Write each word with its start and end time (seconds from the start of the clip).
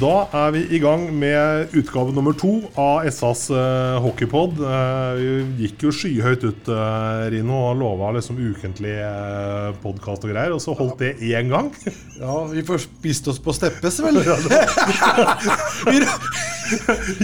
Da 0.00 0.30
er 0.32 0.52
vi 0.54 0.62
i 0.72 0.78
gang 0.80 1.02
med 1.12 1.74
utgave 1.76 2.14
nummer 2.16 2.32
to 2.32 2.62
av 2.80 3.04
SAs 3.12 3.50
uh, 3.52 4.00
hockeypod. 4.00 4.56
Uh, 4.62 5.18
vi 5.18 5.66
gikk 5.66 5.82
jo 5.84 5.90
skyhøyt 5.92 6.44
ut, 6.46 6.70
uh, 6.72 7.28
Rino, 7.32 7.58
og 7.68 7.76
lova 7.82 8.12
liksom 8.16 8.38
ukentlig 8.40 8.94
uh, 8.96 9.76
podkast 9.82 10.24
og 10.24 10.30
greier. 10.32 10.52
Og 10.56 10.60
så 10.64 10.72
holdt 10.78 10.98
det 11.04 11.12
én 11.20 11.52
gang. 11.52 11.68
Ja, 12.20 12.34
vi 12.44 12.60
først 12.60 12.84
spiste 12.98 13.30
oss 13.32 13.38
på 13.40 13.48
steppes, 13.56 13.96
vel? 14.04 14.20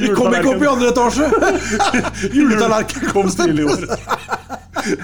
vi, 0.01 0.09
kom 0.17 0.33
ikke 0.33 0.55
opp 0.55 0.63
i 0.65 0.71
andre 0.71 0.89
etasje! 0.89 1.29
Juletallerkenen 2.33 3.13
kom 3.13 3.29
ja, 3.29 3.37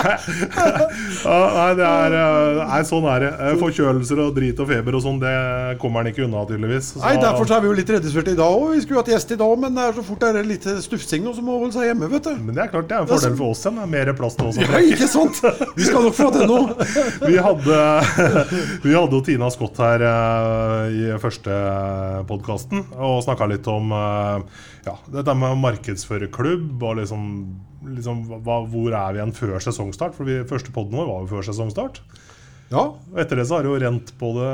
nei, 0.02 1.72
det 1.78 1.86
er 1.86 2.16
Nei, 2.62 2.80
sånn 2.88 3.06
er 3.10 3.24
det. 3.24 3.30
Forkjølelser 3.60 4.22
og 4.24 4.34
drit 4.36 4.60
og 4.62 4.68
feber 4.70 4.98
og 4.98 5.04
sånn, 5.04 5.18
det 5.22 5.34
kommer 5.82 6.02
han 6.02 6.12
ikke 6.12 6.24
unna, 6.26 6.44
tydeligvis. 6.48 6.92
Så. 6.94 7.02
Nei, 7.02 7.14
derfor 7.22 7.46
er 7.56 7.64
vi 7.64 7.70
jo 7.70 7.76
litt 7.78 7.92
redusert 7.96 8.30
i 8.32 8.36
dag 8.38 8.50
òg. 8.52 8.72
Vi 8.76 8.82
skulle 8.84 9.02
hatt 9.02 9.12
gjest 9.12 9.34
i 9.34 9.40
dag, 9.40 9.54
men 9.64 9.76
det 9.76 9.86
er 9.88 9.96
så 9.98 10.04
fort 10.06 10.22
det 10.22 10.30
er 10.42 10.48
litt 10.48 10.66
stufsing 10.84 11.26
nå, 11.26 11.34
så 11.36 11.44
må 11.44 11.58
holde 11.58 11.74
seg 11.76 11.88
hjemme, 11.90 12.10
vet 12.12 12.28
du. 12.28 12.34
Men 12.38 12.56
det 12.56 12.64
er 12.66 12.72
klart 12.72 12.88
det 12.90 12.98
er 12.98 13.04
en 13.04 13.10
fordel 13.10 13.36
for 13.38 13.54
oss 13.54 13.64
igjen. 13.64 13.80
Det 13.80 13.86
er 13.86 13.92
mer 13.96 14.12
plass 14.18 14.38
til 14.38 14.50
oss. 14.50 14.60
Ja, 14.62 14.82
ikke 14.92 15.08
sant? 15.10 15.42
Vi 15.76 15.88
skal 15.88 16.06
nok 16.06 16.16
få 16.18 16.28
til 16.34 16.46
noe. 16.50 16.88
vi 17.28 17.38
hadde 17.42 17.80
Vi 18.86 18.94
hadde 18.94 19.18
jo 19.18 19.22
Tina 19.26 19.50
Scott 19.52 19.80
her 19.82 20.04
uh, 20.06 20.86
i 20.92 21.10
første 21.22 21.58
podkasten 22.28 22.86
og 22.96 23.20
snakka 23.26 23.48
litt 23.50 23.68
om 23.70 23.92
ja, 23.92 24.94
dette 25.12 25.34
med 25.38 25.54
å 25.54 25.58
markedsføre 25.60 26.30
klubb 26.32 26.82
og 26.82 26.98
liksom 27.00 27.28
liksom, 27.86 28.24
hva, 28.44 28.62
hvor 28.68 28.94
er 28.94 29.14
vi 29.14 29.20
igjen 29.20 29.34
før 29.36 29.56
sesongstart? 29.62 30.16
For 30.16 30.28
vi, 30.28 30.40
første 30.48 30.74
poden 30.74 30.98
vår 30.98 31.08
var 31.08 31.24
jo 31.24 31.30
før 31.32 31.48
sesongstart. 31.48 32.02
Ja. 32.72 32.86
Og 32.88 33.20
etter 33.20 33.38
det 33.38 33.46
så 33.48 33.58
har 33.58 33.66
det 33.66 33.72
jo 33.72 33.80
rent 33.82 34.14
både 34.20 34.46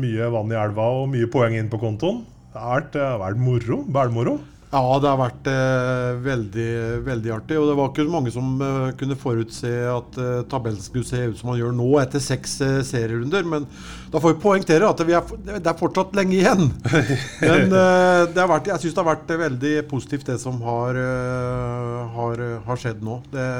mye 0.00 0.30
vann 0.32 0.52
i 0.52 0.58
elva 0.58 0.86
og 1.02 1.10
mye 1.12 1.28
poeng 1.30 1.58
inn 1.58 1.68
på 1.72 1.80
kontoen. 1.82 2.22
Det 2.50 2.62
har 2.62 2.80
vært, 2.80 2.92
det 2.96 3.04
har 3.04 3.20
vært 3.20 3.42
moro. 3.42 3.82
Bælmoro. 3.86 4.38
Ja, 4.70 4.82
det 5.02 5.08
har 5.10 5.18
vært 5.18 5.48
eh, 5.50 6.18
veldig, 6.22 6.72
veldig 7.02 7.32
artig. 7.34 7.56
Og 7.58 7.64
det 7.66 7.74
var 7.74 7.88
ikke 7.90 8.04
så 8.06 8.12
mange 8.12 8.30
som 8.30 8.52
eh, 8.62 8.92
kunne 9.00 9.16
forutse 9.18 9.72
at 9.90 10.18
eh, 10.22 10.44
tabellen 10.52 10.78
skulle 10.84 11.08
se 11.08 11.24
ut 11.26 11.40
som 11.40 11.50
man 11.50 11.58
gjør 11.58 11.74
nå 11.74 11.88
etter 11.98 12.22
seks 12.22 12.54
eh, 12.62 12.76
serierunder. 12.86 13.48
Men 13.50 13.66
da 14.12 14.22
får 14.22 14.36
vi 14.36 14.42
poengtere 14.44 14.86
at 14.86 15.02
vi 15.08 15.16
er, 15.18 15.34
det 15.50 15.66
er 15.66 15.80
fortsatt 15.80 16.14
lenge 16.14 16.38
igjen. 16.38 16.70
Men 17.50 17.66
eh, 17.66 18.22
det 18.30 18.38
har 18.38 18.52
vært, 18.52 18.70
jeg 18.70 18.84
syns 18.84 18.94
det 18.94 19.02
har 19.02 19.10
vært 19.10 19.34
veldig 19.42 19.74
positivt 19.90 20.30
det 20.30 20.38
som 20.38 20.62
har, 20.62 21.02
eh, 21.02 22.14
har, 22.14 22.46
har 22.70 22.82
skjedd 22.84 23.02
nå. 23.02 23.18
Det, 23.34 23.50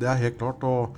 det, 0.00 0.08
er 0.14 0.22
helt 0.24 0.40
klart. 0.40 0.64
og 0.64 0.96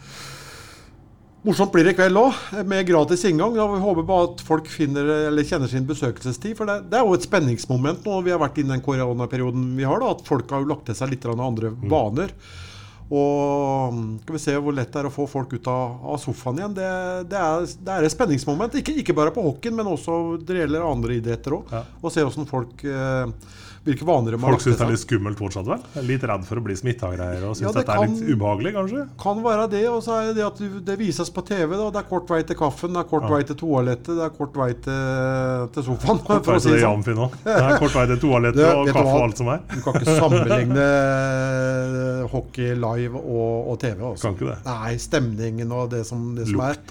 Morsomt 1.47 1.71
blir 1.71 1.87
det 1.87 1.93
i 1.95 1.95
kveld 1.95 2.19
òg, 2.19 2.39
med 2.67 2.89
gratis 2.89 3.23
inngang. 3.29 3.53
Da 3.55 3.69
vi 3.71 3.79
håper 3.79 4.07
bare 4.07 4.27
at 4.33 4.41
folk 4.43 4.67
finner, 4.67 5.07
eller 5.29 5.47
kjenner 5.47 5.71
sin 5.71 5.85
besøkelsestid. 5.87 6.57
For 6.59 6.67
det, 6.67 6.89
det, 6.91 6.99
er 6.99 7.07
jo 7.07 7.15
et 7.15 7.27
spenningsmoment 7.27 8.03
nå 8.03 8.17
vi 8.27 8.33
har 8.35 8.41
vært 8.43 8.59
i 8.59 8.65
den 8.67 8.83
koronaperioden 8.83 9.69
vi 9.79 9.87
har. 9.87 10.03
da, 10.03 10.11
At 10.17 10.27
folk 10.27 10.51
har 10.51 10.65
jo 10.65 10.73
lagt 10.73 10.89
til 10.89 10.99
seg 10.99 11.13
litt 11.13 11.29
andre 11.31 11.71
mm. 11.71 11.85
vaner. 11.93 12.35
Og 13.07 14.01
skal 14.25 14.35
vi 14.35 14.43
se 14.43 14.57
hvor 14.59 14.75
lett 14.75 14.91
det 14.91 14.99
er 14.99 15.07
å 15.07 15.15
få 15.15 15.29
folk 15.31 15.55
ut 15.55 15.71
av, 15.71 16.01
av 16.11 16.19
sofaen 16.19 16.59
igjen. 16.59 16.75
Det, 16.75 16.91
det, 17.31 17.39
er, 17.39 17.71
det, 17.79 17.93
er, 17.95 18.09
et 18.09 18.17
spenningsmoment. 18.17 18.81
Ikke, 18.83 18.97
ikke 19.05 19.15
bare 19.15 19.35
på 19.37 19.47
hockeyen, 19.47 19.79
men 19.79 19.93
også 19.93 20.41
det 20.43 20.59
gjelder 20.65 20.89
andre 20.89 21.21
idretter 21.21 21.61
òg. 21.61 21.71
Ja. 21.71 21.85
Og 22.03 22.11
se 22.11 22.27
åssen 22.27 22.51
folk 22.51 22.83
eh, 22.83 23.31
hvilke 23.87 24.07
vaner 24.07 24.35
de 24.35 24.41
Folk 24.43 24.63
syns 24.65 24.79
det 24.81 24.85
er 24.85 24.93
litt 24.93 25.03
skummelt 25.03 25.39
fortsatt, 25.39 25.67
vel? 25.69 25.83
Litt 26.09 26.25
redd 26.27 26.45
for 26.49 26.59
å 26.59 26.63
bli 26.67 26.75
smitta 26.79 27.11
og 27.11 27.15
greier. 27.17 27.45
Og 27.47 27.55
syns 27.55 27.69
ja, 27.69 27.73
det, 27.77 27.85
det 27.87 27.95
er 27.95 28.11
litt 28.11 28.35
ubehagelig, 28.35 28.73
kanskje? 28.75 29.05
Kan 29.23 29.43
være 29.45 29.67
det. 29.73 29.83
Og 29.93 30.01
så 30.03 30.17
er 30.19 30.31
det 30.31 30.35
det 30.41 30.47
at 30.47 30.63
det 30.91 30.97
vises 31.01 31.31
på 31.33 31.45
TV. 31.47 31.77
Da. 31.77 31.89
Det 31.95 32.03
er 32.03 32.09
kort 32.11 32.33
vei 32.35 32.41
til 32.49 32.59
kaffen, 32.59 32.97
det 32.97 33.03
er 33.05 33.09
kort 33.13 33.29
ja. 33.29 33.33
vei 33.37 33.41
til 33.47 33.61
toalettet, 33.63 34.13
det 34.19 34.27
er 34.27 34.35
kort 34.35 34.59
vei 34.59 34.71
til, 34.87 35.67
til 35.77 35.89
sofaen. 35.91 36.23
Kort 36.27 36.51
vei 36.51 36.59
til 36.59 36.65
si 36.67 36.73
sånn. 36.75 36.83
Jamfin 36.83 37.25
òg. 37.27 37.41
Det 37.47 37.57
er 37.57 37.83
kort 37.85 37.99
vei 38.01 38.07
til 38.13 38.23
toalettet 38.27 38.71
og 38.81 38.93
kaffe 38.93 39.17
og 39.17 39.27
alt 39.29 39.43
som 39.43 39.53
er. 39.55 39.67
Du 39.71 39.79
kan 39.87 40.01
ikke 40.01 40.21
sammenligne 40.21 40.89
hockey 42.35 42.73
live 42.75 43.23
og, 43.23 43.53
og 43.73 43.83
TV. 43.83 44.01
Også. 44.13 44.27
Kan 44.27 44.41
ikke 44.41 44.51
det. 44.51 44.63
Nei, 44.67 44.97
stemningen 45.03 45.77
og 45.79 45.93
det 45.95 46.03
som, 46.11 46.33
det 46.39 46.51
som 46.51 46.67
er. 46.67 46.83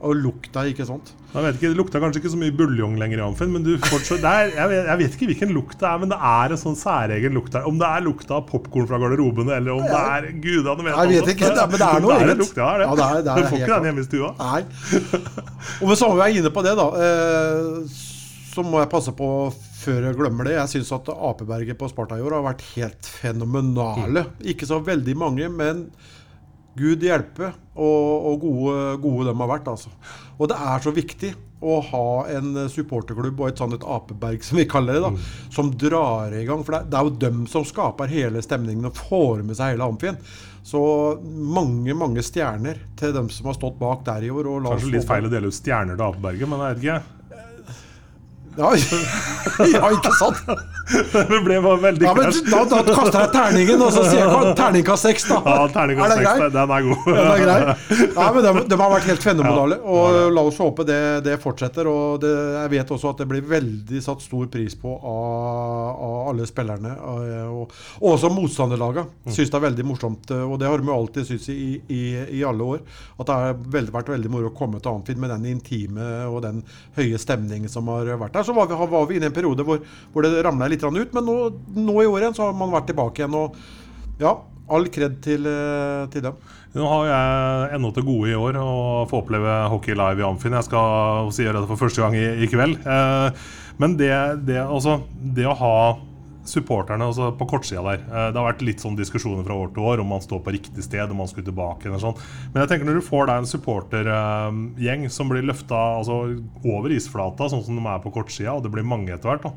Og 0.00 0.16
lukta, 0.16 0.62
ikke 0.64 0.86
sant? 0.88 1.10
Jeg 1.30 1.44
vet 1.44 1.58
ikke, 1.58 1.68
Det 1.70 1.78
lukta 1.78 2.00
kanskje 2.02 2.22
ikke 2.22 2.30
så 2.32 2.38
mye 2.40 2.54
buljong 2.56 2.94
lenger 2.98 3.20
i 3.20 3.22
Amfin, 3.22 3.50
men 3.52 3.64
du 3.66 3.74
fortsatt, 3.84 4.24
er, 4.24 4.48
jeg, 4.56 4.70
vet, 4.70 4.86
jeg, 4.88 4.98
vet, 5.02 5.16
ikke 5.16 5.28
hvilken 5.30 5.52
lukt 5.54 5.76
det 5.78 5.86
er, 5.86 5.98
men 6.00 6.10
det 6.10 6.18
er 6.30 6.54
en 6.54 6.60
sånn 6.62 6.78
særegen 6.80 7.36
lukt 7.36 7.52
der. 7.54 7.66
Om 7.68 7.78
det 7.78 7.90
er 7.90 8.04
lukta 8.06 8.38
av 8.38 8.46
popkorn 8.48 8.88
fra 8.88 8.98
garderobene, 9.02 9.58
eller 9.60 9.76
om 9.76 9.84
det 9.84 10.00
er 10.00 10.28
gudene 10.40 10.86
vet 10.86 10.96
Jeg 10.96 11.12
vet 11.12 11.32
ikke, 11.34 11.50
det, 11.54 11.66
men 11.70 11.82
det 11.82 11.88
er 11.90 12.04
noe 12.06 12.16
eget. 12.16 12.40
Lukta, 12.40 12.66
er 12.66 12.82
det. 12.82 12.86
Ja, 12.88 12.94
det 12.96 13.08
er, 13.08 13.24
det 13.26 13.34
er 13.34 13.42
du 13.44 13.50
får 13.52 13.60
ikke 13.60 13.74
den 13.76 13.90
hjemme 13.90 14.04
i 14.04 14.08
stua. 14.08 14.30
Nei. 14.40 14.62
Og 15.80 15.92
med 15.92 16.00
samme 16.00 16.16
vi 16.16 16.24
er 16.24 16.40
inne 16.40 16.54
på 16.56 16.64
det, 16.64 16.76
da, 16.80 16.86
eh, 17.04 17.98
så 18.50 18.64
må 18.66 18.80
jeg 18.80 18.90
passe 18.96 19.14
på 19.20 19.28
før 19.80 20.08
jeg 20.08 20.16
glemmer 20.18 20.48
det. 20.48 20.56
Jeg 20.56 20.72
syns 20.74 20.94
at 20.96 21.12
Apeberget 21.12 21.78
på 21.78 21.88
Sparta 21.92 22.16
i 22.18 22.24
år 22.24 22.38
har 22.38 22.48
vært 22.50 22.64
helt 22.72 23.12
fenomenale. 23.20 24.24
Mm. 24.26 24.48
Ikke 24.54 24.68
så 24.68 24.80
veldig 24.84 25.14
mange, 25.20 25.52
men 25.52 25.86
Gud 26.78 27.02
hjelpe, 27.04 27.52
og, 27.74 28.26
og 28.30 28.42
gode, 28.44 28.74
gode, 29.02 29.28
de 29.30 29.36
har 29.40 29.50
vært. 29.50 29.70
altså. 29.70 29.92
Og 30.38 30.50
det 30.50 30.58
er 30.58 30.84
så 30.84 30.92
viktig 30.94 31.32
å 31.60 31.76
ha 31.90 32.04
en 32.32 32.54
supporterklubb 32.72 33.42
og 33.42 33.50
et 33.50 33.60
sånt 33.60 33.76
et 33.76 33.84
apeberg, 33.84 34.40
som 34.46 34.60
vi 34.60 34.68
kaller 34.70 34.96
det, 34.96 35.02
da, 35.04 35.10
mm. 35.14 35.50
som 35.56 35.72
drar 35.82 36.36
i 36.36 36.44
gang. 36.48 36.64
For 36.66 36.78
det, 36.78 36.96
er 36.96 37.08
jo 37.08 37.16
dem 37.26 37.44
som 37.50 37.66
skaper 37.68 38.12
hele 38.12 38.42
stemningen 38.44 38.88
og 38.90 38.96
får 39.00 39.44
med 39.46 39.58
seg 39.58 39.74
hele 39.74 39.90
amfien. 39.90 40.20
Så 40.70 40.80
mange 41.24 41.94
mange 41.96 42.22
stjerner 42.24 42.82
til 43.00 43.14
dem 43.16 43.30
som 43.32 43.48
har 43.48 43.56
stått 43.56 43.78
bak 43.80 44.04
der 44.06 44.26
i 44.28 44.32
år. 44.32 44.52
Kanskje 44.66 44.92
litt 44.96 45.08
feil 45.08 45.26
å 45.28 45.32
dele 45.32 45.48
ut 45.48 45.56
stjerner 45.56 45.96
til 45.96 46.06
Apeberget, 46.06 46.50
men 46.50 46.62
jeg 46.66 46.76
vet 46.76 46.84
ikke. 46.84 47.19
Ja, 48.58 48.70
ja 49.74 49.90
ikke 49.94 50.10
sant? 50.18 50.40
det 51.12 51.38
ble 51.44 51.58
bare 51.62 51.78
veldig 51.84 52.02
ja, 52.02 52.12
men 52.16 52.32
Da, 52.50 52.62
da 52.66 52.80
kaster 52.82 53.18
jeg 53.22 53.30
terningen, 53.34 53.82
og 53.84 53.92
så 53.94 54.02
sier 54.08 54.24
jeg 54.24 54.54
terningkast 54.60 55.06
seks, 55.06 55.26
da. 55.30 55.38
Ja, 55.44 55.66
terningkast 55.70 56.16
seks, 56.18 56.42
den 56.56 56.74
er 56.76 56.86
god. 56.86 57.04
Den 57.06 57.30
er 57.30 57.44
grei. 57.44 57.58
Ja, 58.16 58.26
men 58.34 58.46
de, 58.46 58.64
de, 58.72 58.78
har 58.80 58.92
vært 58.94 59.08
helt 59.10 59.24
fenomenale, 59.24 59.78
og 59.80 60.18
la 60.34 60.44
oss 60.50 60.58
håpe 60.62 60.86
det, 60.88 61.00
det 61.26 61.36
fortsetter. 61.42 61.88
Og 61.90 62.18
det, 62.24 62.32
jeg 62.56 62.72
vet 62.74 62.92
også 62.96 63.12
at 63.14 63.22
det 63.22 63.28
blir 63.30 63.46
veldig 63.50 64.02
satt 64.04 64.24
stor 64.24 64.50
pris 64.52 64.74
på 64.80 64.96
av, 64.98 66.02
av 66.08 66.16
alle 66.32 66.48
spillerne. 66.50 66.96
Og, 67.12 67.76
og 68.00 68.10
også 68.16 68.32
motstanderlagene. 68.34 69.06
Mm. 69.28 69.34
Syns 69.36 69.52
det 69.52 69.60
er 69.60 69.66
veldig 69.68 69.86
morsomt, 69.86 70.34
og 70.40 70.56
det 70.60 70.70
har 70.70 70.82
vi 70.82 70.94
alltid 70.94 71.30
syntes 71.30 71.48
i, 71.54 71.70
i, 71.86 72.02
i, 72.40 72.42
alle 72.46 72.66
år. 72.74 72.82
At 73.20 73.30
det 73.30 73.38
har 73.38 73.94
vært 73.94 74.10
veldig 74.16 74.32
moro 74.32 74.50
å 74.50 74.56
komme 74.56 74.82
til 74.82 74.94
Anfield 74.96 75.22
med 75.22 75.34
den 75.36 75.48
intime 75.54 76.10
og 76.26 76.42
den 76.44 76.64
høye 76.98 77.18
stemningen 77.20 77.70
som 77.70 77.88
har 77.92 78.10
vært 78.18 78.39
der 78.39 78.39
så 78.46 78.54
var 78.56 78.70
vi, 78.70 78.78
var 78.92 79.08
vi 79.08 79.18
inne 79.18 79.28
i 79.28 79.32
en 79.32 79.36
periode 79.36 79.66
hvor, 79.66 79.82
hvor 80.12 80.26
det 80.26 80.44
ramla 80.46 80.68
litt 80.70 80.84
ut. 80.84 81.12
Men 81.16 81.26
nå, 81.26 81.36
nå, 81.76 81.96
i 82.02 82.08
år 82.08 82.24
igjen 82.24 82.36
så 82.36 82.48
har 82.48 82.56
man 82.56 82.72
vært 82.74 82.90
tilbake 82.92 83.22
igjen. 83.22 83.36
Og 83.36 84.20
ja, 84.22 84.34
all 84.70 84.88
kred 84.92 85.18
til, 85.24 85.46
eh, 85.48 86.06
til 86.12 86.26
dem. 86.28 86.36
Nå 86.76 86.86
har 86.86 87.08
jeg 87.08 87.70
ennå 87.78 87.90
til 87.94 88.06
gode 88.06 88.30
i 88.30 88.38
år 88.38 88.60
å 88.60 88.70
få 89.10 89.24
oppleve 89.24 89.56
hockey 89.72 89.96
live 89.98 90.22
i 90.22 90.26
Amfin. 90.28 90.54
Jeg 90.54 90.68
skal 90.68 91.26
også 91.26 91.46
gjøre 91.46 91.64
det 91.64 91.70
for 91.72 91.82
første 91.82 92.04
gang 92.04 92.14
i, 92.18 92.28
i 92.44 92.50
kveld. 92.50 92.78
Eh, 92.84 93.48
men 93.80 93.96
det, 93.98 94.12
det, 94.46 94.60
altså, 94.62 95.00
det 95.34 95.48
å 95.48 95.56
ha 95.58 95.74
supporterne 96.48 97.08
altså 97.10 97.30
på 97.36 97.48
kortsida 97.50 97.82
der. 97.84 98.04
Eh, 98.04 98.28
det 98.32 98.40
har 98.40 98.48
vært 98.48 98.64
litt 98.66 98.84
sånn 98.84 98.98
diskusjoner 98.98 99.44
fra 99.46 99.58
år 99.62 99.74
til 99.74 99.88
år 99.90 100.04
om 100.04 100.12
man 100.14 100.24
står 100.24 100.42
på 100.44 100.54
riktig 100.56 100.84
sted, 100.86 101.10
om 101.10 101.20
man 101.22 101.30
skulle 101.30 101.48
tilbake. 101.48 101.88
Eller 101.88 102.02
sånn. 102.02 102.16
Men 102.52 102.62
jeg 102.62 102.72
tenker 102.72 102.88
når 102.88 103.00
du 103.00 103.08
får 103.08 103.28
deg 103.30 103.42
en 103.42 103.50
supportergjeng 103.50 105.10
som 105.12 105.32
blir 105.32 105.46
løfta 105.46 105.82
altså, 105.98 106.22
over 106.64 106.96
isflata, 106.96 107.50
sånn 107.52 107.66
som 107.66 107.76
de 107.78 107.84
er 107.90 108.00
på 108.04 108.14
kortsida, 108.14 108.56
og 108.56 108.64
det 108.64 108.72
blir 108.74 108.86
mange 108.86 109.14
etter 109.14 109.32
hvert 109.32 109.52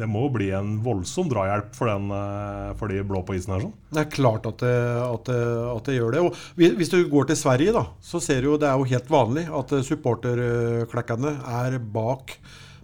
det 0.00 0.08
må 0.08 0.24
bli 0.32 0.48
en 0.56 0.78
voldsom 0.82 1.28
drahjelp 1.30 1.74
for, 1.76 1.90
den, 1.90 2.08
eh, 2.16 2.72
for 2.80 2.90
de 2.90 3.02
blå 3.06 3.20
på 3.26 3.36
isen 3.36 3.54
her. 3.54 3.66
sånn. 3.66 3.74
Det 3.92 4.00
er 4.02 4.10
klart 4.10 4.48
at 4.48 4.58
det, 4.64 4.74
at, 5.04 5.28
det, 5.28 5.38
at 5.68 5.88
det, 5.88 5.96
gjør 5.98 6.16
det. 6.16 6.24
Og 6.24 6.66
hvis 6.80 6.92
du 6.92 6.98
går 7.12 7.28
til 7.28 7.38
Sverige, 7.38 7.74
da, 7.76 7.84
så 8.02 8.20
ser 8.22 8.42
du 8.42 8.50
jo 8.50 8.58
det 8.60 8.70
er 8.70 8.80
jo 8.80 8.88
helt 8.88 9.12
vanlig 9.12 9.46
at 9.60 9.74
supporterklekkene 9.86 11.36
er 11.60 11.78
bak, 11.94 12.36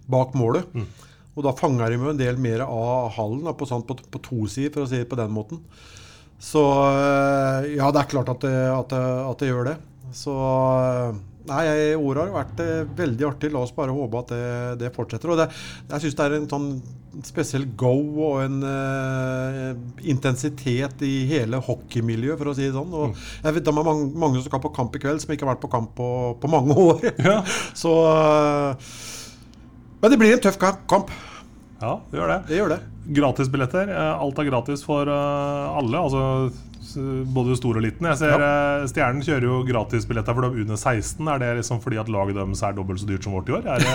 bak 0.09 0.37
målet. 0.37 0.69
Mm. 0.75 0.87
Og 1.37 1.45
da 1.45 1.55
fanger 1.55 1.91
de 1.91 1.99
jo 1.99 2.11
en 2.11 2.19
del 2.19 2.39
mer 2.41 2.65
av 2.65 3.13
hallen 3.15 3.45
da, 3.47 3.53
på, 3.55 3.67
sånn, 3.69 3.85
på, 3.87 3.97
på 4.11 4.21
to 4.25 4.43
sider, 4.51 4.73
for 4.75 4.85
å 4.85 4.89
si 4.91 5.01
det 5.01 5.09
på 5.11 5.19
den 5.19 5.31
måten. 5.33 5.61
Så 6.39 6.63
eh, 6.89 7.73
ja, 7.75 7.89
det 7.91 8.03
er 8.03 8.11
klart 8.11 8.31
at 8.31 8.45
det, 8.45 8.55
at 8.71 8.93
det, 8.93 9.03
at 9.29 9.43
det 9.43 9.51
gjør 9.51 9.71
det. 9.71 9.77
Så 10.15 10.35
Nei, 11.49 11.65
året 11.97 12.27
har 12.27 12.33
vært 12.33 12.59
eh, 12.61 12.87
veldig 12.97 13.25
artig. 13.25 13.49
La 13.53 13.63
oss 13.63 13.73
bare 13.73 13.93
håpe 13.95 14.21
at 14.21 14.31
det, 14.33 14.49
det 14.83 14.91
fortsetter. 14.93 15.31
Og 15.33 15.39
det, 15.39 15.47
jeg 15.89 16.03
syns 16.03 16.17
det 16.17 16.25
er 16.25 16.35
en 16.37 16.49
sånn 16.51 16.67
spesiell 17.25 17.65
go 17.79 17.95
og 18.27 18.35
en 18.43 18.59
uh, 18.61 19.71
intensitet 20.05 21.01
i 21.07 21.13
hele 21.31 21.57
hockeymiljøet, 21.65 22.37
for 22.37 22.51
å 22.51 22.53
si 22.57 22.67
det 22.67 22.75
sånn. 22.75 22.93
Og 22.93 23.15
jeg 23.17 23.55
vet 23.55 23.65
Det 23.65 23.71
er 23.73 23.79
mange, 23.79 24.11
mange 24.13 24.37
som 24.37 24.45
skal 24.45 24.61
på 24.61 24.73
kamp 24.75 24.93
i 24.93 25.01
kveld, 25.01 25.23
som 25.23 25.33
ikke 25.33 25.47
har 25.47 25.55
vært 25.55 25.63
på 25.63 25.71
kamp 25.73 25.95
på, 25.97 26.09
på 26.39 26.51
mange 26.53 26.77
år. 26.91 27.07
Ja. 27.17 27.39
Så 27.77 27.95
eh, 28.11 28.91
Men 30.01 30.11
det 30.13 30.17
blir 30.21 30.33
en 30.37 30.43
tøff 30.47 30.57
kamp. 30.61 31.11
Ja, 31.81 31.97
det 32.11 32.19
gjør 32.19 32.31
det. 32.33 32.39
Det 32.49 32.57
gjør 32.59 32.73
det. 32.75 32.79
Gratisbilletter. 33.19 33.89
eh, 33.89 34.15
Alt 34.23 34.39
er 34.39 34.49
gratis 34.51 34.81
for 34.85 35.07
eh, 35.09 35.77
alle. 35.79 35.97
Altså 36.07 36.65
både 37.29 37.53
stor 37.59 37.77
og 37.77 37.83
liten. 37.85 38.07
Jeg 38.09 38.17
ser 38.17 38.41
ja. 38.41 38.85
Stjernen 38.89 39.21
kjører 39.21 39.43
jo 39.45 39.57
gratisbilletter 39.67 40.33
for 40.33 40.47
dem 40.47 40.55
under 40.63 40.79
16. 40.79 41.27
Er 41.29 41.41
det 41.43 41.49
liksom 41.59 41.81
fordi 41.83 41.99
at 42.01 42.09
laget 42.09 42.35
deres 42.39 42.63
er 42.65 42.73
dobbelt 42.77 43.01
så 43.03 43.05
dyrt 43.09 43.27
som 43.27 43.35
vårt 43.37 43.51
i 43.51 43.55
år? 43.59 43.67
Er 43.75 43.83
det, 43.83 43.93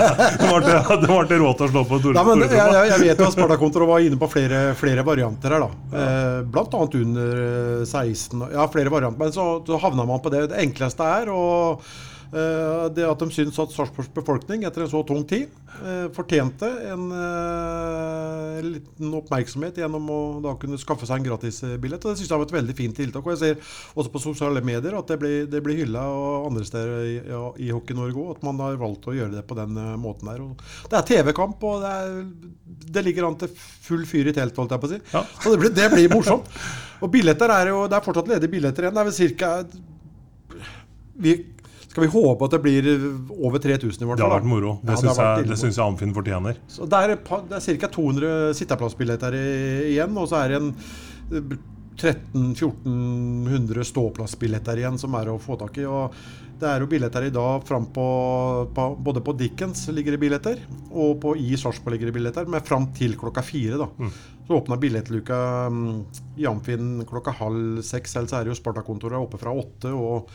de 0.40 0.50
har 0.52 0.60
ikke- 0.62 1.00
de 1.02 1.10
har 1.10 1.26
ikke 1.26 1.40
råd 1.42 1.56
til 1.58 1.66
å 1.66 1.70
slå 1.72 1.82
på 1.90 1.98
Tore 2.04 2.14
Ja, 2.20 2.24
men 2.28 2.44
jeg, 2.46 2.54
jeg, 2.54 2.88
jeg 2.92 3.00
vet 3.02 3.18
jo 3.24 3.26
at 3.26 3.34
Spartakontoret 3.36 3.90
var 3.90 4.04
inne 4.06 4.20
på 4.22 4.28
flere, 4.30 4.60
flere 4.78 5.02
varianter 5.08 5.56
her, 5.56 5.64
da. 5.66 5.70
Ja. 5.96 6.42
blant 6.54 6.76
annet 6.78 6.94
under 7.02 7.40
eh, 7.46 7.84
16. 7.88 8.46
Ja, 8.54 8.68
flere 8.70 8.92
varianter. 8.94 9.24
Men 9.24 9.34
så, 9.34 9.48
så 9.66 9.80
havna 9.82 10.06
man 10.06 10.22
på 10.22 10.30
det. 10.36 10.46
Det 10.54 10.62
enkleste 10.68 11.02
er 11.18 11.32
eh, 11.34 11.90
det 12.30 13.04
at 13.06 13.22
de 13.22 13.30
syns 13.32 13.58
at 13.62 13.72
Sarpsborgs 13.74 14.10
befolkning 14.14 14.64
etter 14.66 14.82
en 14.82 14.90
så 14.90 15.02
tung 15.06 15.22
tid 15.28 15.46
eh, 15.82 16.06
fortjente 16.14 16.68
en 16.90 17.04
eh, 17.14 18.58
liten 18.66 19.14
oppmerksomhet 19.18 19.78
gjennom 19.80 20.08
å 20.10 20.18
da 20.44 20.54
kunne 20.60 20.78
skaffe 20.80 21.08
seg 21.08 21.20
en 21.20 21.28
gratisbillett. 21.28 22.04
Og 22.04 22.12
det 22.12 22.20
syns 22.20 22.30
jeg 22.30 22.40
var 22.40 22.48
et 22.48 22.56
veldig 22.56 22.76
fint 22.78 22.96
tiltak. 22.98 23.26
Og 23.26 23.34
jeg 23.34 23.40
ser 23.42 23.78
også 23.94 24.12
på 24.12 24.22
sosiale 24.22 24.62
medier 24.66 24.96
at 24.98 25.12
det 25.12 25.18
blir, 25.22 25.48
det 25.50 25.62
blir 25.64 25.80
hylla 25.82 26.06
og 26.10 26.50
andre 26.50 26.66
steder 26.68 27.10
i, 27.12 27.16
ja, 27.32 27.42
i 27.62 27.72
Hockey-Norge 27.74 28.22
òg, 28.22 28.36
at 28.36 28.46
man 28.46 28.62
har 28.64 28.78
valgt 28.80 29.10
å 29.10 29.16
gjøre 29.16 29.38
det 29.38 29.46
på 29.48 29.58
den 29.58 29.78
eh, 29.82 29.94
måten 30.00 30.32
der. 30.32 30.44
Og 30.44 30.90
det 30.90 31.00
er 31.00 31.10
TV-kamp, 31.12 31.66
og 31.66 31.84
det, 31.84 31.94
er, 31.96 32.86
det 32.96 33.06
ligger 33.06 33.30
an 33.30 33.40
til 33.40 33.52
full 33.56 34.06
fyr 34.08 34.32
i 34.32 34.36
telt, 34.36 34.56
holdt 34.58 34.76
jeg 34.76 34.84
på 34.84 34.90
å 34.90 34.94
si. 34.94 35.02
Ja. 35.14 35.26
Så 35.42 35.54
det 35.54 35.60
blir, 35.62 35.76
det 35.76 35.90
blir 35.94 36.12
morsomt. 36.12 36.50
Og 37.04 37.12
billetter 37.12 37.52
er 37.52 37.68
jo 37.68 37.82
Det 37.90 37.98
er 37.98 38.04
fortsatt 38.06 38.30
ledige 38.30 38.48
billetter 38.54 38.86
igjen. 38.86 38.96
Det 38.96 39.02
er 39.02 39.08
vel 39.10 39.16
cirka 39.16 39.50
vi, 41.16 41.32
Skal 41.96 42.04
vi 42.04 42.10
håpe 42.12 42.44
at 42.44 42.52
det 42.52 42.58
blir 42.60 42.86
over 43.40 43.56
3000 43.56 43.88
i 44.04 44.08
hvert 44.10 44.18
Det 44.20 44.20
hadde 44.20 44.20
fall? 44.20 44.34
vært 44.36 44.48
moro. 44.50 44.72
Det 44.84 44.92
Ja, 44.92 44.98
syns 45.00 45.16
jeg, 45.22 45.46
det 45.48 45.56
synes 45.62 45.78
jeg 45.80 45.84
Amfinn 45.86 46.12
fortjener. 46.12 46.58
så 46.68 46.84
det 46.92 46.98
er, 47.06 47.14
det 47.16 47.56
er 47.56 47.78
ca. 47.80 47.88
200 47.88 48.52
sitteplassbilletter 48.58 49.32
igjen, 49.40 50.12
og 50.20 50.28
så 50.28 50.42
er 50.44 50.52
det 50.52 50.58
en 50.60 50.68
eh, 51.32 51.56
1300-1400 51.96 53.84
ståplassbilletter 53.88 54.80
igjen 54.82 54.98
som 55.00 55.14
er 55.16 55.30
å 55.32 55.38
få 55.40 55.56
tak 55.60 55.78
i. 55.80 55.86
og 55.88 56.12
Det 56.60 56.68
er 56.68 56.82
jo 56.84 56.88
billetter 56.90 57.26
i 57.28 57.32
dag 57.32 57.64
fram 57.68 57.86
på, 57.92 58.04
på 58.76 58.84
Både 59.00 59.22
på 59.24 59.32
Dickens 59.36 59.86
ligger 59.92 60.12
det 60.16 60.20
billetter, 60.22 60.60
og 60.92 61.16
på 61.22 61.32
i 61.40 61.56
Sarpsborg 61.56 61.96
ligger 61.96 62.10
det 62.12 62.16
billetter, 62.18 62.44
men 62.52 62.64
fram 62.66 62.90
til 62.96 63.16
klokka 63.20 63.42
fire. 63.44 63.80
da. 63.80 64.10
Så 64.46 64.60
åpner 64.60 64.78
billettluka 64.80 65.40
mm, 65.72 65.88
i 66.38 66.46
Amfinn 66.46 67.00
klokka 67.08 67.32
halv 67.40 67.80
seks, 67.86 68.16
eller 68.16 68.28
så 68.30 68.38
er 68.40 68.44
det 68.46 68.54
jo 68.54 68.60
Sparta-kontoret 68.60 69.18
oppe 69.18 69.40
fra 69.40 69.56
åtte. 69.56 69.90
og 69.96 70.28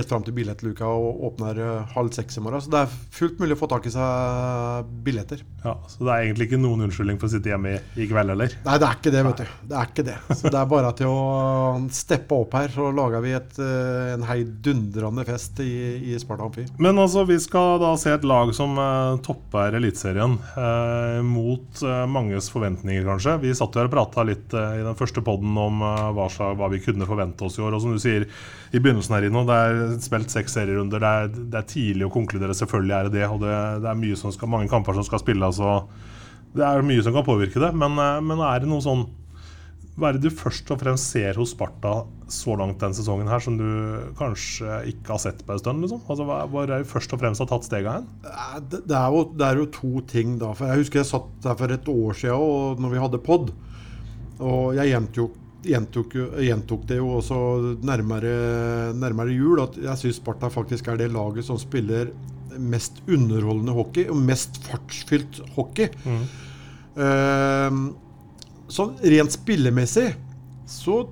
helt 0.00 0.12
fram 0.12 0.24
til 0.26 0.36
billettluka 0.36 0.88
og 0.88 1.24
åpner 1.28 1.58
eh, 1.60 1.94
halv 1.96 2.12
seks 2.16 2.38
i 2.38 2.44
morgen. 2.44 2.62
Så 2.64 2.72
det 2.72 2.82
er 2.84 2.96
fullt 3.18 3.42
mulig 3.42 3.56
å 3.56 3.60
få 3.60 3.68
tak 3.70 3.88
i 3.88 3.94
seg 3.94 4.92
billetter. 5.04 5.42
Ja, 5.62 5.76
så 5.90 6.06
det 6.06 6.12
er 6.12 6.26
egentlig 6.26 6.48
ikke 6.48 6.62
noen 6.62 6.86
unnskyldning 6.88 7.20
for 7.20 7.28
å 7.28 7.34
sitte 7.34 7.52
hjemme 7.52 7.76
i, 7.76 7.80
i 8.02 8.08
kveld 8.10 8.34
heller. 8.34 8.56
Nei, 8.64 8.78
det 8.80 8.88
er 8.88 8.98
ikke 8.98 9.14
det, 9.14 9.24
vet 9.28 9.42
du. 9.42 9.52
Det 9.70 9.78
er 9.78 9.92
ikke 9.92 10.06
det. 10.08 10.16
Så 10.38 10.48
det 10.48 10.58
er 10.58 10.70
bare 10.72 10.92
til 10.98 11.12
å 11.12 11.20
steppe 11.92 12.38
opp 12.42 12.56
her, 12.58 12.72
så 12.74 12.88
lager 12.94 13.24
vi 13.24 13.34
et, 13.36 13.58
eh, 13.62 14.12
en 14.16 14.26
heidundrende 14.28 15.26
fest 15.28 15.60
i, 15.64 15.72
i 16.12 16.18
Sparta 16.20 16.48
Amfi. 16.48 16.66
Men 16.82 16.98
altså, 17.02 17.26
vi 17.28 17.38
skal 17.42 17.78
da 17.82 17.92
se 18.00 18.14
et 18.14 18.26
lag 18.28 18.52
som 18.56 18.76
eh, 18.80 19.20
topper 19.26 19.78
Eliteserien. 19.78 20.38
Eh, 20.56 21.20
mot 21.26 21.84
eh, 21.84 22.02
manges 22.10 22.50
forventninger, 22.52 23.04
kanskje. 23.06 23.38
Vi 23.44 23.54
satt 23.56 23.76
jo 23.76 23.82
her 23.82 23.90
og 23.90 23.94
prata 23.94 24.26
litt 24.26 24.52
i 24.52 24.82
den 24.84 24.98
første 24.98 25.22
poden 25.24 25.54
om 25.58 25.82
hva, 25.82 26.26
hva 26.28 26.68
vi 26.72 26.82
kunne 26.82 27.08
forvente 27.08 27.46
oss 27.46 27.58
i 27.58 27.64
år. 27.64 27.76
Og 27.76 27.84
som 27.84 27.94
du 27.94 28.02
sier 28.02 28.26
i 28.72 28.80
begynnelsen 28.80 29.16
her, 29.16 29.28
Ino, 29.28 29.44
det 29.48 29.56
er 29.56 29.81
spilt 30.04 30.32
seks 30.32 30.56
serierunder. 30.56 31.02
Det 31.02 31.12
er, 31.12 31.32
det 31.52 31.60
er 31.60 31.70
tidlig 31.70 32.08
å 32.08 32.12
konkludere, 32.14 32.56
selvfølgelig 32.56 32.96
er 32.98 33.08
det 33.08 33.16
det. 33.20 33.26
Og 33.30 33.42
det, 33.44 33.56
det 33.84 33.90
er 33.92 34.02
mye 34.02 34.18
som 34.20 34.34
skal, 34.34 34.50
mange 34.52 34.70
kamper 34.72 34.96
som 34.98 35.06
skal 35.06 35.22
spilles, 35.22 35.60
og 35.62 35.90
det 36.56 36.64
er 36.68 36.86
mye 36.86 37.02
som 37.04 37.16
kan 37.16 37.26
påvirke 37.26 37.62
det. 37.62 37.72
Men, 37.78 37.98
eh, 38.00 38.22
men 38.24 38.44
er 38.46 38.62
det 38.62 38.70
noe 38.70 38.84
sånn 38.84 39.06
hva 39.92 40.08
er 40.08 40.16
det 40.16 40.24
du 40.24 40.32
først 40.32 40.70
og 40.72 40.80
fremst 40.80 41.10
ser 41.12 41.36
hos 41.36 41.50
Sparta 41.52 41.90
så 42.32 42.54
langt 42.56 42.78
denne 42.80 42.96
sesongen 42.96 43.28
her 43.28 43.42
som 43.44 43.58
du 43.60 43.66
kanskje 44.16 44.78
ikke 44.88 45.12
har 45.12 45.20
sett 45.20 45.42
på 45.44 45.52
en 45.52 45.60
stund? 45.60 45.84
Liksom? 45.84 46.00
Altså, 46.06 46.24
hva, 46.24 46.38
hvor 46.48 46.64
er 46.64 46.80
det 46.80 46.88
først 46.88 47.12
og 47.12 47.20
fremst 47.20 47.44
har 47.44 47.50
tatt 47.50 47.68
stega 47.68 47.98
hen? 47.98 48.06
Det, 48.70 48.86
det, 48.88 48.96
er 48.96 49.12
jo, 49.12 49.26
det 49.36 49.50
er 49.50 49.60
jo 49.60 49.68
to 49.74 50.00
ting, 50.08 50.38
da. 50.40 50.54
For 50.56 50.72
jeg 50.72 50.80
husker 50.80 51.02
jeg 51.02 51.10
satt 51.10 51.28
der 51.44 51.58
for 51.60 51.76
et 51.76 51.92
år 51.92 52.16
siden 52.22 52.40
og 52.40 52.80
når 52.80 52.94
vi 52.94 53.02
hadde 53.04 53.20
pod. 53.26 53.52
Og 54.40 54.72
jeg 54.78 54.94
gjemte 54.94 55.20
jo- 55.20 55.30
gjentok 55.64 56.86
det 56.88 56.98
jo 56.98 57.08
også 57.18 57.38
nærmere, 57.86 58.92
nærmere 58.98 59.34
jul, 59.34 59.62
at 59.62 59.78
jeg 59.78 60.00
syns 60.00 60.20
Sparta 60.20 60.50
faktisk 60.52 60.88
er 60.90 61.00
det 61.00 61.12
laget 61.14 61.46
som 61.46 61.60
spiller 61.60 62.12
mest 62.58 63.00
underholdende 63.08 63.74
hockey 63.76 64.08
og 64.12 64.18
mest 64.20 64.58
fartsfylt 64.66 65.40
hockey. 65.56 65.88
Eh, 66.92 67.78
sånn 68.72 68.96
rent 69.14 69.36
spillemessig 69.36 70.10
så 70.68 71.02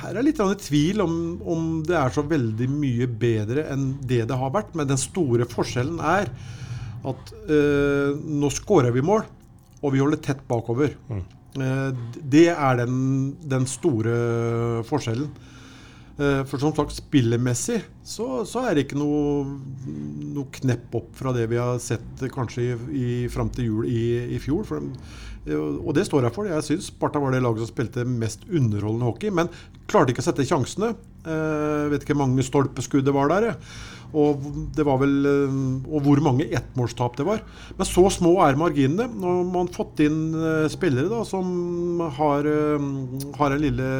her 0.00 0.16
er 0.18 0.24
litt 0.24 0.40
i 0.42 0.54
tvil 0.60 1.00
om, 1.04 1.14
om 1.40 1.68
det 1.86 1.96
er 1.96 2.12
så 2.12 2.24
veldig 2.26 2.68
mye 2.72 3.06
bedre 3.08 3.64
enn 3.72 3.94
det 4.04 4.26
det 4.28 4.36
har 4.36 4.52
vært. 4.54 4.74
Men 4.76 4.90
den 4.90 5.00
store 5.00 5.46
forskjellen 5.48 6.00
er 6.04 6.30
at 7.10 7.34
eh, 7.48 8.12
nå 8.12 8.50
skårer 8.52 8.92
vi 8.92 9.04
mål, 9.04 9.24
og 9.80 9.94
vi 9.94 10.02
holder 10.02 10.20
tett 10.20 10.42
bakover. 10.48 10.92
Eh, 11.08 11.22
det 11.54 12.48
er 12.52 12.76
den, 12.78 13.00
den 13.50 13.66
store 13.66 14.84
forskjellen. 14.86 15.30
Eh, 16.20 16.42
for 16.44 16.60
som 16.60 16.74
sagt, 16.76 16.92
spillemessig 16.92 17.78
så, 18.04 18.42
så 18.44 18.66
er 18.68 18.76
det 18.76 18.84
ikke 18.84 18.98
noe, 19.00 19.44
noe 20.34 20.50
knepp 20.52 20.92
opp 20.98 21.14
fra 21.16 21.32
det 21.32 21.46
vi 21.48 21.56
har 21.60 21.78
sett 21.80 22.24
eh, 22.24 22.32
kanskje 22.32 22.66
i, 22.66 22.74
i, 23.00 23.12
fram 23.32 23.48
til 23.54 23.70
jul 23.70 23.86
i, 23.88 24.02
i 24.36 24.40
fjor. 24.42 24.68
Eh, 25.46 25.54
og 25.56 25.94
det 25.96 26.04
står 26.08 26.26
jeg 26.26 26.36
for. 26.36 26.50
Jeg 26.50 26.66
syns 26.66 26.90
Sparta 26.92 27.22
var 27.22 27.32
det 27.32 27.40
laget 27.44 27.64
som 27.64 27.72
spilte 27.72 28.04
mest 28.04 28.44
underholdende 28.50 29.08
hockey. 29.08 29.32
Men 29.32 29.48
klarte 29.88 30.12
ikke 30.12 30.24
å 30.24 30.28
sette 30.28 30.44
sjansene. 30.48 30.92
Eh, 31.24 31.88
vet 31.94 32.04
ikke 32.04 32.18
hvor 32.18 32.26
mange 32.26 32.44
stolpeskudd 32.44 33.08
det 33.08 33.16
var 33.16 33.32
der. 33.32 33.52
jeg. 33.52 33.72
Og 34.16 34.46
det 34.74 34.84
var 34.86 34.98
vel 35.02 35.26
eh, 35.28 35.58
Og 35.90 36.04
hvor 36.06 36.22
mange 36.24 36.48
ettmålstap 36.48 37.18
det 37.20 37.26
var. 37.28 37.42
Men 37.78 37.88
så 37.88 38.06
små 38.12 38.34
er 38.44 38.58
marginene. 38.58 39.06
Nå 39.10 39.34
har 39.36 39.50
man 39.52 39.70
fått 39.74 40.02
inn 40.04 40.32
eh, 40.34 40.66
spillere 40.72 41.10
da 41.12 41.22
som 41.28 42.00
har, 42.18 42.48
eh, 42.48 42.88
har 43.38 43.54
den 43.54 43.64
lille 43.66 43.90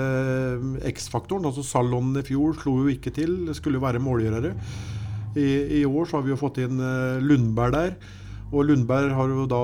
X-faktoren. 0.91 1.47
Altså 1.47 1.67
Salon 1.67 2.15
i 2.19 2.25
fjor 2.27 2.57
slo 2.59 2.81
jo 2.83 2.95
ikke 2.95 3.15
til. 3.15 3.37
Skulle 3.57 3.79
jo 3.79 3.87
være 3.87 4.03
målgjørere. 4.03 4.55
I, 5.39 5.51
I 5.81 5.85
år 5.87 6.11
så 6.11 6.19
har 6.19 6.27
vi 6.27 6.35
jo 6.35 6.41
fått 6.41 6.59
inn 6.65 6.81
Lundberg 7.23 7.77
der. 7.77 7.95
Og 8.51 8.67
Lundberg 8.67 9.13
har 9.15 9.31
jo 9.31 9.47
da 9.47 9.63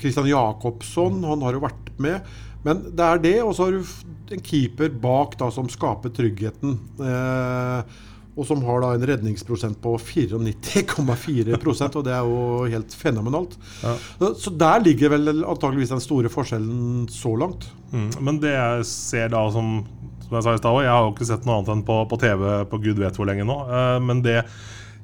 Christian 0.00 0.26
Jacobsson, 0.26 1.22
han 1.22 1.44
har 1.46 1.54
jo 1.54 1.62
vært 1.62 1.92
med. 2.02 2.32
Men 2.66 2.82
det 2.90 3.04
er 3.04 3.22
det, 3.22 3.36
og 3.44 3.54
så 3.54 3.68
har 3.68 3.76
du 3.76 4.34
en 4.34 4.44
keeper 4.44 4.90
bak 5.02 5.36
da 5.40 5.50
som 5.54 5.70
skaper 5.70 6.12
tryggheten. 6.14 6.74
Eh, 6.98 7.98
og 8.38 8.46
som 8.46 8.62
har 8.66 8.82
da 8.84 8.92
en 8.94 9.06
redningsprosent 9.10 9.80
på 9.82 9.96
94,4% 9.98 11.98
og 11.98 12.06
det 12.06 12.14
er 12.14 12.28
jo 12.28 12.68
helt 12.70 12.94
fenomenalt. 12.94 13.56
Så, 13.82 14.32
så 14.38 14.52
der 14.54 14.84
ligger 14.84 15.16
vel 15.16 15.42
antageligvis 15.42 15.94
den 15.94 16.04
store 16.04 16.30
forskjellen 16.32 17.08
så 17.12 17.34
langt. 17.40 17.66
Mm. 17.90 18.10
Men 18.22 18.40
det 18.42 18.54
jeg 18.54 18.86
ser 18.86 19.32
da 19.32 19.48
som 19.52 19.80
Som 20.28 20.36
jeg 20.36 20.44
sa 20.44 20.52
i 20.52 20.58
stad 20.60 20.82
jeg 20.84 20.92
har 20.92 21.06
jo 21.06 21.12
ikke 21.14 21.24
sett 21.24 21.46
noe 21.48 21.54
annet 21.56 21.70
enn 21.72 21.86
på, 21.88 21.94
på 22.10 22.18
TV 22.20 22.42
på 22.68 22.80
gud 22.84 22.98
vet 23.00 23.16
hvor 23.16 23.28
lenge 23.28 23.46
nå. 23.48 23.56
Eh, 23.64 23.96
men 24.04 24.20
det 24.22 24.42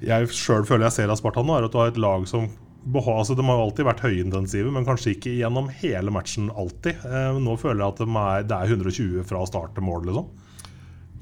jeg 0.05 0.29
sjøl 0.37 0.67
føler 0.69 0.91
jeg 0.91 0.97
ser 0.99 1.12
av 1.12 1.17
Spartan, 1.17 1.49
nå, 1.49 1.57
er 1.57 1.64
at 1.64 1.73
du 1.73 1.81
har 1.81 1.93
et 1.93 2.00
lag 2.00 2.26
som 2.29 2.50
altså 2.85 3.33
De 3.33 3.45
har 3.49 3.57
jo 3.57 3.64
alltid 3.64 3.87
vært 3.88 4.03
høyintensive, 4.05 4.69
men 4.69 4.85
kanskje 4.85 5.14
ikke 5.14 5.33
gjennom 5.38 5.71
hele 5.81 6.12
matchen 6.12 6.50
alltid. 6.53 7.00
Eh, 7.09 7.38
nå 7.41 7.55
føler 7.57 7.81
jeg 7.81 7.95
at 7.95 8.03
de 8.03 8.19
er, 8.21 8.43
det 8.50 8.59
er 8.59 8.75
120 8.76 9.25
fra 9.25 9.41
start 9.49 9.73
til 9.73 9.87
mål, 9.87 10.11
liksom. 10.11 10.26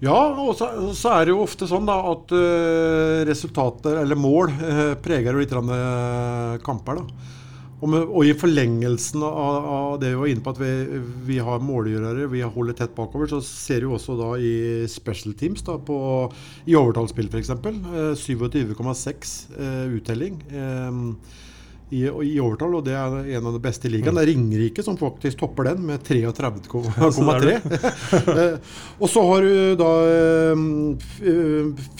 Ja, 0.02 0.16
og 0.34 0.56
så, 0.58 0.66
så 0.98 1.12
er 1.14 1.28
det 1.28 1.34
jo 1.34 1.44
ofte 1.44 1.68
sånn 1.70 1.86
da 1.86 2.00
at 2.10 2.32
uh, 2.34 3.20
resultater, 3.28 4.00
eller 4.00 4.18
mål, 4.18 4.50
uh, 4.58 4.80
preger 4.98 5.38
litt 5.38 5.54
eh, 5.54 6.56
kamper. 6.66 6.98
da. 6.98 7.28
Og, 7.82 7.88
med, 7.90 8.02
og 8.06 8.26
i 8.26 8.34
forlengelsen 8.38 9.22
av, 9.26 9.64
av 9.66 9.94
det 10.02 10.12
vi 10.12 10.18
var 10.20 10.30
inne 10.30 10.42
på, 10.42 10.52
at 10.54 10.60
vi, 10.62 10.98
vi 11.26 11.38
har 11.42 11.62
målgjørere, 11.66 12.28
vi 12.30 12.42
holder 12.42 12.76
tett 12.78 12.94
bakover, 12.94 13.30
så 13.30 13.40
ser 13.42 13.82
du 13.82 13.90
også 13.90 14.14
da 14.18 14.28
i 14.38 14.52
special 14.90 15.34
teams, 15.38 15.64
da, 15.66 15.78
på, 15.82 15.96
i 16.66 16.76
overtallsspill 16.78 17.30
f.eks., 17.30 17.50
uh, 17.50 18.12
27,6 18.18 19.32
eh, 19.54 19.96
uttelling. 19.98 20.38
Eh, 20.50 21.02
i, 21.92 22.02
i 22.08 22.34
overtall, 22.40 22.78
og 22.78 22.84
det 22.86 22.94
er 22.96 23.16
en 23.36 23.46
av 23.50 23.52
de 23.56 23.60
beste 23.62 23.88
i 23.88 23.92
ligaen. 23.92 24.16
Det 24.16 24.22
er 24.24 24.30
Ringerike 24.32 24.84
som 24.86 24.96
faktisk 25.00 25.38
topper 25.42 25.68
den, 25.70 25.84
med 25.90 26.00
33,3. 26.08 27.58
Eh, 28.32 28.56
og 29.02 29.08
så 29.10 29.22
har 29.26 29.44
du 29.44 29.74
da 29.80 29.88
eh, 30.08 30.56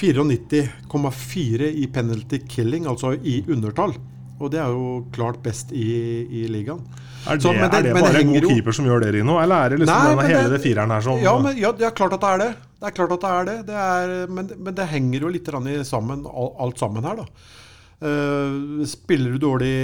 94,4 0.01 1.69
i 1.83 1.87
penalty 1.93 2.39
killing, 2.49 2.87
altså 2.89 3.13
i 3.23 3.43
undertall. 3.51 3.95
Og 4.43 4.51
det 4.51 4.59
er 4.59 4.73
jo 4.75 5.05
klart 5.15 5.39
best 5.45 5.71
i, 5.77 5.87
i 6.27 6.47
ligaen. 6.51 6.81
Er 7.23 7.39
det, 7.39 7.45
Så, 7.45 7.53
men 7.55 7.69
det- 7.71 7.79
er 7.79 7.83
det 7.87 7.93
bare 7.95 8.13
det 8.17 8.23
en 8.25 8.33
god 8.35 8.49
keeper 8.51 8.73
som 8.75 8.87
gjør 8.89 9.01
det, 9.05 9.13
Rino? 9.15 9.37
Eller 9.39 9.57
er 9.67 9.71
det 9.71 9.79
liksom 9.85 9.95
Nei, 9.95 10.09
denne 10.11 10.27
hele 10.27 10.49
det- 10.49 10.57
det 10.57 10.63
fireren 10.65 10.91
her 10.91 11.01
som 11.01 11.21
Ja, 11.23 11.39
men, 11.39 11.57
ja, 11.59 11.71
det 11.73 11.87
er 11.87 11.91
klart 11.95 12.13
at 12.17 12.21
det 12.21 12.31
er 12.33 12.39
det. 12.43 12.53
Det 12.81 12.87
er 12.89 12.97
klart 12.97 13.13
at 13.13 13.21
det 13.21 13.31
er 13.31 13.45
det. 13.45 13.67
det 13.67 13.77
er, 13.79 14.27
men, 14.29 14.51
men 14.59 14.75
det 14.75 14.89
henger 14.91 15.21
jo 15.21 15.29
litt 15.29 15.49
i 15.49 15.85
sammen, 15.85 16.27
alt 16.27 16.79
sammen 16.79 17.05
her, 17.05 17.17
da. 17.23 17.27
Eh, 18.03 18.83
spiller 18.91 19.35
du 19.35 19.43
dårlig 19.43 19.75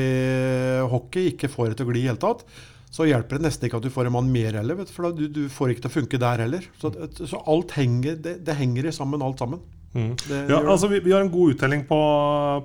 hockey, 0.90 1.30
ikke 1.32 1.50
får 1.52 1.70
det 1.70 1.78
til 1.78 1.87
å 1.87 1.92
gli 1.92 2.02
i 2.02 2.08
hele 2.10 2.20
tatt, 2.22 2.44
så 2.90 3.06
hjelper 3.06 3.38
det 3.38 3.46
nesten 3.46 3.68
ikke 3.68 3.78
at 3.78 3.87
du 3.87 3.92
får 3.94 4.08
en 4.08 4.16
mann 4.16 4.30
mer 4.32 4.56
heller, 4.58 4.80
for 4.90 5.12
du, 5.14 5.26
du 5.30 5.44
får 5.52 5.75
ikke 5.75 5.84
til 5.87 5.92
å 5.92 5.96
funke 6.00 6.20
der 6.22 6.44
heller. 6.46 6.64
Så, 6.80 6.90
så 7.20 7.42
alt 7.46 7.75
henger, 7.76 8.16
det, 8.25 8.38
det 8.46 8.56
henger 8.58 8.88
i 8.88 8.94
sammen, 8.96 9.22
alt 9.22 9.44
sammen. 9.44 9.60
Det 9.60 9.78
Mm. 9.96 10.10
Ja, 10.50 10.58
altså 10.68 10.87
vi, 10.90 10.98
vi 11.00 11.12
har 11.14 11.22
en 11.25 11.30
god 11.32 11.54
uttelling 11.54 11.87
på, 11.88 11.98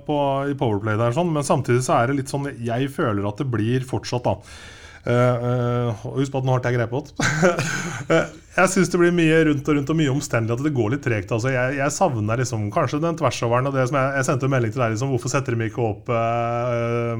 på, 0.06 0.16
i 0.50 0.56
Powerplay, 0.60 0.98
der, 1.00 1.14
sånn, 1.16 1.32
men 1.32 1.46
samtidig 1.46 1.80
så 1.86 1.96
er 1.96 2.10
det 2.10 2.18
litt 2.18 2.32
sånn 2.32 2.50
Jeg 2.60 2.90
føler 2.92 3.24
at 3.24 3.40
det 3.40 3.46
blir 3.48 3.86
fortsatt, 3.88 4.26
da. 4.26 4.34
Eh, 5.04 5.44
uh, 5.44 6.04
husk 6.16 6.32
på 6.32 6.40
at 6.40 6.46
nå 6.48 6.54
har 6.54 6.64
jeg 6.64 6.80
det. 6.80 6.86
Eh, 8.08 8.30
jeg 8.58 8.70
syns 8.72 8.92
det 8.92 9.00
blir 9.00 9.12
mye 9.12 9.42
rundt 9.50 9.66
og 9.68 9.76
rundt 9.76 9.90
og 9.92 9.98
mye 9.98 10.12
omstendelig 10.14 10.56
at 10.56 10.64
det 10.64 10.72
går 10.76 10.94
litt 10.94 11.04
tregt. 11.04 11.34
Altså, 11.34 11.52
jeg, 11.52 11.76
jeg 11.80 11.92
savner 11.92 12.40
liksom 12.40 12.70
kanskje 12.72 13.02
den 13.04 13.18
tversoveren. 13.20 13.68
Og 13.68 13.76
det 13.76 13.84
som 13.90 13.98
jeg, 14.00 14.14
jeg 14.18 14.28
sendte 14.30 14.48
en 14.48 14.54
melding 14.56 14.72
til 14.72 14.84
deg 14.84 14.94
liksom, 14.94 15.12
hvorfor 15.12 15.32
setter 15.32 15.56
de 15.56 15.68
ikke 15.68 15.84
opp 15.84 16.08
uh, 16.08 17.18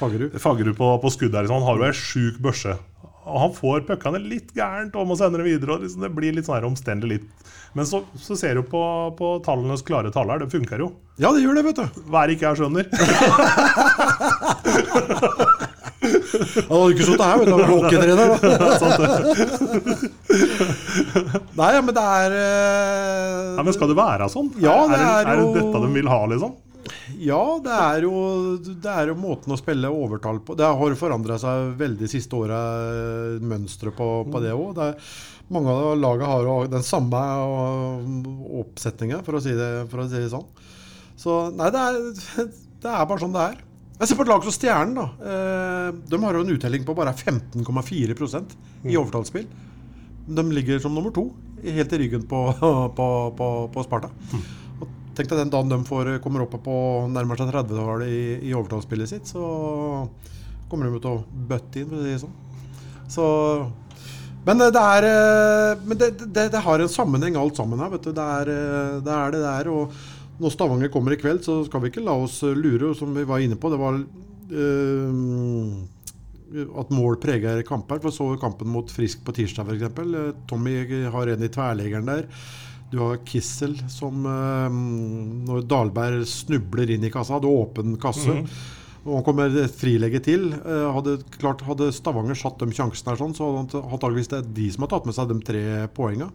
Fagerud. 0.00 0.76
På, 0.78 0.94
på 1.02 1.12
skudd 1.12 1.34
der. 1.34 1.42
Liksom. 1.44 1.58
Han 1.58 1.66
har 1.66 1.82
jo 1.82 1.88
ei 1.90 1.98
sjuk 1.98 2.38
børse. 2.44 2.78
Og 3.30 3.36
han 3.42 3.52
får 3.54 3.82
puckene 3.88 4.18
litt 4.22 4.54
gærent 4.56 4.94
om 4.96 5.10
og 5.12 5.18
sender 5.18 5.42
dem 5.42 5.50
videre. 5.50 5.76
Og 5.76 5.82
liksom, 5.84 6.06
det 6.06 6.14
blir 6.14 6.32
litt 6.36 6.46
sånn 6.46 6.70
omstendelig 6.70 7.18
litt. 7.18 7.26
Men 7.74 7.86
så, 7.86 8.00
så 8.18 8.34
ser 8.38 8.54
du 8.58 8.62
på, 8.66 8.80
på 9.18 9.26
tallenes 9.46 9.82
klare 9.86 10.10
tall 10.14 10.30
her, 10.32 10.40
det 10.42 10.50
funker 10.50 10.82
jo. 10.82 10.88
Ja, 11.22 11.30
det 11.30 11.42
gjør 11.44 11.54
det, 11.58 11.66
vet 11.68 11.78
du. 11.78 11.86
Er 12.18 12.32
ikke 12.34 12.50
jeg 12.50 12.56
skjønner? 12.58 12.84
Han 16.30 16.76
hadde 16.76 16.92
ikke 16.94 17.06
sittet 17.08 17.26
her, 17.26 17.36
vet 17.40 17.46
du. 17.48 17.52
Han 17.52 17.60
var 17.60 17.70
hockeytrener. 17.74 18.28
Nei, 21.60 21.70
men 21.82 21.92
det 21.96 22.04
er 22.06 22.28
uh... 22.38 23.54
Nei, 23.58 23.64
men 23.66 23.74
Skal 23.76 23.90
det 23.90 23.98
være 23.98 24.28
sånn? 24.32 24.48
Ja, 24.62 24.76
det 24.90 24.98
er, 24.98 25.06
er 25.06 25.30
er 25.32 25.36
det 25.42 25.54
dette 25.58 25.78
de 25.84 25.88
vil 25.98 26.10
ha, 26.10 26.20
liksom? 26.30 26.52
Ja, 27.20 27.42
det 27.62 27.74
er, 27.74 28.06
jo, 28.06 28.14
det 28.62 28.92
er 28.92 29.10
jo 29.10 29.18
måten 29.18 29.52
å 29.52 29.58
spille 29.58 29.90
overtall 29.92 30.40
på. 30.44 30.56
Det 30.58 30.66
har 30.66 30.96
forandra 30.98 31.36
seg 31.40 31.74
veldig 31.80 32.06
de 32.06 32.10
siste 32.10 32.38
åra, 32.38 32.60
mønsteret 33.42 33.96
på, 33.98 34.08
på 34.30 34.42
det 34.42 34.52
òg. 34.56 34.80
Mange 35.50 35.74
av 35.74 35.98
lagene 35.98 36.30
har 36.30 36.46
jo 36.46 36.56
den 36.70 36.84
samme 36.86 37.20
oppsetninga, 38.62 39.18
for, 39.26 39.40
si 39.42 39.52
for 39.90 40.04
å 40.04 40.06
si 40.08 40.22
det 40.22 40.30
sånn. 40.32 40.46
Så 41.20 41.40
nei, 41.52 41.68
det 41.74 41.80
er, 41.82 41.98
det 42.84 42.94
er 42.94 43.08
bare 43.10 43.22
sånn 43.22 43.36
det 43.36 43.48
er. 43.50 43.58
Jeg 44.00 44.08
ser 44.08 44.16
på 44.16 44.24
et 44.24 44.30
lag 44.32 44.44
som 44.46 44.54
Stjernen. 44.54 44.94
da. 44.96 45.06
Eh, 45.20 45.90
De 46.08 46.20
har 46.22 46.36
jo 46.38 46.40
en 46.46 46.54
uttelling 46.54 46.86
på 46.88 46.94
bare 46.96 47.12
15,4% 47.12 48.54
i 48.88 48.96
overtallsspill. 48.96 49.46
De 50.30 50.44
ligger 50.54 50.80
som 50.80 50.94
nummer 50.94 51.12
to, 51.12 51.26
helt 51.64 51.92
i 51.92 51.98
ryggen 52.04 52.24
på, 52.28 52.40
på, 52.96 53.08
på, 53.36 53.48
på 53.74 53.84
Sparta. 53.84 54.08
Og 54.80 54.88
Tenk 55.18 55.28
deg 55.28 55.42
den 55.42 55.52
dagen 55.52 55.68
de 55.72 55.78
får, 55.84 56.14
kommer 56.24 56.46
opp 56.46 56.54
på 56.64 56.74
nærmer 57.12 57.36
seg 57.36 57.50
30-tallet 57.52 58.08
i, 58.08 58.22
i 58.48 58.54
overtallsspillet 58.56 59.10
sitt, 59.10 59.28
så 59.28 59.42
kommer 60.70 60.86
de 60.86 61.00
til 61.02 61.18
å 61.18 61.24
bøtte 61.50 61.82
inn, 61.82 61.90
for 61.90 61.98
å 61.98 62.04
si 62.06 62.14
det 62.14 62.22
sånn. 62.22 62.36
Så 63.10 63.26
Men 64.46 64.62
det 64.62 64.80
er 64.80 65.04
eh, 65.08 65.80
Men 65.84 65.98
det, 65.98 66.12
det, 66.30 66.46
det 66.54 66.62
har 66.64 66.80
en 66.80 66.88
sammenheng 66.88 67.36
alt 67.36 67.58
sammen 67.58 67.82
her, 67.82 67.90
vet 67.92 68.06
du. 68.06 68.12
Det 68.16 68.28
er 68.38 68.52
eh, 68.54 68.94
det 69.04 69.16
er 69.18 69.34
det. 69.34 69.74
Og 69.74 69.92
når 70.40 70.54
Stavanger 70.54 70.90
kommer 70.92 71.12
i 71.14 71.20
kveld, 71.20 71.42
så 71.44 71.60
skal 71.66 71.82
vi 71.84 71.90
ikke 71.92 72.04
la 72.06 72.14
oss 72.16 72.40
lure, 72.42 72.94
som 72.96 73.12
vi 73.16 73.26
var 73.28 73.42
inne 73.44 73.58
på. 73.60 73.70
Det 73.72 73.80
var 73.80 73.98
eh, 74.00 75.10
at 76.80 76.90
mål 76.94 77.18
preger 77.22 77.62
kamper. 77.68 78.00
For 78.02 78.14
så 78.14 78.32
kampen 78.40 78.72
mot 78.72 78.90
Frisk 78.90 79.22
på 79.26 79.34
tirsdag, 79.36 79.68
f.eks. 79.68 79.84
Tommy 80.50 80.74
har 81.12 81.32
en 81.34 81.46
i 81.46 81.52
tverleggeren 81.52 82.08
der. 82.10 82.26
Du 82.90 82.98
har 82.98 83.20
Kissel 83.22 83.76
som 83.92 84.24
eh, 84.26 84.78
Når 85.46 85.62
Dalberg 85.70 86.24
snubler 86.26 86.90
inn 86.90 87.06
i 87.06 87.12
kassa, 87.12 87.36
hadde 87.38 87.50
åpen 87.50 87.94
kasse. 88.02 88.40
Og 89.06 89.14
han 89.16 89.24
kommer 89.24 89.60
et 89.62 89.76
frilegge 89.76 90.20
til. 90.24 90.50
Eh, 90.58 90.88
hadde, 90.96 91.20
klart, 91.38 91.62
hadde 91.68 91.92
Stavanger 91.94 92.38
satt 92.38 92.60
de 92.60 92.72
sjansene 92.74 93.14
her, 93.14 93.20
sånn, 93.20 93.36
så 93.36 93.52
hadde 93.52 93.84
antakeligvis 93.84 94.32
det 94.32 94.40
er 94.42 94.50
de 94.58 94.66
som 94.74 94.84
har 94.84 94.92
tatt 94.96 95.06
med 95.08 95.16
seg 95.16 95.30
de 95.30 95.38
tre 95.46 95.62
poengene. 95.96 96.32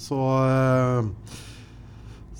Så 0.00 0.20
eh, 0.20 1.42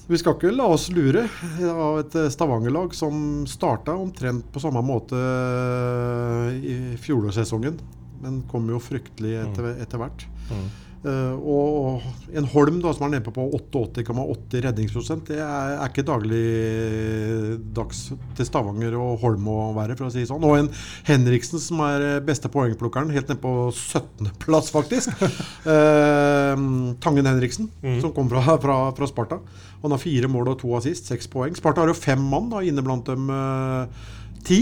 vi 0.06 0.18
skal 0.20 0.36
ikke 0.36 0.54
la 0.54 0.68
oss 0.70 0.86
lure 0.94 1.24
av 1.66 2.00
et 2.00 2.16
eh, 2.18 2.28
Stavanger-lag 2.30 2.94
som 2.94 3.44
starta 3.50 3.96
omtrent 3.98 4.46
på 4.54 4.62
samme 4.62 4.82
måte 4.86 5.18
eh, 5.18 6.50
i 6.62 6.76
fjorårssesongen, 7.02 7.80
men 8.22 8.42
kom 8.50 8.68
jo 8.70 8.78
fryktelig 8.82 9.34
etter, 9.42 9.72
etter 9.82 10.02
hvert. 10.02 10.26
Eh, 10.54 10.68
og 11.06 11.76
og 11.86 12.36
en 12.36 12.46
Holm 12.52 12.80
da, 12.82 12.92
som 12.94 13.06
er 13.06 13.16
nede 13.16 13.32
på 13.32 13.44
88,80 13.58 14.64
redningsprosent, 14.66 15.30
det 15.30 15.38
er, 15.42 15.76
er 15.76 15.90
ikke 15.90 16.04
dagligdags 16.06 18.00
til 18.38 18.48
Stavanger 18.48 18.96
og 18.98 19.20
Holm 19.22 19.48
å 19.50 19.58
være, 19.76 19.96
for 19.98 20.08
å 20.08 20.12
si 20.12 20.22
det 20.22 20.30
sånn. 20.30 20.46
Og 20.46 20.58
en 20.58 20.70
Henriksen 21.08 21.62
som 21.62 21.82
er 21.86 22.06
eh, 22.06 22.24
beste 22.26 22.50
poengplukkeren, 22.52 23.12
helt 23.14 23.30
nede 23.30 23.42
på 23.42 23.54
17.-plass, 23.72 24.72
faktisk. 24.74 25.08
Eh, 25.66 26.54
Tangen 27.02 27.26
Henriksen, 27.26 27.66
som 28.00 28.12
kom 28.14 28.28
fra, 28.30 28.42
fra, 28.62 28.76
fra 28.94 29.06
Sparta. 29.08 29.38
Han 29.82 29.92
har 29.92 30.00
fire 30.00 30.28
mål 30.30 30.52
og 30.52 30.58
to 30.60 30.68
assist, 30.78 31.08
seks 31.10 31.26
poeng. 31.30 31.56
Sparta 31.58 31.82
har 31.82 31.90
jo 31.90 31.96
fem 31.98 32.22
mann 32.30 32.46
da, 32.52 32.62
inne 32.64 32.84
blant 32.86 33.08
dem 33.10 33.30
eh, 33.32 34.04
ti. 34.46 34.60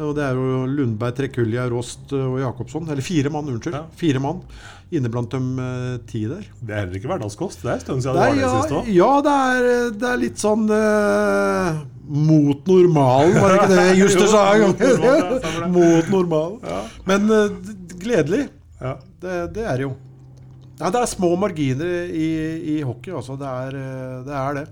Og 0.00 0.12
det 0.16 0.24
er 0.26 0.36
jo 0.36 0.64
Lundberg, 0.68 1.14
Trekulja, 1.16 1.66
Rost 1.72 2.12
og 2.16 2.38
Jacobsson. 2.40 2.88
Eller 2.92 3.04
fire 3.04 3.32
mann, 3.32 3.48
unnskyld. 3.52 3.76
Ja. 3.76 3.84
Fire 3.96 4.20
mann 4.24 4.42
inne 4.94 5.10
blant 5.10 5.32
dem 5.34 5.56
eh, 5.58 5.96
ti 6.06 6.22
der. 6.30 6.46
Det 6.60 6.72
er 6.72 6.84
heller 6.84 7.00
ikke 7.00 7.10
hverdagskost. 7.10 7.64
Det 7.64 7.72
er 7.72 7.74
en 7.78 7.84
stund 7.84 8.04
siden 8.04 8.16
det 8.16 8.22
det 8.22 8.28
var 8.28 8.36
det 8.36 8.44
ja, 8.44 8.52
siste 8.54 8.78
òg. 8.78 8.90
ja 8.94 9.10
det, 9.26 9.34
er, 9.50 9.68
det 9.98 10.08
er 10.12 10.22
litt 10.22 10.42
sånn 10.42 10.64
uh, 10.70 11.80
mot 12.06 12.70
normalen, 12.70 13.38
var 13.42 13.52
det 13.52 13.60
ikke 13.60 13.70
det 13.74 13.86
Juster 14.02 14.30
sa 14.30 14.46
en 14.54 14.68
mot 14.70 14.82
normalen, 14.86 15.02
ja, 15.02 15.28
gang? 15.28 15.54
det. 15.58 15.70
mot 15.78 16.10
normalen. 16.14 16.58
Men 17.10 17.30
uh, 17.32 17.72
gledelig. 17.98 18.46
Ja. 18.80 18.98
Det, 19.22 19.38
det 19.56 19.64
er 19.64 19.80
det 19.80 19.88
jo. 19.88 19.94
Ja, 20.76 20.90
det 20.92 21.00
er 21.00 21.08
små 21.08 21.30
marginer 21.40 22.10
i, 22.12 22.28
i 22.76 22.80
hockey, 22.84 23.14
altså. 23.16 23.36
Det 23.40 23.48
er 23.48 23.78
eh, 23.80 24.16
det. 24.26 24.34
Er 24.36 24.58
det. 24.58 24.66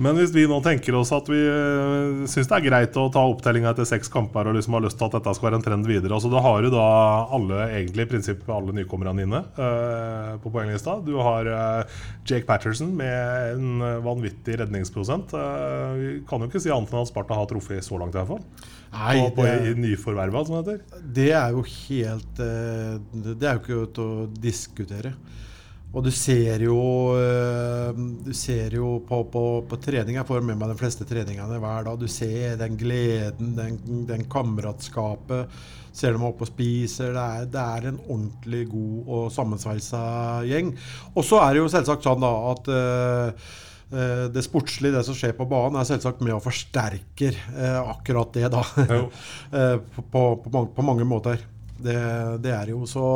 Men 0.00 0.16
hvis 0.16 0.32
vi 0.32 0.46
nå 0.48 0.56
tenker 0.64 0.96
oss 0.96 1.10
at 1.12 1.26
vi 1.28 1.38
uh, 1.38 2.22
syns 2.30 2.48
det 2.48 2.56
er 2.56 2.64
greit 2.64 2.96
å 2.96 3.08
ta 3.12 3.20
opptellinga 3.28 3.74
etter 3.74 3.88
seks 3.88 4.08
kamper 4.12 4.48
og 4.48 4.56
liksom 4.56 4.78
har 4.78 4.84
lyst 4.86 4.96
til 5.00 5.10
at 5.10 5.18
dette 5.18 5.34
skal 5.36 5.50
være 5.50 5.60
en 5.60 5.66
trend 5.66 5.88
videre 5.88 6.16
altså 6.16 6.30
Da 6.32 6.40
har 6.44 6.64
du 6.64 6.70
da 6.72 6.86
alle 7.36 7.66
egentlig 7.66 8.06
i 8.06 8.10
prinsippet 8.14 8.48
alle 8.54 8.72
nykommerne 8.78 9.26
inne 9.26 9.42
uh, 9.58 10.38
på 10.40 10.52
poenglista. 10.54 10.96
Du 11.04 11.18
har 11.20 11.50
uh, 11.52 12.00
Jake 12.24 12.46
Patterson 12.48 12.92
med 12.96 13.54
en 13.56 13.84
eh, 13.84 13.96
vanvittig 14.04 14.56
redningsprosent. 14.60 15.32
Uh, 15.34 15.96
vi 15.96 16.10
kan 16.28 16.40
jo 16.40 16.48
ikke 16.48 16.62
si 16.62 16.72
annet 16.72 16.92
enn 16.92 17.02
at 17.02 17.10
Sparta 17.10 17.36
har 17.36 17.48
truffet 17.50 17.84
så 17.84 17.98
langt, 18.00 18.14
i 18.14 18.20
hvert 18.20 18.30
fall. 18.30 18.70
Nei, 18.90 19.16
på, 19.20 19.34
på 19.36 19.46
det, 19.46 19.70
i 19.70 19.74
nyforverva, 19.78 20.42
som 20.46 20.56
det 20.56 20.62
heter. 20.78 21.02
det 21.16 21.28
er 21.38 21.54
jo 21.54 21.60
helt 21.62 22.40
eh, 22.42 22.96
Det 23.38 23.46
er 23.46 23.58
jo 23.58 23.60
ikke 23.62 23.92
til 23.94 24.08
å 24.08 24.24
diskutere. 24.42 25.12
Og 25.90 26.04
du 26.06 26.10
ser 26.14 26.62
jo 26.62 26.78
eh, 27.18 27.90
Du 28.26 28.30
ser 28.36 28.76
jo 28.78 28.98
på, 29.06 29.22
på, 29.32 29.44
på 29.66 29.78
trening 29.82 30.20
Jeg 30.20 30.28
får 30.28 30.44
med 30.46 30.58
meg 30.60 30.70
de 30.70 30.78
fleste 30.78 31.06
treningene 31.08 31.58
hver 31.62 31.88
dag. 31.88 31.98
Du 31.98 32.06
ser 32.10 32.58
den 32.60 32.78
gleden, 32.80 33.54
den, 33.58 34.04
den 34.08 34.26
kameratskapet. 34.30 35.50
Ser 35.96 36.14
dem 36.14 36.26
oppe 36.28 36.46
og 36.46 36.52
spiser. 36.52 37.14
Det 37.16 37.24
er, 37.24 37.48
det 37.50 37.64
er 37.64 37.90
en 37.90 37.98
ordentlig 38.06 38.62
god 38.70 39.10
og 39.16 39.34
sammensveisa 39.34 40.04
gjeng. 40.46 40.76
Og 41.16 41.26
så 41.26 41.42
er 41.42 41.56
det 41.56 41.64
jo 41.64 41.72
selvsagt 41.72 42.06
sånn 42.06 42.22
da 42.22 42.32
at 42.52 42.72
eh, 42.76 43.50
det 44.30 44.44
sportslige, 44.46 44.94
det 44.94 45.02
som 45.02 45.16
skjer 45.18 45.34
på 45.34 45.48
banen, 45.50 45.80
er 45.80 45.88
selvsagt 45.88 46.20
med 46.22 46.36
og 46.36 46.44
forsterker 46.44 47.34
eh, 47.34 47.80
akkurat 47.80 48.30
det, 48.36 48.46
da. 48.54 48.62
På, 49.50 50.04
på, 50.12 50.20
på, 50.44 50.52
mange, 50.54 50.70
på 50.76 50.84
mange 50.86 51.06
måter. 51.08 51.42
Det, 51.84 52.00
det 52.44 52.52
er 52.54 52.72
jo 52.72 52.84
så 52.88 53.06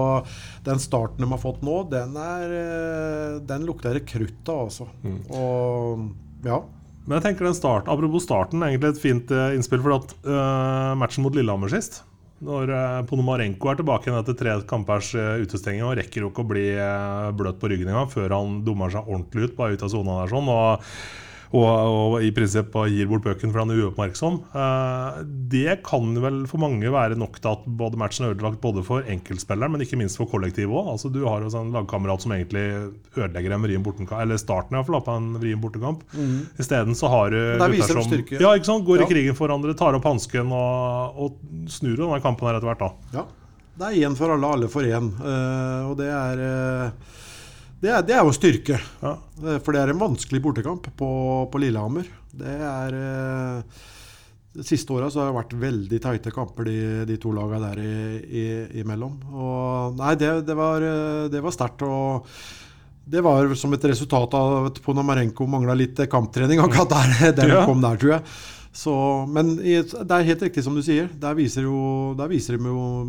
Den 0.65 0.81
starten 0.83 1.25
de 1.25 1.31
har 1.31 1.43
fått 1.43 1.65
nå, 1.67 1.83
den 1.93 2.17
er 2.21 2.55
eh, 2.61 3.37
Den 3.47 3.67
lukter 3.69 3.99
krutt 4.07 4.51
av, 4.51 4.69
altså. 4.69 4.89
Og 5.35 6.09
ja. 6.45 6.63
Men 7.05 7.19
jeg 7.19 7.27
tenker 7.29 7.49
den 7.49 7.57
start, 7.57 7.89
Apropos 7.93 8.25
starten, 8.25 8.65
egentlig 8.65 8.95
et 8.95 9.03
fint 9.03 9.33
eh, 9.35 9.55
innspill. 9.59 9.83
For 9.85 9.99
at 9.99 10.15
uh, 10.25 10.93
matchen 10.99 11.25
mot 11.27 11.37
Lillehammer 11.37 11.73
sist 11.73 12.03
når 12.45 12.71
uh, 12.75 13.03
Ponomarenko 13.09 13.71
er 13.71 13.79
tilbake 13.79 14.09
igjen 14.09 14.19
etter 14.19 14.35
tre 14.37 14.55
kampers 14.69 15.13
uh, 15.17 15.39
utestenging 15.41 15.85
og 15.87 15.95
rekker 15.97 16.25
jo 16.25 16.33
ikke 16.33 16.43
å 16.43 16.49
bli 16.51 16.65
bløt 17.39 17.61
på 17.61 17.71
ryggen 17.71 17.89
engang 17.89 18.11
før 18.13 18.35
han 18.35 18.59
dummer 18.67 18.93
seg 18.93 19.07
ordentlig 19.07 19.47
ut 19.47 19.55
bare 19.57 19.79
ut 19.79 19.85
av 19.87 19.93
sona 19.93 20.19
der. 20.19 20.33
sånn 20.35 20.51
og 20.53 20.91
og, 21.55 21.67
og 21.69 22.15
i 22.25 22.33
prinsipp 22.35 22.75
gir 22.91 23.09
bort 23.11 23.25
bøken 23.27 23.53
fordi 23.53 23.63
han 23.63 23.73
er 23.75 23.83
uoppmerksom. 23.85 24.39
Eh, 24.59 25.19
det 25.53 25.77
kan 25.87 26.17
vel 26.25 26.41
for 26.51 26.63
mange 26.63 26.91
være 26.91 27.19
nok 27.21 27.39
til 27.39 27.53
at 27.53 27.69
både 27.79 28.01
matchen 28.01 28.27
er 28.27 28.35
ødelagt 28.35 28.61
både 28.65 28.83
for 28.87 29.07
enkeltspilleren, 29.11 29.75
men 29.75 29.85
ikke 29.85 29.99
minst 30.01 30.19
for 30.19 30.31
kollektivet 30.31 30.75
òg. 30.75 30.91
Altså, 30.97 31.13
du 31.15 31.23
har 31.29 31.45
jo 31.45 31.53
en 31.61 31.71
lagkamerat 31.77 32.25
som 32.25 32.35
egentlig 32.35 32.65
ødelegger 33.15 33.55
en 33.55 33.67
vrien 33.69 33.87
bortekamp, 33.87 34.17
eller 34.19 34.41
starten 34.41 34.79
iallfall 34.79 35.03
på 35.07 35.19
en 35.21 35.31
vrien 35.39 35.63
bortekamp. 35.63 36.03
Mm. 36.17 36.37
Isteden 36.59 36.99
så 36.99 37.13
har 37.13 37.31
du 37.31 37.41
gutter 37.63 37.95
som 37.95 38.09
styrke. 38.09 38.43
ja, 38.43 38.55
ikke 38.59 38.73
sant, 38.73 38.87
går 38.89 39.05
ja. 39.05 39.07
i 39.07 39.15
krigen 39.15 39.39
for 39.39 39.47
hverandre, 39.47 39.77
tar 39.79 39.95
opp 39.95 40.11
hansken 40.11 40.51
og, 40.55 41.23
og 41.27 41.71
snur 41.71 41.95
denne 42.01 42.23
kampen 42.25 42.51
her 42.51 42.59
etter 42.59 42.73
hvert. 42.73 42.83
da. 42.83 43.21
Ja. 43.21 43.29
Det 43.75 43.91
er 43.91 44.07
én 44.07 44.15
for 44.15 44.31
alle, 44.31 44.49
alle 44.59 44.71
for 44.71 44.87
én. 44.87 45.09
Uh, 45.19 45.91
og 45.91 45.97
det 45.99 46.11
er 46.11 46.43
uh 46.43 47.21
det 47.85 47.91
er, 47.93 48.05
det 48.07 48.15
er, 48.17 48.23
jo 48.25 48.33
styrke. 48.33 48.79
Ja. 49.03 49.17
For 49.61 49.75
det 49.75 49.83
er 49.83 49.93
en 49.93 50.01
vanskelig 50.01 50.41
bortekamp 50.45 50.89
på, 50.97 51.09
på 51.53 51.61
Lillehammer. 51.61 52.09
Det 52.35 52.55
er 52.67 52.97
eh, 52.97 53.83
De 54.55 54.65
siste 54.65 54.95
åra 54.95 55.11
har 55.11 55.29
det 55.29 55.37
vært 55.37 55.57
veldig 55.67 56.01
tighte 56.07 56.33
kamper, 56.35 56.71
de, 56.71 57.05
de 57.11 57.19
to 57.21 57.35
lagene 57.37 57.69
der 57.69 57.83
i, 57.85 57.95
i, 58.25 58.45
imellom. 58.81 59.19
Og 59.35 59.99
nei, 60.01 60.15
det, 60.21 60.33
det 60.49 60.57
var, 60.57 60.87
eh, 60.89 61.27
det 61.33 61.45
var 61.45 61.55
sterkt. 61.55 61.85
Og 61.85 62.25
det 63.05 63.21
var 63.25 63.53
som 63.61 63.77
et 63.77 63.85
resultat 63.91 64.39
av 64.39 64.71
at 64.71 64.81
Ponomarenko 64.85 65.45
mangla 65.51 65.77
litt 65.77 66.01
kamptrening 66.11 66.63
akkurat 66.65 66.95
der. 66.97 67.49
Ja. 67.53 67.67
kom 67.69 67.85
der, 67.85 68.01
tror 68.01 68.17
jeg. 68.17 68.25
Så, 68.75 68.93
men 69.31 69.53
det 69.55 70.03
er 70.03 70.25
helt 70.27 70.41
riktig 70.43 70.65
som 70.67 70.75
du 70.75 70.83
sier. 70.83 71.07
Der 71.23 71.37
viser, 71.39 71.63
jo, 71.69 72.11
der 72.19 72.27
viser 72.33 72.57
de 72.59 72.67
jo 72.73 73.05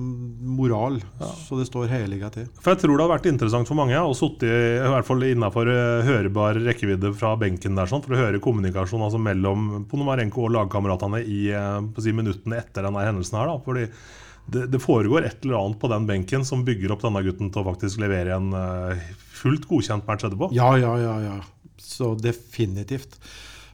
moral. 0.56 1.00
Ja. 1.18 1.30
Så 1.48 1.58
det 1.58 1.66
står 1.72 1.90
heliga 1.90 2.30
til. 2.34 2.46
For 2.62 2.76
Jeg 2.76 2.84
tror 2.84 2.94
det 2.94 3.08
har 3.08 3.14
vært 3.16 3.30
interessant 3.32 3.70
for 3.70 3.80
mange 3.80 3.98
å 3.98 4.14
sitte 4.14 4.46
i, 4.46 4.92
hvert 4.94 5.08
fall 5.08 5.26
innenfor 5.26 5.72
hørbar 6.06 6.36
hørebar 6.36 6.60
rekkevidde 6.68 7.14
fra 7.18 7.34
benken 7.40 7.78
der, 7.78 7.90
sånn, 7.90 8.04
for 8.06 8.16
å 8.16 8.20
høre 8.20 8.42
kommunikasjon 8.44 9.04
altså 9.08 9.22
mellom 9.22 9.86
Ponomarenko 9.90 10.46
og 10.46 10.54
lagkameratene 10.56 11.24
i 11.24 11.48
eh, 11.54 11.82
si, 12.02 12.14
minuttene 12.16 12.60
etter 12.62 12.86
denne 12.86 13.06
hendelsen. 13.06 13.40
her 13.40 13.50
da, 13.50 13.58
fordi 13.66 13.88
det, 14.46 14.68
det, 14.70 14.82
foregår 14.84 15.26
et 15.26 15.46
eller 15.46 15.58
annet 15.60 15.82
på 15.82 15.90
den 15.90 16.06
benken 16.06 16.46
som 16.46 16.66
bygger 16.66 16.94
opp 16.94 17.02
denne 17.06 17.24
gutten 17.26 17.50
til 17.50 17.64
å 17.64 17.68
faktisk 17.72 17.98
levere 18.04 18.36
en 18.36 18.52
uh, 18.54 19.08
fullt 19.34 19.66
godkjent 19.66 20.06
match 20.06 20.28
etterpå. 20.28 20.52
Ja, 20.54 20.76
ja, 20.78 20.94
ja. 21.02 21.16
ja. 21.24 21.40
Så 21.82 22.14
definitivt 22.20 23.18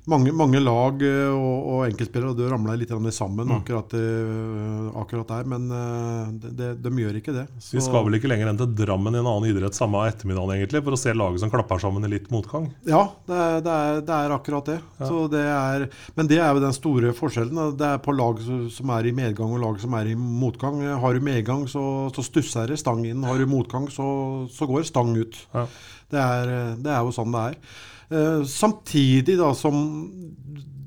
mange, 0.10 0.32
mange, 0.34 0.60
lag 0.64 1.02
eh, 1.06 1.30
og, 1.30 1.68
og 1.72 1.84
enkeltspillere, 1.86 2.32
og 2.34 2.40
det 2.40 2.50
ramla 2.50 2.76
litt 2.80 2.94
sammen 3.14 3.48
mm. 3.50 3.54
akkurat, 3.60 3.94
uh, 3.94 4.88
akkurat, 5.02 5.28
der. 5.30 5.50
Men 5.52 5.68
uh, 5.70 6.32
de, 6.34 6.52
de, 6.58 6.70
de, 6.82 6.92
gjør 7.04 7.20
ikke 7.20 7.36
det. 7.36 7.46
Så. 7.60 7.76
Vi 7.78 7.84
skal 7.86 8.06
vel 8.08 8.18
ikke 8.18 8.32
lenger 8.32 8.52
enn 8.52 8.60
til 8.60 8.72
Drammen 8.82 9.16
i 9.16 9.22
en 9.22 9.30
annen 9.30 9.50
idrett 9.52 9.78
samme 9.78 10.02
ettermiddag 10.10 10.56
egentlig, 10.56 10.82
for 10.88 10.98
å 10.98 11.02
se 11.02 11.14
laget 11.14 11.44
som 11.44 11.54
klapper 11.54 11.84
sammen 11.84 12.08
i 12.08 12.12
litt 12.16 12.32
motgang? 12.34 12.72
Ja, 12.88 13.04
det 13.30 13.38
er, 13.38 13.62
det 13.66 13.78
er, 13.78 14.02
det 14.08 14.18
er 14.18 14.36
akkurat 14.38 14.74
det. 14.74 14.80
Ja. 15.02 15.12
det 15.36 15.46
er, 15.46 15.88
men 16.18 16.32
det 16.32 16.42
er 16.42 16.50
jo 16.50 16.66
den 16.66 16.78
store 16.78 17.14
forskjellen. 17.18 17.62
Det 17.80 17.94
er 17.94 18.02
på 18.02 18.16
lag 18.18 18.42
som 18.74 18.96
er 18.98 19.08
i 19.10 19.16
medgang 19.16 19.54
og 19.54 19.64
lag 19.64 19.80
som 19.84 19.96
er 20.00 20.12
i 20.12 20.18
motgang. 20.18 20.82
Har 21.04 21.16
du 21.16 21.30
medgang, 21.30 21.68
så, 21.70 21.86
så 22.16 22.26
stusser 22.26 22.74
det 22.74 22.82
stang 22.82 23.06
inn. 23.06 23.24
Har 23.28 23.38
du 23.38 23.48
motgang, 23.50 23.88
så, 23.94 24.10
så 24.52 24.70
går 24.70 24.90
stang 24.90 25.14
ut. 25.20 25.38
Ja. 25.54 25.70
Det, 26.12 26.20
er, 26.20 26.54
det 26.82 26.92
er 26.92 27.06
jo 27.06 27.14
sånn 27.16 27.34
det 27.34 27.48
er. 27.54 27.82
Eh, 28.12 28.44
samtidig 28.48 29.38
da 29.40 29.54
som 29.56 29.78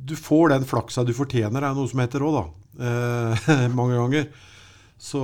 du 0.04 0.16
får 0.16 0.52
den 0.52 0.66
flaksa 0.68 1.04
du 1.04 1.14
fortjener, 1.16 1.64
er 1.64 1.76
noe 1.76 1.88
som 1.88 2.02
heter 2.02 2.24
òg, 2.24 2.36
da. 2.36 2.44
Eh, 2.84 3.68
mange 3.78 3.96
ganger. 3.96 4.28
Så 5.04 5.20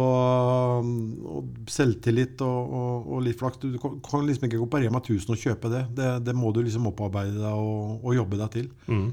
selvtillit 1.70 2.40
og, 2.44 2.72
og, 2.74 3.04
og, 3.06 3.20
litt 3.24 3.38
flaks 3.38 3.60
Du 3.62 3.78
kan 3.80 4.26
liksom 4.26 4.48
ikke 4.48 4.58
gå 4.60 4.66
på 4.68 4.80
Rema 4.82 4.98
1000 5.00 5.32
og 5.32 5.40
kjøpe 5.40 5.70
det. 5.72 5.84
Det, 5.96 6.08
det 6.26 6.34
må 6.36 6.50
du 6.52 6.60
liksom 6.64 6.88
opparbeide 6.90 7.38
deg 7.38 7.54
og, 7.54 8.00
og 8.02 8.16
jobbe 8.16 8.40
deg 8.42 8.50
til. 8.56 8.66
Mm. 8.90 9.06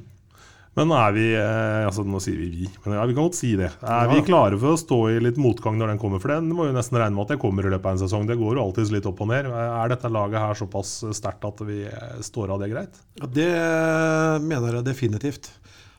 Men 0.78 0.92
er 0.94 1.14
vi 1.16 1.26
eh, 1.34 1.88
altså 1.88 2.04
Nå 2.06 2.20
sier 2.22 2.38
vi 2.38 2.48
vi, 2.54 2.68
men 2.84 2.98
ja, 3.00 3.06
vi 3.10 3.16
kan 3.18 3.26
godt 3.26 3.40
si 3.40 3.56
det. 3.58 3.72
Er 3.82 4.06
ja. 4.06 4.12
vi 4.12 4.26
klare 4.28 4.60
for 4.62 4.76
å 4.76 4.80
stå 4.80 5.00
i 5.16 5.22
litt 5.24 5.40
motgang 5.42 5.80
når 5.80 5.94
den 5.94 6.02
kommer? 6.02 6.22
For 6.22 6.36
den 6.36 6.52
må 6.54 6.68
jo 6.68 6.76
nesten 6.76 7.00
regne 7.02 7.18
med 7.18 7.26
at 7.26 7.34
det 7.34 7.42
kommer 7.42 7.66
i 7.66 7.72
løpet 7.74 7.90
av 7.90 7.96
en 7.96 8.04
sesong. 8.04 8.28
Det 8.30 8.38
går 8.38 8.60
jo 8.60 8.66
alltid 8.68 8.94
litt 8.94 9.10
opp 9.10 9.24
og 9.26 9.32
ned. 9.32 9.50
Er 9.50 9.94
dette 9.94 10.12
laget 10.14 10.44
her 10.44 10.60
såpass 10.60 11.00
sterkt 11.18 11.48
at 11.50 11.64
vi 11.66 11.82
eh, 11.90 12.20
står 12.26 12.54
av 12.54 12.62
det 12.62 12.70
greit? 12.76 13.02
Ja, 13.18 13.32
Det 13.40 13.50
mener 14.46 14.80
jeg 14.80 14.88
definitivt. 14.88 15.50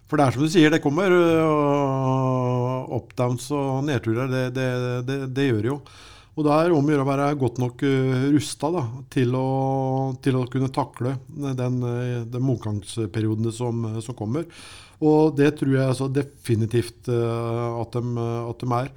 For 0.08 0.16
det 0.16 0.24
er 0.24 0.36
som 0.36 0.46
du 0.46 0.52
sier, 0.52 0.70
det 0.72 0.80
kommer 0.80 1.12
og 1.12 2.94
updowns 3.02 3.50
og 3.52 3.82
nedturer. 3.84 4.30
Det, 4.30 4.44
det, 4.56 4.68
det, 5.10 5.18
det 5.36 5.50
gjør 5.50 5.72
jo. 5.72 5.80
Og 6.38 6.44
da 6.46 6.60
er 6.60 6.70
det 6.70 6.78
om 6.78 6.86
å 6.86 6.92
gjøre 6.94 7.02
å 7.02 7.08
være 7.08 7.28
godt 7.40 7.56
nok 7.58 7.82
uh, 7.82 8.26
rusta 8.30 8.68
til, 9.10 9.38
til, 10.22 10.38
å, 10.38 10.44
kunne 10.52 10.70
takle 10.70 11.16
den, 11.28 11.80
uh, 11.82 12.20
den 12.30 12.44
motgangsperioden 12.46 13.50
som, 13.54 13.88
som, 14.04 14.14
kommer. 14.18 14.46
Og 15.02 15.34
det 15.38 15.56
tror 15.58 15.74
jeg 15.74 15.86
altså 15.86 16.06
definitivt 16.10 17.10
at, 17.10 17.98
de, 17.98 18.22
at, 18.22 18.62
de, 18.62 18.70
er. 18.78 18.92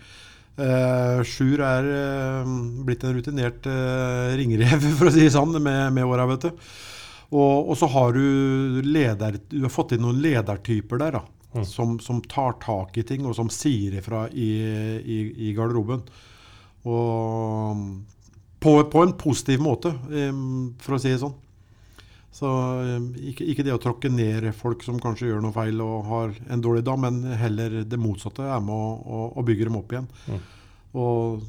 Eh, 0.62 1.21
Sjur 1.25 1.62
er 1.63 1.88
eh, 1.88 2.56
blitt 2.86 3.06
en 3.08 3.13
rutinert 3.15 3.67
eh, 3.69 4.34
ringrev, 4.38 4.84
for 4.99 5.10
å 5.10 5.13
si 5.13 5.23
det 5.25 5.34
sånn, 5.34 5.56
med, 5.63 5.91
med 5.95 6.08
åra, 6.08 6.27
vet 6.34 6.49
du. 6.49 6.65
Og, 7.32 7.69
og, 7.71 7.75
så 7.80 7.88
har 7.93 8.17
du, 8.17 8.82
leder, 8.84 9.39
du 9.47 9.62
har 9.63 9.71
fått 9.71 9.95
inn 9.95 10.04
noen 10.04 10.19
ledertyper 10.23 10.99
der, 11.01 11.21
da. 11.21 11.23
Mm. 11.51 11.63
Som, 11.67 11.97
som, 11.99 12.21
tar 12.32 12.54
tak 12.63 12.95
i 12.99 13.04
ting, 13.04 13.25
og 13.27 13.36
som 13.36 13.49
sier 13.51 13.97
ifra 13.99 14.23
i, 14.32 14.51
i, 15.04 15.17
i 15.49 15.56
garderoben. 15.56 16.04
Og 16.88 17.86
på, 18.62 18.76
på, 18.94 19.04
en 19.04 19.15
positiv 19.17 19.62
måte, 19.62 19.94
for 20.82 20.98
å 20.98 21.02
si 21.02 21.13
det 21.13 21.22
sånn. 21.22 21.38
Så 22.32 22.50
ikke, 23.17 23.46
ikke, 23.52 23.63
det 23.67 23.74
å 23.76 23.82
tråkke 23.82 24.10
ned 24.10 24.48
folk 24.56 24.86
som 24.86 25.00
kanskje 25.02 25.28
gjør 25.28 25.41
noe 25.44 25.56
feil 25.56 25.82
og 25.84 26.06
har 26.08 26.36
en 26.54 26.62
dårlig 26.63 26.86
dag, 26.88 27.00
men 27.04 27.24
heller 27.38 27.82
det 27.84 28.00
motsatte 28.00 28.46
er 28.46 28.62
med 28.63 28.72
å, 28.72 28.91
å, 29.02 29.24
å 29.41 29.46
bygge 29.46 29.67
dem 29.67 29.80
opp 29.82 29.91
igjen. 29.91 30.08
Mm. 30.30 30.46
Og 31.02 31.41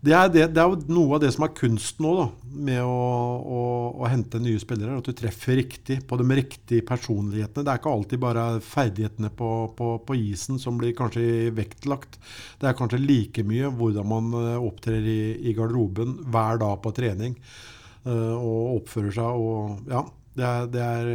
det 0.00 0.14
er, 0.14 0.28
det, 0.32 0.44
det 0.54 0.62
er, 0.62 0.70
jo 0.70 0.94
noe 0.94 1.16
av 1.16 1.22
det 1.24 1.30
som 1.34 1.44
er 1.46 1.54
kunsten 1.56 2.06
nå, 2.06 2.26
med 2.68 2.80
å, 2.84 2.90
å, 2.90 3.62
å, 4.00 4.06
hente 4.10 4.40
nye 4.42 4.60
spillere. 4.62 4.98
At 5.00 5.10
du 5.10 5.16
treffer 5.16 5.58
riktig 5.60 6.00
på 6.08 6.18
de 6.20 6.26
riktige 6.38 6.86
personlighetene. 6.86 7.66
Det 7.66 7.72
er 7.72 7.82
ikke 7.82 7.94
alltid 7.94 8.22
bare 8.22 8.46
ferdighetene 8.64 9.32
på, 9.36 9.50
på, 9.78 9.90
på 10.06 10.20
isen 10.20 10.60
som 10.62 10.78
blir 10.80 10.94
kanskje 10.98 11.50
vektlagt. 11.56 12.20
Det 12.60 12.70
er 12.70 12.78
kanskje 12.78 13.02
like 13.02 13.44
mye 13.46 13.72
hvordan 13.74 14.08
man 14.10 14.32
eh, 14.38 14.56
opptrer 14.70 15.04
i, 15.04 15.20
i 15.50 15.56
garderoben 15.56 16.18
hver 16.30 16.62
dag 16.62 16.80
på 16.84 16.94
trening. 16.96 17.36
Uh, 18.00 18.32
og 18.32 18.78
oppfører 18.80 19.12
seg 19.12 19.44
og 19.44 19.90
Ja. 19.90 20.06
Det 20.30 20.46
er, 20.46 20.68
det 20.70 20.80
er 20.80 21.08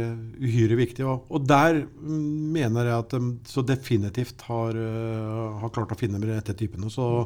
uhyre 0.44 0.76
viktig. 0.78 1.04
Og, 1.08 1.24
og, 1.32 1.46
der 1.48 1.80
mener 1.96 2.84
jeg 2.84 3.00
at 3.00 3.14
de 3.16 3.30
så 3.48 3.64
definitivt 3.64 4.44
har, 4.46 4.76
uh, 4.76 5.56
har 5.62 5.72
klart 5.72 5.94
å 5.94 5.98
finne 5.98 6.20
de 6.20 6.28
rette 6.28 6.54
typene. 6.54 6.90
Så 6.92 7.24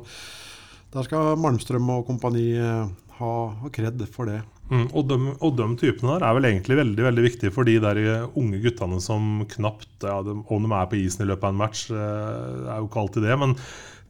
der 0.95 1.07
skal 1.07 1.37
Malmstrøm 1.39 1.91
og 1.95 2.07
kompani 2.09 2.47
eh, 2.59 2.89
ha, 3.21 3.35
ha 3.63 3.71
kred 3.75 4.03
for 4.11 4.31
det. 4.31 4.41
Mm, 4.71 4.87
og, 4.95 5.07
de, 5.11 5.17
og, 5.43 5.55
de, 5.59 5.67
typene 5.81 6.15
der 6.15 6.25
er 6.29 6.35
vel 6.37 6.47
egentlig 6.47 6.77
veldig 6.79 7.07
veldig 7.09 7.23
viktige 7.25 7.51
for 7.55 7.67
de 7.67 7.75
der 7.83 7.99
unge 8.39 8.61
guttene 8.63 9.01
som 9.03 9.41
knapt 9.51 10.05
ja, 10.07 10.21
de, 10.23 10.37
Om 10.47 10.69
de 10.69 10.77
er 10.79 10.91
på 10.93 11.01
isen 11.01 11.25
i 11.25 11.27
løpet 11.27 11.49
av 11.49 11.55
en 11.55 11.59
match, 11.59 11.89
eh, 11.91 12.69
er 12.69 12.79
jo 12.79 12.87
ikke 12.87 13.03
alltid 13.03 13.27
det. 13.27 13.39
Men 13.43 13.57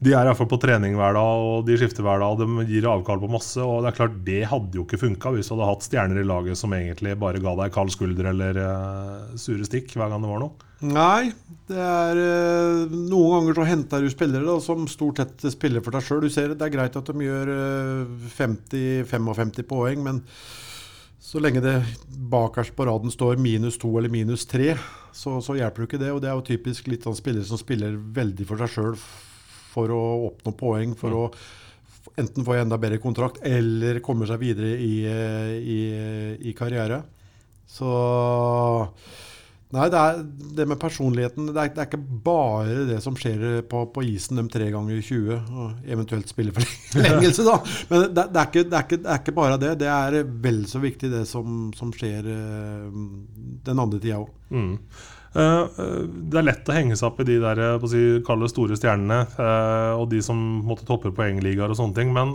de 0.01 0.15
er 0.15 0.25
iallfall 0.25 0.49
på 0.49 0.57
trening 0.61 0.95
hver 0.97 1.13
dag, 1.13 1.45
og 1.45 1.67
de 1.67 1.77
skifter 1.77 2.05
hver 2.05 2.21
dag. 2.23 2.39
De 2.41 2.65
gir 2.69 2.89
avkall 2.89 3.21
på 3.21 3.29
masse. 3.29 3.61
Og 3.61 3.83
det 3.83 3.91
er 3.91 3.97
klart, 3.99 4.17
det 4.25 4.41
hadde 4.49 4.79
jo 4.79 4.85
ikke 4.87 5.01
funka 5.03 5.33
hvis 5.35 5.49
du 5.49 5.55
hadde 5.55 5.69
hatt 5.69 5.85
stjerner 5.85 6.21
i 6.21 6.25
laget 6.25 6.57
som 6.57 6.73
egentlig 6.73 7.13
bare 7.21 7.41
ga 7.43 7.53
deg 7.59 7.75
kald 7.75 7.93
skulder 7.93 8.31
eller 8.31 8.57
uh, 8.57 9.37
sure 9.37 9.67
stikk 9.67 9.93
hver 9.93 10.09
gang 10.09 10.25
det 10.25 10.31
var 10.31 10.41
noe. 10.41 10.70
Nei, 10.81 11.29
det 11.69 11.77
er 11.77 12.17
uh, 12.17 12.89
noen 12.89 13.35
ganger 13.35 13.59
så 13.59 13.65
henter 13.69 14.01
du 14.01 14.09
spillere 14.09 14.47
da, 14.47 14.55
som 14.63 14.87
stort 14.89 15.21
sett 15.21 15.45
spiller 15.53 15.83
for 15.85 15.93
deg 15.93 16.07
sjøl. 16.07 16.23
Du 16.25 16.33
ser 16.33 16.55
det 16.55 16.65
er 16.65 16.73
greit 16.73 16.97
at 16.97 17.11
de 17.11 17.27
gjør 17.27 17.51
uh, 17.53 18.25
eh, 18.25 18.33
50-55 18.33 19.61
poeng, 19.69 20.01
men 20.01 20.23
så 21.21 21.39
lenge 21.39 21.61
det 21.61 21.75
bakerst 22.33 22.73
på 22.75 22.89
raden 22.89 23.13
står 23.13 23.37
minus 23.37 23.77
to 23.79 23.93
eller 23.93 24.09
minus 24.11 24.47
tre, 24.49 24.73
så, 25.13 25.37
så 25.45 25.55
hjelper 25.59 25.83
det 25.83 25.89
ikke 25.91 26.01
det. 26.01 26.11
Og 26.15 26.23
det 26.23 26.31
er 26.31 26.39
jo 26.39 26.47
typisk 26.49 26.89
litt 26.89 27.05
sånn 27.05 27.19
spillere 27.19 27.45
som 27.45 27.61
spiller 27.61 27.93
veldig 28.17 28.49
for 28.49 28.65
seg 28.65 28.73
sjøl 28.73 28.97
for 29.71 29.93
å 29.93 30.03
oppnå 30.31 30.57
poeng, 30.57 30.97
for 30.97 31.13
å 31.15 31.25
enten 32.17 32.43
få 32.43 32.57
enda 32.57 32.81
bedre 32.81 32.97
kontrakt 32.99 33.37
eller 33.45 34.01
komme 34.03 34.25
seg 34.27 34.41
videre 34.41 34.73
i, 34.81 34.95
i, 35.61 35.81
i 36.49 36.57
karriere. 36.57 37.03
Så 37.69 37.93
Nei, 39.71 39.87
det, 39.91 39.99
er, 39.99 40.17
det 40.57 40.65
med 40.67 40.79
personligheten 40.81 41.47
det 41.47 41.55
er, 41.55 41.69
det 41.71 41.79
er, 41.83 41.87
ikke 41.87 42.19
bare 42.25 42.81
det 42.89 42.97
som 43.03 43.15
skjer 43.15 43.61
på, 43.71 43.85
på 43.95 44.03
isen 44.03 44.39
de 44.41 44.43
tre 44.51 44.67
ganger 44.73 44.99
20, 44.99 45.37
og 45.37 45.87
eventuelt 45.95 46.31
spilleforlengelse, 46.31 47.45
da. 47.49 47.55
Men 47.91 48.03
det, 48.03 48.25
det, 48.33 48.41
er 48.41 48.49
ikke, 48.49 48.65
er 48.67 48.85
ikke, 48.85 48.99
det 48.99 49.13
er 49.13 49.23
ikke 49.23 49.37
bare 49.37 49.61
det. 49.61 49.71
Det 49.79 49.89
er 49.93 50.19
vel 50.43 50.61
så 50.67 50.83
viktig 50.83 51.13
det 51.13 51.23
som, 51.29 51.71
som 51.77 51.95
skjer 51.95 52.27
uh, 52.27 53.01
den 53.67 53.83
andre 53.85 54.01
tida 54.03 54.19
òg. 54.19 54.29
Eh, 55.31 55.63
eh, 55.79 55.99
det 56.27 56.39
er 56.41 56.43
lett 56.43 56.67
å 56.67 56.73
henge 56.75 56.95
seg 56.99 57.07
opp 57.07 57.21
i 57.23 57.25
de 57.29 57.37
der 57.39 57.59
eh, 57.63 57.85
si, 57.87 58.01
kalle 58.27 58.49
store 58.51 58.75
stjernene 58.75 59.21
og 59.95 60.09
de 60.11 60.19
som 60.25 60.37
måtte 60.67 60.83
toppe 60.87 61.13
poengligaer 61.15 61.71
og 61.71 61.79
sånne 61.79 61.95
ting. 61.95 62.11
Men 62.15 62.33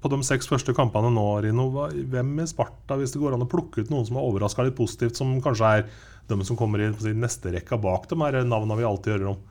på 0.00 0.12
de 0.12 0.20
seks 0.26 0.48
første 0.50 0.74
kampene 0.76 1.12
nå, 1.12 1.26
Rino, 1.44 1.68
hvem 1.92 2.34
i 2.40 2.48
Sparta, 2.48 2.96
hvis 2.98 3.12
det 3.14 3.20
går 3.22 3.36
an 3.36 3.44
å 3.44 3.50
plukke 3.50 3.84
ut 3.84 3.92
noen 3.92 4.06
som 4.08 4.20
har 4.20 4.28
overraska 4.28 4.64
litt 4.66 4.78
positivt, 4.78 5.18
som 5.18 5.36
kanskje 5.44 5.72
er 5.80 5.88
de 6.30 6.40
som 6.46 6.58
kommer 6.58 6.82
i 6.82 6.90
si, 7.02 7.12
neste 7.14 7.52
rekka 7.54 7.78
bak 7.80 8.08
dem, 8.10 8.24
er 8.24 8.40
navnene 8.42 8.80
vi 8.80 8.88
alltid 8.88 9.16
hører 9.16 9.34
om? 9.34 9.42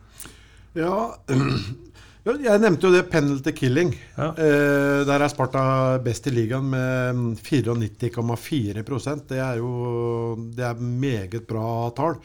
Ja, 0.76 0.96
jeg 2.26 2.62
nevnte 2.62 2.88
jo 2.88 2.94
det 2.94 3.04
penalty 3.12 3.52
killing. 3.54 3.92
Ja. 4.16 4.32
Eh, 4.34 5.02
der 5.06 5.22
er 5.22 5.30
Sparta 5.30 5.66
best 6.02 6.26
i 6.26 6.34
ligaen 6.34 6.72
med 6.72 7.38
94,4% 7.38 9.28
Det 9.30 9.38
er 9.38 9.60
jo 9.62 10.34
det 10.56 10.66
er 10.66 10.82
meget 10.82 11.46
bra 11.46 11.92
tall. 11.94 12.18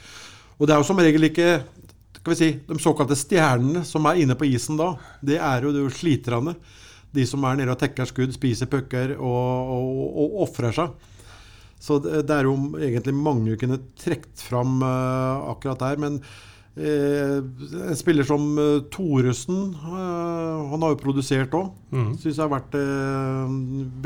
Og 0.56 0.66
det 0.66 0.72
er 0.72 0.80
jo 0.80 0.88
som 0.88 1.00
regel 1.00 1.28
ikke 1.28 1.50
skal 2.20 2.32
vi 2.34 2.36
si, 2.36 2.50
de 2.68 2.76
såkalte 2.80 3.16
stjernene 3.16 3.80
som 3.88 4.04
er 4.08 4.20
inne 4.20 4.36
på 4.36 4.48
isen 4.48 4.76
da. 4.80 4.92
Det 5.24 5.38
er 5.40 5.64
jo, 5.64 5.72
det 5.72 5.80
er 5.80 5.86
jo 5.88 5.92
sliterne. 6.00 6.56
De 7.16 7.24
som 7.26 7.44
er 7.48 7.56
nede 7.58 7.72
og 7.72 7.80
tekker 7.80 8.08
skudd, 8.08 8.34
spiser 8.36 8.68
pucker 8.70 9.16
og, 9.16 9.72
og, 9.76 10.02
og 10.20 10.42
ofrer 10.44 10.76
seg. 10.76 10.92
Så 11.80 11.96
det, 12.04 12.26
det 12.28 12.36
er 12.36 12.48
jo 12.48 12.54
egentlig 12.76 13.16
mange 13.16 13.56
kunne 13.60 13.80
trukket 13.98 14.44
fram 14.44 14.82
uh, 14.84 15.48
akkurat 15.54 15.80
der. 15.80 16.00
Men 16.04 16.20
en 16.76 17.96
spiller 17.98 18.24
som 18.24 18.58
eh, 18.58 18.82
Thoresen, 18.94 19.74
eh, 19.74 20.68
han 20.70 20.84
har 20.84 20.94
jo 20.94 21.00
produsert 21.00 21.54
òg. 21.58 21.72
Mm. 21.90 22.12
Syns 22.14 22.36
jeg 22.36 22.44
har 22.44 22.52
vært 22.52 22.76
eh, 22.78 23.56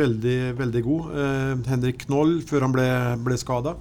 veldig, 0.01 0.39
veldig 0.59 0.83
god. 0.87 1.11
Eh, 1.21 1.53
Henrik 1.69 2.07
Knoll 2.09 2.39
før 2.49 2.67
han 2.67 2.75
ble, 2.75 2.89
ble 3.27 3.39
skada. 3.41 3.77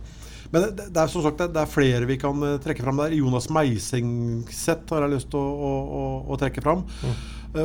Men 0.53 0.67
det, 0.67 0.89
det 0.93 0.99
er 1.01 1.09
som 1.09 1.23
sagt 1.25 1.39
det, 1.41 1.57
er 1.57 1.69
flere 1.69 2.09
vi 2.09 2.19
kan 2.21 2.43
eh, 2.45 2.59
trekke 2.61 2.83
fram 2.85 2.99
der. 3.01 3.15
Jonas 3.17 3.49
Meisingset 3.53 4.91
har 4.93 5.07
jeg 5.07 5.15
lyst 5.15 5.31
til 5.33 5.39
å, 5.41 5.71
å, 5.71 6.03
å, 6.27 6.37
trekke 6.41 6.61
fram. 6.65 6.83
Mm. 7.01 7.15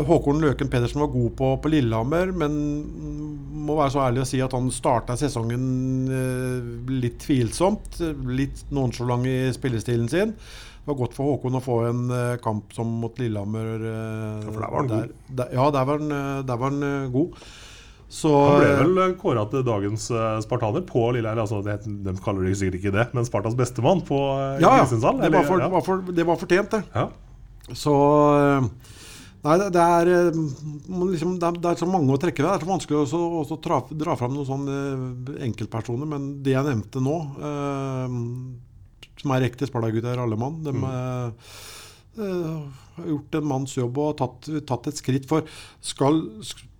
Håkon 0.08 0.40
Løken 0.40 0.68
Pedersen 0.68 1.00
var 1.00 1.10
god 1.12 1.34
på, 1.36 1.50
på 1.64 1.70
Lillehammer, 1.72 2.28
men 2.36 2.56
må 3.68 3.76
være 3.78 3.92
så 3.94 4.02
ærlig 4.04 4.20
å 4.20 4.28
si 4.28 4.40
at 4.44 4.52
han 4.56 4.68
starta 4.72 5.16
sesongen 5.20 5.68
eh, 6.12 6.72
litt 6.94 7.20
tvilsomt. 7.24 8.00
Litt 8.28 8.66
nonchalant 8.72 9.28
i 9.28 9.38
spillestilen 9.56 10.08
sin. 10.12 10.36
Det 10.88 10.94
var 10.94 11.00
godt 11.02 11.16
for 11.18 11.28
Håkon 11.34 11.56
å 11.58 11.60
få 11.60 11.74
en 11.84 11.98
uh, 12.08 12.36
kamp 12.40 12.72
som 12.72 12.88
mot 13.02 13.18
Lillehammer. 13.20 13.82
Uh, 13.84 14.38
Ja, 14.40 14.52
for 14.54 14.62
der 14.62 14.70
var 14.72 14.78
han 14.78 14.86
god. 14.88 14.94
der- 15.02 15.36
der- 15.42 15.50
ja, 15.52 15.66
der 15.76 15.84
var 15.84 15.98
han, 16.00 16.12
eh, 16.16 16.42
der 16.48 16.56
var 16.62 16.70
han 16.72 17.12
god. 17.12 17.42
Så 18.08 18.30
Han 18.32 18.94
ble 18.94 19.02
vel 19.02 19.16
kåra 19.20 19.42
til 19.52 19.66
dagens 19.66 20.06
spartaner 20.46 20.86
på 20.88 21.02
Lillehammer. 21.12 21.44
Altså, 21.44 21.60
det, 21.60 21.82
de 21.84 22.14
kaller 22.24 22.48
det 22.48 22.56
sikkert 22.56 22.80
ikke 22.80 22.94
det, 22.94 23.04
men 23.12 23.28
Spartas 23.28 23.54
bestemann 23.58 24.00
på 24.00 24.16
ja, 24.64 24.78
Kristiansand. 24.78 25.20
Det, 25.20 25.28
var 25.36 25.44
for, 25.44 25.60
ja. 25.60 25.68
var 25.68 25.84
for, 25.84 26.00
det 26.08 26.24
var 26.24 26.40
fortjent, 26.40 26.70
det. 26.72 26.82
Ja. 26.94 27.10
Så 27.76 27.92
Nei, 29.44 29.54
det, 29.60 29.68
det, 29.76 29.82
er, 29.82 30.32
liksom, 30.32 31.36
det, 31.38 31.46
er, 31.46 31.58
det 31.62 31.70
er 31.70 31.78
så 31.78 31.86
mange 31.86 32.10
å 32.10 32.18
trekke 32.18 32.42
ved. 32.42 32.48
Det 32.48 32.56
er 32.58 32.64
så 32.64 32.72
vanskelig 32.72 32.98
også 33.04 33.20
å 33.38 33.44
så 33.46 33.58
dra, 33.62 34.16
fram 34.18 34.34
noen 34.34 34.48
sånne 34.48 34.78
enkeltpersoner. 35.46 36.08
Men 36.10 36.42
det 36.42 36.56
jeg 36.56 36.66
nevnte 36.66 37.02
nå, 37.04 37.14
eh, 37.38 38.16
som 39.18 39.34
er 39.34 39.48
ekte 39.48 39.68
Sparta-gutter, 39.68 40.20
alle 40.22 40.38
mann, 40.40 40.60
de 40.66 40.74
mm. 40.74 40.88
uh, 42.18 42.64
har 42.98 43.12
gjort 43.12 43.38
en 43.38 43.52
manns 43.52 43.76
jobb 43.78 43.98
og 44.02 44.16
tatt, 44.18 44.50
tatt 44.68 44.90
et 44.90 44.98
skritt. 45.00 45.28
For 45.30 45.46
skal 45.84 46.22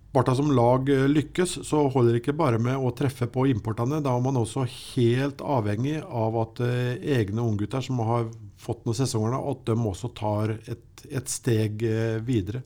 Sparta 0.09 0.33
som 0.35 0.49
lag 0.57 0.89
eh, 0.89 1.05
lykkes, 1.07 1.59
så 1.69 1.83
holder 1.93 2.15
det 2.15 2.23
ikke 2.23 2.33
bare 2.39 2.57
med 2.57 2.81
å 2.81 2.89
treffe 2.97 3.27
på 3.29 3.43
importene. 3.51 3.99
Da 4.01 4.15
er 4.17 4.23
man 4.25 4.39
også 4.39 4.63
helt 4.65 5.43
avhengig 5.45 5.99
av 6.01 6.37
at 6.41 6.61
eh, 6.65 6.95
egne 7.19 7.45
unggutter 7.45 7.83
som 7.85 8.01
har 8.07 8.25
fått 8.57 8.87
noen 8.87 8.97
sesonger, 8.97 9.37
at 9.37 9.61
de 9.69 9.75
også 9.77 10.09
tar 10.17 10.55
et, 10.65 11.03
et 11.05 11.29
steg 11.29 11.85
eh, 11.85 12.17
videre. 12.25 12.63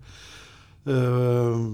Uh, 0.84 1.72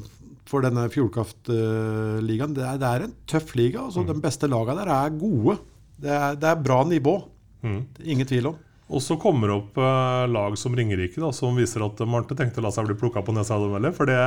for 0.50 0.62
denne 0.62 0.84
Fjordkraft-ligaen, 0.94 2.52
det, 2.58 2.66
er- 2.66 2.82
det 2.82 2.90
er 2.90 3.06
en 3.06 3.16
tøff 3.30 3.56
liga. 3.58 3.86
altså 3.88 4.04
De 4.06 4.14
beste 4.22 4.50
lagene 4.50 4.84
der 4.84 4.92
er 4.94 5.16
gode. 5.18 5.56
Det 6.02 6.12
er, 6.14 6.36
det 6.38 6.50
er 6.50 6.62
bra 6.66 6.82
nivå. 6.86 7.16
Mm. 7.66 7.84
Ingen 8.04 8.28
tvil 8.30 8.52
om. 8.52 8.58
Og 8.90 9.04
så 9.06 9.20
kommer 9.22 9.52
det 9.52 9.56
opp 9.60 9.78
eh, 9.78 10.24
lag 10.34 10.56
som 10.58 10.74
Ringerike, 10.76 11.22
da, 11.22 11.30
som 11.36 11.58
viser 11.60 11.84
at 11.86 12.00
Marte 12.10 12.34
tenkte 12.38 12.58
å 12.62 12.66
la 12.66 12.72
seg 12.74 12.88
bli 12.90 12.96
plukka 12.98 13.22
på 13.26 13.36
nesa. 13.38 13.60
For 13.94 14.10
det, 14.10 14.18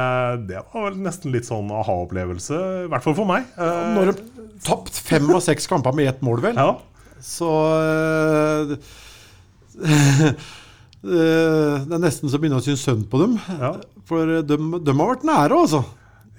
det 0.46 0.60
var 0.70 0.84
vel 0.86 1.00
nesten 1.02 1.34
litt 1.34 1.48
sånn 1.48 1.70
aha-opplevelse, 1.74 2.60
i 2.84 2.90
hvert 2.92 3.02
fall 3.06 3.16
for 3.18 3.26
meg. 3.28 3.48
Eh, 3.58 3.88
Når 3.96 4.12
de 4.12 4.46
tapt 4.62 5.00
fem 5.02 5.26
av 5.34 5.42
seks 5.42 5.66
kamper 5.70 5.96
med 5.98 6.12
ett 6.12 6.22
mål, 6.22 6.44
vel, 6.44 6.60
ja. 6.62 6.76
så 7.26 7.50
eh, 7.80 8.76
eh, 9.88 10.38
Det 11.02 11.98
er 11.98 12.04
nesten 12.06 12.30
så 12.30 12.38
begynner 12.38 12.62
å 12.62 12.66
synes 12.68 12.86
synd 12.86 13.08
på 13.10 13.18
dem. 13.24 13.34
Ja. 13.58 13.74
For 14.06 14.42
de, 14.46 14.60
de 14.78 14.94
har 14.94 15.10
vært 15.16 15.26
nære, 15.26 15.58
altså. 15.58 15.82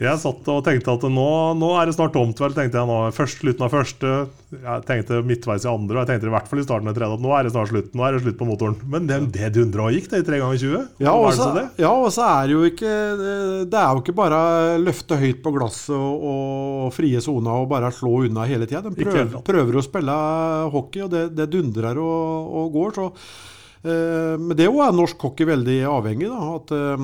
Jeg 0.01 0.17
satt 0.17 0.47
og 0.49 0.63
tenkte 0.65 0.95
at 0.95 1.03
nå, 1.05 1.25
nå 1.59 1.67
er 1.77 1.85
det 1.85 1.93
snart 1.93 2.15
tomt, 2.15 2.39
vel, 2.41 2.55
tenkte 2.55 2.79
jeg 2.79 2.89
nå. 2.89 2.95
Først 3.13 3.43
slutten 3.43 3.65
av 3.67 3.75
første, 3.75 4.13
jeg 4.55 4.85
tenkte 4.87 5.19
midtveis 5.21 5.67
i 5.67 5.69
andre, 5.69 5.99
og 5.99 6.01
jeg 6.01 6.09
tenkte 6.09 6.31
i 6.31 6.33
hvert 6.33 6.49
fall 6.49 6.61
i 6.63 6.65
starten 6.65 6.89
av 6.89 6.97
tredje 6.97 7.19
at 7.19 7.23
nå 7.23 7.35
er 7.37 7.45
det 7.45 7.53
snart 7.53 7.69
slutt. 7.69 7.91
Nå 7.93 8.07
er 8.07 8.17
det 8.17 8.23
slutt 8.23 8.39
på 8.39 8.47
motoren. 8.49 8.79
Men 8.89 9.05
det, 9.09 9.19
det 9.35 9.51
dundra 9.53 9.85
og 9.91 9.93
gikk, 9.93 10.09
det 10.09 10.23
i 10.23 10.27
tre 10.31 10.41
ganger 10.41 10.63
20. 10.63 10.89
Ja, 11.05 11.13
og 11.13 11.29
så 11.37 11.51
ja, 11.77 11.93
er 11.93 12.49
det 12.49 12.57
jo 12.57 12.65
ikke 12.71 12.91
Det 13.69 13.79
er 13.83 13.93
jo 13.93 14.01
ikke 14.01 14.17
bare 14.17 14.41
løfte 14.81 15.21
høyt 15.21 15.45
på 15.45 15.53
glasset 15.59 15.93
og, 15.93 16.27
og 16.33 16.91
frie 16.97 17.21
sona 17.21 17.61
og 17.61 17.69
bare 17.71 17.93
slå 17.93 18.23
unna 18.25 18.49
hele 18.49 18.65
tida. 18.65 18.89
De 18.89 18.97
prøver, 18.97 19.39
prøver 19.45 19.77
å 19.77 19.85
spille 19.85 20.19
hockey, 20.73 21.05
og 21.05 21.13
det, 21.13 21.27
det 21.37 21.51
dundrer 21.53 22.01
og, 22.01 22.53
og 22.63 22.79
går. 22.79 22.97
så 22.97 23.11
men 23.83 24.55
det 24.55 24.69
er 24.69 24.95
norsk 24.95 25.25
hockey 25.25 25.47
veldig 25.49 25.75
avhengig 25.89 26.29
av. 26.31 26.61
At, 26.61 26.71
eh, 26.71 27.03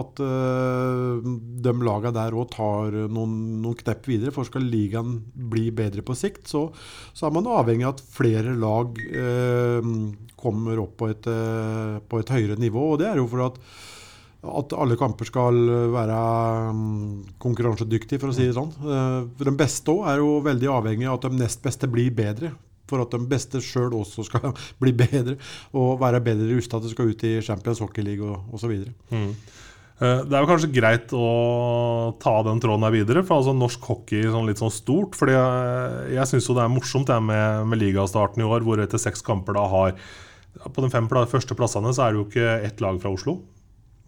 at 0.00 0.22
eh, 0.24 1.28
de 1.66 1.74
lagene 1.84 2.14
der 2.16 2.36
òg 2.40 2.48
tar 2.54 2.96
noen, 3.12 3.36
noen 3.60 3.76
knepp 3.82 4.08
videre. 4.08 4.32
For 4.32 4.48
skal 4.48 4.64
ligaen 4.64 5.18
bli 5.52 5.68
bedre 5.76 6.04
på 6.06 6.16
sikt, 6.16 6.46
så, 6.48 6.68
så 7.12 7.28
er 7.28 7.36
man 7.36 7.50
avhengig 7.52 7.84
av 7.84 7.98
at 7.98 8.04
flere 8.16 8.56
lag 8.56 8.96
eh, 9.12 9.92
kommer 10.40 10.80
opp 10.86 10.96
på 11.02 11.12
et, 11.12 11.28
eh, 11.28 11.96
på 12.00 12.22
et 12.22 12.34
høyere 12.36 12.56
nivå. 12.60 12.92
Og 12.94 13.02
det 13.02 13.10
er 13.12 13.20
jo 13.20 13.28
for 13.30 13.50
at 13.50 13.64
at 14.40 14.72
alle 14.72 14.96
kamper 14.96 15.28
skal 15.28 15.56
være 15.92 16.18
mm, 16.72 17.36
konkurransedyktige, 17.42 18.20
for 18.22 18.32
å 18.32 18.36
si 18.36 18.46
det 18.48 18.56
sånn. 18.56 18.72
Eh, 18.72 19.18
For 19.36 19.50
de 19.50 19.52
beste 19.52 19.92
òg 19.92 20.06
er 20.08 20.22
jo 20.22 20.38
veldig 20.46 20.70
avhengig 20.78 21.08
av 21.10 21.18
at 21.18 21.26
de 21.28 21.42
nest 21.42 21.60
beste 21.64 21.90
blir 21.92 22.08
bedre. 22.16 22.54
For 22.90 23.04
at 23.04 23.14
de 23.14 23.22
beste 23.30 23.62
sjøl 23.64 23.94
også 23.96 24.26
skal 24.28 24.50
bli 24.82 24.92
bedre 24.96 25.38
og 25.76 25.96
være 26.02 26.22
bedre 26.26 26.50
rusta 26.56 26.80
til 26.80 26.90
å 26.90 26.94
skal 26.94 27.12
ut 27.14 27.26
i 27.28 27.36
Champions 27.44 27.82
Hockey 27.84 28.04
League 28.06 28.26
og 28.26 28.56
osv. 28.58 28.74
Eh, 28.80 30.22
Det 30.24 30.32
er 30.32 30.40
jo 30.40 30.48
kanskje 30.48 30.72
greit 30.72 31.12
å 31.16 32.16
ta 32.22 32.34
den 32.46 32.60
tråden 32.62 32.86
her 32.86 32.94
videre, 32.94 33.22
for 33.26 33.40
altså 33.40 33.52
norsk 33.56 33.84
hockey 33.90 34.24
sånn 34.32 34.48
litt 34.48 34.62
sånn 34.62 34.72
stort. 34.72 35.14
fordi 35.18 35.36
jeg, 35.36 36.16
jeg 36.16 36.32
syns 36.32 36.48
jo 36.48 36.56
det 36.56 36.64
er 36.64 36.72
morsomt 36.72 37.12
det 37.12 37.20
med, 37.22 37.68
med 37.68 37.82
ligastarten 37.82 38.42
i 38.42 38.48
år, 38.48 38.64
hvor 38.66 38.80
etter 38.82 39.00
seks 39.00 39.22
kamper 39.26 39.58
da 39.58 39.68
har 39.68 39.94
På 40.74 40.82
de 40.82 40.90
fem 40.90 41.06
første 41.08 41.54
plassene 41.54 41.92
så 41.94 42.06
er 42.08 42.12
det 42.12 42.18
jo 42.20 42.26
ikke 42.26 42.60
ett 42.66 42.80
lag 42.82 42.96
fra 43.00 43.12
Oslo. 43.14 43.38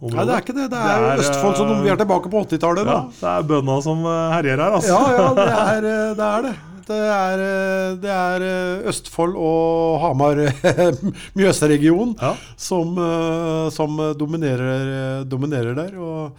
Nei, 0.02 0.24
det 0.26 0.34
er 0.34 0.42
ikke 0.42 0.54
det. 0.56 0.64
Det 0.72 0.78
er, 0.80 0.98
Det 0.98 1.10
er, 1.12 1.20
Østfold 1.22 1.56
som 1.60 1.68
vi 1.84 1.90
er 1.92 2.00
tilbake 2.00 2.30
på 2.32 2.40
80-tallet. 2.42 2.88
Ja, 2.90 2.98
det 3.20 3.28
er 3.36 3.46
bøndene 3.46 3.84
som 3.84 4.02
eh, 4.02 4.32
herjer 4.34 4.58
her, 4.58 4.74
altså. 4.80 4.96
Ja, 4.96 5.12
ja, 5.14 5.28
det 5.36 5.48
er 5.52 5.86
eh, 5.92 6.14
det. 6.18 6.28
Er 6.32 6.46
det. 6.48 6.54
Det 6.86 6.98
er, 6.98 7.42
eh, 7.44 7.94
det 8.02 8.10
er 8.12 8.44
eh, 8.46 8.88
Østfold 8.90 9.36
og 9.38 10.00
Hamar 10.02 10.40
Mjøsregionen 11.38 12.16
Ja. 12.20 12.34
som, 12.56 12.96
eh, 12.98 13.68
som 13.74 13.96
dominerer, 14.18 15.24
dominerer 15.28 15.74
der. 15.78 15.96
Og 16.00 16.36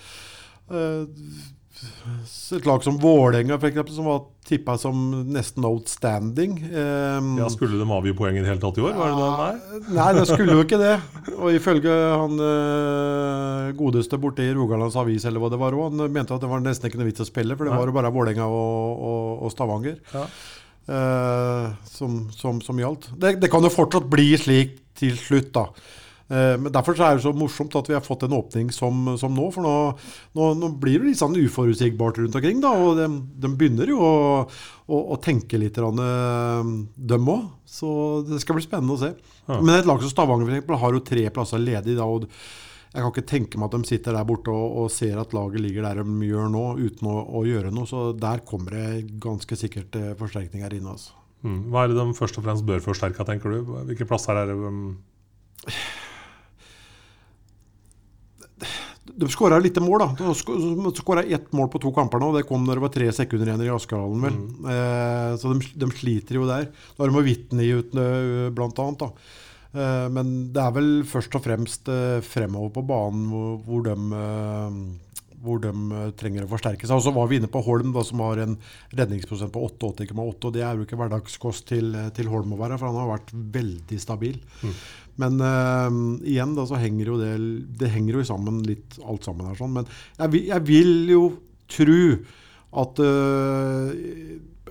et 2.58 2.66
lag 2.68 2.84
som 2.86 2.98
Vålerenga, 3.02 3.58
eksempel, 3.72 3.94
som 3.96 4.08
var 4.10 4.24
tippa 4.48 4.76
som 4.78 4.98
nesten 5.32 5.64
outstanding. 5.68 6.58
Um, 6.74 7.30
Ja, 7.40 7.48
Skulle 7.54 7.80
de 7.80 7.88
avgi 7.96 8.14
poeng 8.18 8.36
i 8.38 8.42
det 8.44 8.50
hele 8.52 8.62
tatt 8.62 8.78
i 8.78 8.84
år? 8.84 8.94
Var 8.98 9.14
det 9.14 9.22
det? 9.22 9.30
Nei? 9.40 9.82
Nei, 9.98 10.08
det 10.18 10.26
skulle 10.30 10.58
jo 10.58 10.66
ikke 10.66 10.80
det. 10.82 10.94
Og 11.38 11.56
ifølge 11.56 11.94
han 12.24 12.36
uh, 12.44 13.72
godeste 13.80 14.20
borte 14.22 14.44
i 14.46 14.52
Rogalands 14.56 14.98
Avis, 15.00 15.26
eller 15.30 15.44
hva 15.44 15.52
det 15.54 15.62
var, 15.62 15.78
òg, 15.80 15.94
han 15.96 16.12
mente 16.20 16.36
at 16.36 16.44
det 16.44 16.52
var 16.52 16.64
nesten 16.66 16.90
ikke 16.92 17.00
noe 17.02 17.10
vits 17.10 17.24
å 17.24 17.30
spille, 17.30 17.56
for 17.60 17.70
det 17.70 17.76
var 17.78 17.88
jo 17.90 17.96
bare 17.96 18.12
Vålerenga 18.14 18.48
og, 18.52 19.08
og, 19.10 19.44
og 19.48 19.54
Stavanger 19.56 19.98
Ja. 20.14 20.26
uh, 20.92 21.74
som, 21.90 22.24
som, 22.36 22.60
som 22.64 22.80
gjaldt. 22.84 23.10
Det, 23.16 23.38
det 23.42 23.52
kan 23.54 23.64
jo 23.64 23.72
fortsatt 23.74 24.08
bli 24.12 24.34
slik 24.40 24.78
til 25.00 25.16
slutt, 25.18 25.54
da. 25.56 25.68
Eh, 26.34 26.56
Men 26.58 26.72
Derfor 26.74 26.98
så 26.98 27.06
er 27.08 27.18
det 27.20 27.26
så 27.26 27.34
morsomt 27.38 27.76
at 27.78 27.90
vi 27.92 27.96
har 27.98 28.04
fått 28.06 28.26
en 28.26 28.36
åpning 28.40 28.72
som, 28.74 29.14
som 29.22 29.36
nå. 29.38 29.50
For 29.54 29.66
nå, 29.66 29.76
nå, 30.40 30.50
nå 30.58 30.72
blir 30.82 31.00
det 31.02 31.12
litt 31.12 31.22
sånn 31.22 31.38
uforutsigbart 31.38 32.18
rundt 32.24 32.38
omkring. 32.40 32.62
da, 32.64 32.74
Og 32.74 32.98
de, 32.98 33.08
de 33.44 33.54
begynner 33.60 33.94
jo 33.94 34.02
å, 34.02 34.18
å, 34.88 35.00
å 35.14 35.20
tenke 35.22 35.62
litt, 35.62 35.78
eh, 35.78 36.74
dem 37.14 37.32
òg. 37.36 37.48
Så 37.70 37.94
det 38.28 38.42
skal 38.44 38.58
bli 38.60 38.66
spennende 38.66 38.98
å 38.98 39.02
se. 39.02 39.14
Ja. 39.48 39.60
Men 39.62 39.78
et 39.78 39.90
lag 39.90 40.02
som 40.02 40.12
Stavanger 40.12 40.48
for 40.48 40.56
eksempel, 40.56 40.80
har 40.84 40.98
jo 40.98 41.06
tre 41.06 41.26
plasser 41.34 41.62
ledig. 41.62 41.98
da, 42.00 42.06
og 42.10 42.28
jeg 42.94 43.02
kan 43.02 43.10
ikke 43.10 43.26
tenke 43.26 43.58
meg 43.58 43.72
at 43.72 43.82
de 43.82 43.90
sitter 43.90 44.14
der 44.14 44.26
borte 44.30 44.54
og, 44.54 44.76
og 44.84 44.92
ser 44.94 45.18
at 45.18 45.32
laget 45.34 45.64
ligger 45.64 45.82
der 45.88 46.04
de 46.04 46.28
gjør 46.28 46.52
nå, 46.54 46.66
uten 46.78 47.10
å, 47.10 47.16
å 47.26 47.42
gjøre 47.48 47.72
noe. 47.74 47.90
Så 47.90 48.12
der 48.14 48.44
kommer 48.46 48.76
det 48.78 49.18
ganske 49.24 49.58
sikkert 49.58 49.98
eh, 49.98 50.12
forsterkninger 50.20 50.76
inn. 50.78 50.92
altså. 50.92 51.16
Mm. 51.44 51.72
Hva 51.74 51.84
er 51.84 51.92
det 51.92 51.98
de 51.98 52.14
først 52.16 52.38
og 52.40 52.46
fremst 52.46 52.66
bør 52.68 52.84
forsterke, 52.86 53.26
tenker 53.28 53.52
du? 53.52 53.74
Hvilke 53.90 54.06
plasser 54.08 54.38
er 54.40 54.52
det 54.52 54.56
um, 54.62 54.94
De 59.04 59.28
skåra 59.28 59.60
lite 59.60 59.84
mål, 59.84 60.00
da. 60.00 60.10
De 60.20 60.94
skåra 60.96 61.24
ett 61.24 61.52
mål 61.52 61.68
på 61.70 61.82
to 61.84 61.92
kamper 61.96 62.22
nå. 62.24 62.32
Det 62.38 62.46
kom 62.48 62.64
når 62.64 62.80
det 62.80 62.86
var 62.86 62.94
tre 62.96 63.08
sekunder 63.16 63.52
igjen 63.52 63.64
i 63.66 63.72
Askerhallen, 63.74 64.24
vel. 64.24 64.38
Mm. 64.40 64.68
Eh, 64.74 65.32
så 65.42 65.52
de, 65.52 65.72
de, 65.84 65.90
sliter 65.92 66.40
jo 66.40 66.48
der. 66.48 66.70
Da 66.96 67.04
har 67.04 67.12
de 67.12 67.24
Whitney 67.26 67.74
ute, 67.82 68.06
blant 68.56 68.80
annet. 68.80 69.04
da. 69.04 69.34
Eh, 69.74 70.08
men 70.16 70.34
det 70.56 70.64
er 70.64 70.76
vel 70.78 70.92
først 71.10 71.36
og 71.36 71.44
fremst 71.44 71.92
eh, 71.92 72.22
fremover 72.24 72.72
på 72.78 72.86
banen 72.94 73.28
hvor, 73.34 73.58
hvor 73.68 73.84
de 73.90 73.98
eh, 74.22 74.80
hvor 75.44 75.60
de 75.64 75.72
eh, 75.72 76.12
trenger 76.20 76.46
å 76.46 76.52
forsterke 76.52 76.88
seg. 76.88 76.96
Og 76.98 77.06
så 77.06 77.14
var 77.16 77.28
vi 77.30 77.40
inne 77.40 77.52
på 77.52 77.62
Holm, 77.66 77.92
da, 77.96 78.04
som 78.08 78.24
har 78.24 78.40
en 78.44 78.56
redningsprosent 78.96 79.54
på 79.54 79.64
88,8. 79.68 80.16
og 80.16 80.54
Det 80.56 80.64
er 80.64 80.78
jo 80.80 80.88
ikke 80.88 81.00
hverdagskost 81.00 81.68
til, 81.74 81.92
til, 82.16 82.32
Holm 82.32 82.56
å 82.56 82.60
være, 82.62 82.80
for 82.80 82.90
han 82.90 83.02
har 83.02 83.12
vært 83.12 83.34
veldig 83.58 84.00
stabil. 84.02 84.40
Mm. 84.64 84.78
Men 85.22 85.42
uh, 85.44 85.90
igjen 86.26 86.56
da, 86.58 86.66
så 86.70 86.80
henger 86.82 87.12
jo 87.12 87.18
det, 87.22 87.34
det 87.80 87.92
henger 87.94 88.20
jo 88.20 88.28
sammen 88.28 88.62
litt 88.66 88.98
alt 89.06 89.28
sammen 89.28 89.50
her. 89.50 89.58
sånn, 89.60 89.76
Men 89.76 89.90
jeg, 90.18 90.48
jeg 90.50 90.66
vil 90.70 90.96
jo 91.12 91.24
tro 91.70 92.00
at, 92.84 93.04
uh, 93.04 93.94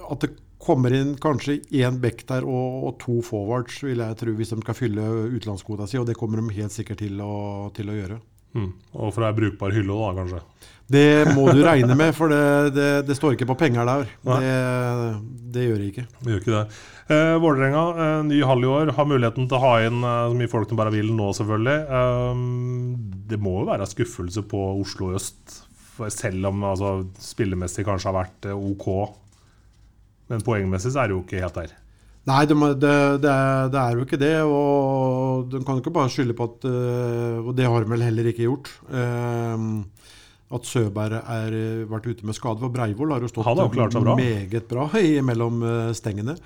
at 0.08 0.24
det 0.24 0.32
kommer 0.62 0.94
inn 0.94 1.14
kanskje 1.18 1.58
én 1.82 1.98
back 2.02 2.24
der 2.28 2.46
og, 2.46 2.82
og, 2.86 2.92
to 3.02 3.20
forwards, 3.26 3.80
vil 3.82 4.02
jeg 4.02 4.18
tro, 4.18 4.34
hvis 4.38 4.52
de 4.54 4.60
skal 4.62 4.78
fylle 4.78 5.06
utenlandskvota 5.34 5.88
si. 5.90 5.98
Og 6.00 6.06
det 6.08 6.18
kommer 6.18 6.42
de 6.42 6.58
helt 6.58 6.74
sikkert 6.74 7.02
til 7.02 7.22
å, 7.22 7.32
til 7.74 7.90
å 7.90 7.98
gjøre. 7.98 8.20
Mm. 8.52 8.70
Og 9.00 9.14
for 9.14 9.26
ei 9.26 9.34
brukbar 9.36 9.74
hylle, 9.74 9.96
da, 9.96 10.12
kanskje? 10.20 10.42
Det 10.90 11.34
må 11.36 11.46
du 11.52 11.62
regne 11.64 11.94
med, 11.96 12.12
for 12.16 12.32
det, 12.32 12.74
det, 12.76 12.88
det 13.08 13.16
står 13.16 13.36
ikke 13.36 13.48
på 13.52 13.58
penger 13.62 13.86
der. 13.88 14.08
Det, 14.26 14.54
det, 15.54 15.66
gjør 15.68 15.78
det 15.80 15.90
ikke. 15.92 16.06
Det 16.18 16.32
gjør 16.32 16.42
ikke 16.42 16.56
det. 16.56 16.64
Eh, 17.12 17.34
Vålerenga, 17.42 17.84
eh, 18.04 18.22
ny 18.28 18.40
halv 18.46 18.66
i 18.66 18.70
år, 18.70 18.92
har 18.96 19.08
muligheten 19.08 19.48
til 19.48 19.58
å 19.58 19.62
ha 19.62 19.72
inn 19.86 20.00
eh, 20.04 20.22
så 20.30 20.38
mye 20.38 20.52
folk 20.52 20.70
de 20.70 20.78
bare 20.78 20.94
vil 20.94 21.12
nå, 21.16 21.30
selvfølgelig. 21.38 21.78
Eh, 21.98 22.42
det 23.32 23.40
må 23.42 23.58
jo 23.60 23.68
være 23.70 23.88
skuffelse 23.90 24.44
på 24.48 24.64
Oslo 24.82 25.12
øst, 25.16 25.60
selv 26.12 26.50
om 26.50 26.64
altså, 26.66 26.98
spillemessig 27.22 27.86
kanskje 27.86 28.10
har 28.10 28.18
vært 28.22 28.50
eh, 28.50 28.66
OK. 28.72 28.88
Men 30.32 30.44
poengmessig 30.44 30.94
så 30.94 31.02
er 31.02 31.10
det 31.10 31.18
jo 31.18 31.24
ikke 31.24 31.42
helt 31.44 31.58
der. 31.62 31.78
Nei, 32.30 32.44
det, 32.46 32.54
det, 32.54 32.90
det, 33.24 33.30
er, 33.30 33.70
det, 33.72 33.80
er, 33.80 33.96
jo 33.96 34.04
ikke 34.06 34.20
det. 34.20 34.34
Og 34.46 35.48
de 35.50 35.62
kan 35.66 35.80
ikke 35.80 35.94
bare 35.94 36.12
skylde 36.12 36.36
på 36.38 36.46
at 36.52 36.66
eh, 36.70 37.38
Og 37.42 37.50
det 37.58 37.66
har 37.66 37.82
de 37.82 37.90
vel 37.90 38.04
heller 38.06 38.28
ikke 38.30 38.46
gjort. 38.46 38.70
Uh, 38.86 39.82
at 40.56 40.68
Søberg 40.68 41.22
har 41.26 41.54
eh, 41.56 41.84
vært 41.90 42.08
ute 42.10 42.26
med 42.28 42.36
skade. 42.36 42.62
For 42.62 42.72
Breivoll 42.74 43.14
har 43.14 43.24
jo 43.24 43.30
stått 43.30 43.46
har 43.48 43.56
bra. 43.94 44.16
meget 44.18 44.68
bra 44.70 44.88
mellom 45.24 45.62
eh, 45.66 45.92
stengene. 45.96 46.36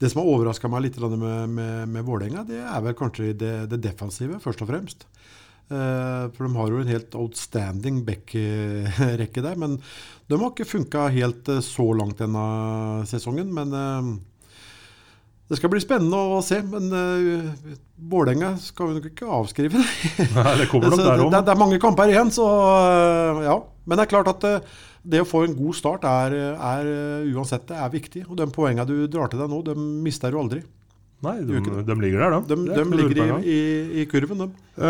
Det 0.00 0.10
som 0.10 0.22
har 0.22 0.30
overraska 0.34 0.70
meg 0.70 0.86
litt 0.86 1.00
med, 1.00 1.48
med, 1.54 1.88
med 1.88 2.06
Vålerenga, 2.06 2.44
det 2.48 2.60
er 2.60 2.84
vel 2.84 2.96
kanskje 2.98 3.32
det, 3.38 3.54
det 3.72 3.80
defensive, 3.84 4.40
først 4.42 4.64
og 4.64 4.70
fremst. 4.72 5.08
Uh, 5.64 6.28
for 6.36 6.44
de 6.44 6.50
har 6.58 6.68
jo 6.68 6.80
en 6.82 6.90
helt 6.92 7.14
outstanding 7.16 8.02
back-rekke 8.04 9.44
der. 9.46 9.56
Men 9.56 9.78
de 10.28 10.36
har 10.36 10.52
ikke 10.52 10.68
funka 10.68 11.08
helt 11.14 11.48
så 11.64 11.86
langt 11.96 12.20
denne 12.20 12.44
sesongen. 13.08 13.48
Men 13.54 13.72
det 15.44 15.58
skal 15.58 15.68
bli 15.74 15.80
spennende 15.82 16.16
å 16.16 16.40
se, 16.44 16.62
men 16.64 16.88
uh, 16.88 17.74
Vålerenga 18.00 18.54
skal 18.60 18.90
vi 18.90 18.96
nok 18.96 19.08
ikke 19.10 19.28
avskrive. 19.28 19.82
Nei, 20.38 20.54
det 20.60 20.70
kommer 20.70 20.94
nok 20.94 21.02
der 21.04 21.20
det, 21.20 21.28
det, 21.36 21.52
er 21.52 21.60
mange 21.60 21.80
kamper 21.82 22.12
igjen, 22.12 22.32
så 22.32 22.46
uh, 22.48 23.42
ja. 23.44 23.58
Men 23.84 24.00
det 24.00 24.06
er 24.06 24.12
klart 24.14 24.30
at 24.32 24.46
uh, 24.48 24.78
det 25.04 25.20
å 25.20 25.28
få 25.28 25.42
en 25.44 25.56
god 25.58 25.76
start 25.76 26.06
er, 26.08 26.38
er 26.56 26.88
uansett 27.36 27.66
det 27.68 27.76
er 27.76 27.92
viktig. 27.92 28.24
Og 28.24 28.38
de 28.40 28.48
poengene 28.54 28.88
du 28.88 29.04
drar 29.12 29.28
til 29.28 29.42
deg 29.42 29.52
nå, 29.52 29.60
de 29.66 29.76
mister 30.06 30.32
du 30.32 30.40
aldri. 30.40 30.62
Nei, 31.24 31.36
de, 31.44 31.60
de 31.60 31.96
ligger 32.00 32.24
der, 32.24 32.38
de. 32.48 32.56
De, 32.64 32.78
de 32.80 33.02
ligger 33.02 33.20
i, 33.20 33.44
i, 33.44 33.60
i, 34.00 34.06
kurven, 34.08 34.46
de. 34.46 34.80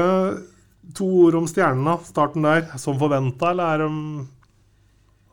to 0.94 1.08
ord 1.26 1.40
om 1.40 1.50
stjernene, 1.50 1.98
starten 2.06 2.46
der. 2.46 2.70
Som 2.78 3.02
forventa, 3.02 3.50
eller 3.50 3.74
er 3.74 3.84
de 3.84 3.90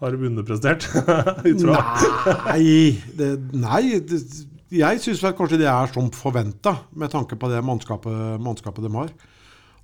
har 0.02 0.16
de 0.18 0.26
underprestert? 0.32 0.88
nei, 1.46 2.98
det, 3.14 3.28
nei 3.54 4.00
det, 4.02 4.22
jeg 4.72 5.04
syns 5.04 5.22
kanskje 5.36 5.60
det 5.62 5.70
er 5.70 5.92
som 5.92 6.08
forventa, 6.16 6.78
med 6.96 7.12
tanke 7.12 7.36
på 7.40 7.52
det 7.52 7.62
mannskapet, 7.66 8.40
mannskapet, 8.42 8.86
de 8.88 8.96
har. 8.96 9.14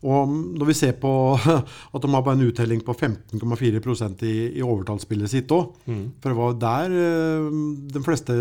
Og 0.06 0.30
når 0.30 0.68
vi 0.70 0.76
ser 0.78 0.92
på 1.02 1.12
at 1.96 2.04
de 2.04 2.10
har 2.14 2.22
bare 2.22 2.38
en 2.38 2.46
uttelling 2.46 2.84
på 2.86 2.94
15,4 2.94 4.26
i, 4.30 4.34
i 4.60 4.62
overtallsspillet 4.62 5.32
sitt 5.32 5.54
òg 5.56 5.72
mm. 5.90 6.04
For 6.22 6.30
det 6.30 6.38
var 6.38 6.60
der 6.62 6.94
eh, 7.02 7.48
de 7.96 8.04
fleste 8.06 8.36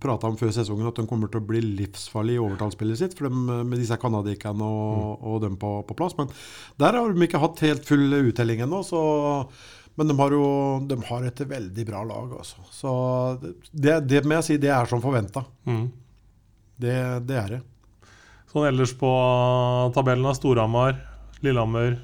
prata 0.00 0.30
om 0.30 0.38
før 0.40 0.54
sesongen 0.56 0.88
at 0.88 0.96
de 0.96 1.04
kommer 1.10 1.28
til 1.28 1.42
å 1.42 1.48
bli 1.50 1.60
livsfarlig 1.82 2.38
i 2.38 2.40
overtallsspillet 2.40 3.02
sitt 3.02 3.18
for 3.18 3.28
de, 3.28 3.60
med 3.60 3.76
disse 3.76 3.98
canadierne 4.00 4.64
og, 4.64 4.94
mm. 5.20 5.28
og 5.28 5.44
dem 5.44 5.60
på, 5.60 5.74
på, 5.84 5.98
plass. 6.00 6.16
Men 6.16 6.32
der 6.80 6.96
har 6.96 7.12
de 7.12 7.28
ikke 7.28 7.44
hatt 7.44 7.60
helt 7.66 7.84
full 7.84 8.16
uttelling 8.22 8.64
ennå. 8.64 8.80
så 8.86 9.02
men 10.00 10.08
de 10.08 10.16
har 10.16 10.32
jo 10.32 10.44
de 10.88 10.96
har 11.10 11.26
et 11.28 11.42
veldig 11.52 11.84
bra 11.90 12.02
lag. 12.08 12.32
altså. 12.40 12.62
Så 12.72 12.92
det, 13.70 13.98
det 14.08 14.24
må 14.24 14.38
jeg 14.38 14.46
si, 14.46 14.60
det 14.62 14.72
er 14.72 14.88
som 14.88 15.02
forventa. 15.04 15.44
Mm. 15.68 15.90
Det, 16.80 16.96
det, 17.28 17.36
er 17.36 17.56
det. 17.56 17.60
Sånn 18.48 18.64
ellers 18.70 18.94
på 18.96 19.10
tabellen 19.92 20.30
av 20.30 20.38
Storhamar, 20.40 20.96
Lillehammer 21.44 21.98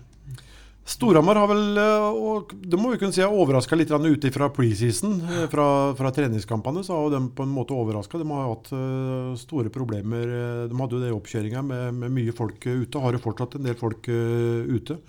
Storhamar 0.87 1.35
har 1.35 1.49
vel, 1.51 1.79
eh, 1.83 2.05
og 2.15 2.53
det 2.63 2.79
må 2.79 2.93
vi 2.93 2.99
kunne 3.01 3.15
si, 3.15 3.25
overraska 3.25 3.75
litt 3.75 3.91
ute 3.91 4.31
fra 4.31 4.47
preseason. 4.55 5.17
Eh, 5.19 5.47
fra, 5.51 5.67
fra, 5.99 6.13
treningskampene 6.15 6.85
så 6.87 6.95
har 6.95 7.11
de 7.11 7.25
på 7.35 7.43
en 7.43 7.51
måte 7.51 7.75
overraska. 7.75 8.21
De 8.23 8.27
har 8.31 8.53
hatt 8.53 8.71
uh, 8.71 9.35
store 9.35 9.73
problemer. 9.75 10.31
De 10.71 10.79
hadde 10.79 10.95
jo 10.95 11.03
det 11.03 11.11
i 11.11 11.17
oppkjøringa 11.17 11.65
med, 11.67 11.99
med, 11.99 12.15
mye 12.15 12.35
folk 12.37 12.63
ute. 12.63 13.03
Har 13.03 13.19
jo 13.19 13.23
fortsatt 13.25 13.59
en 13.59 13.67
del 13.67 13.75
folk 13.81 14.07
ute. 14.07 15.01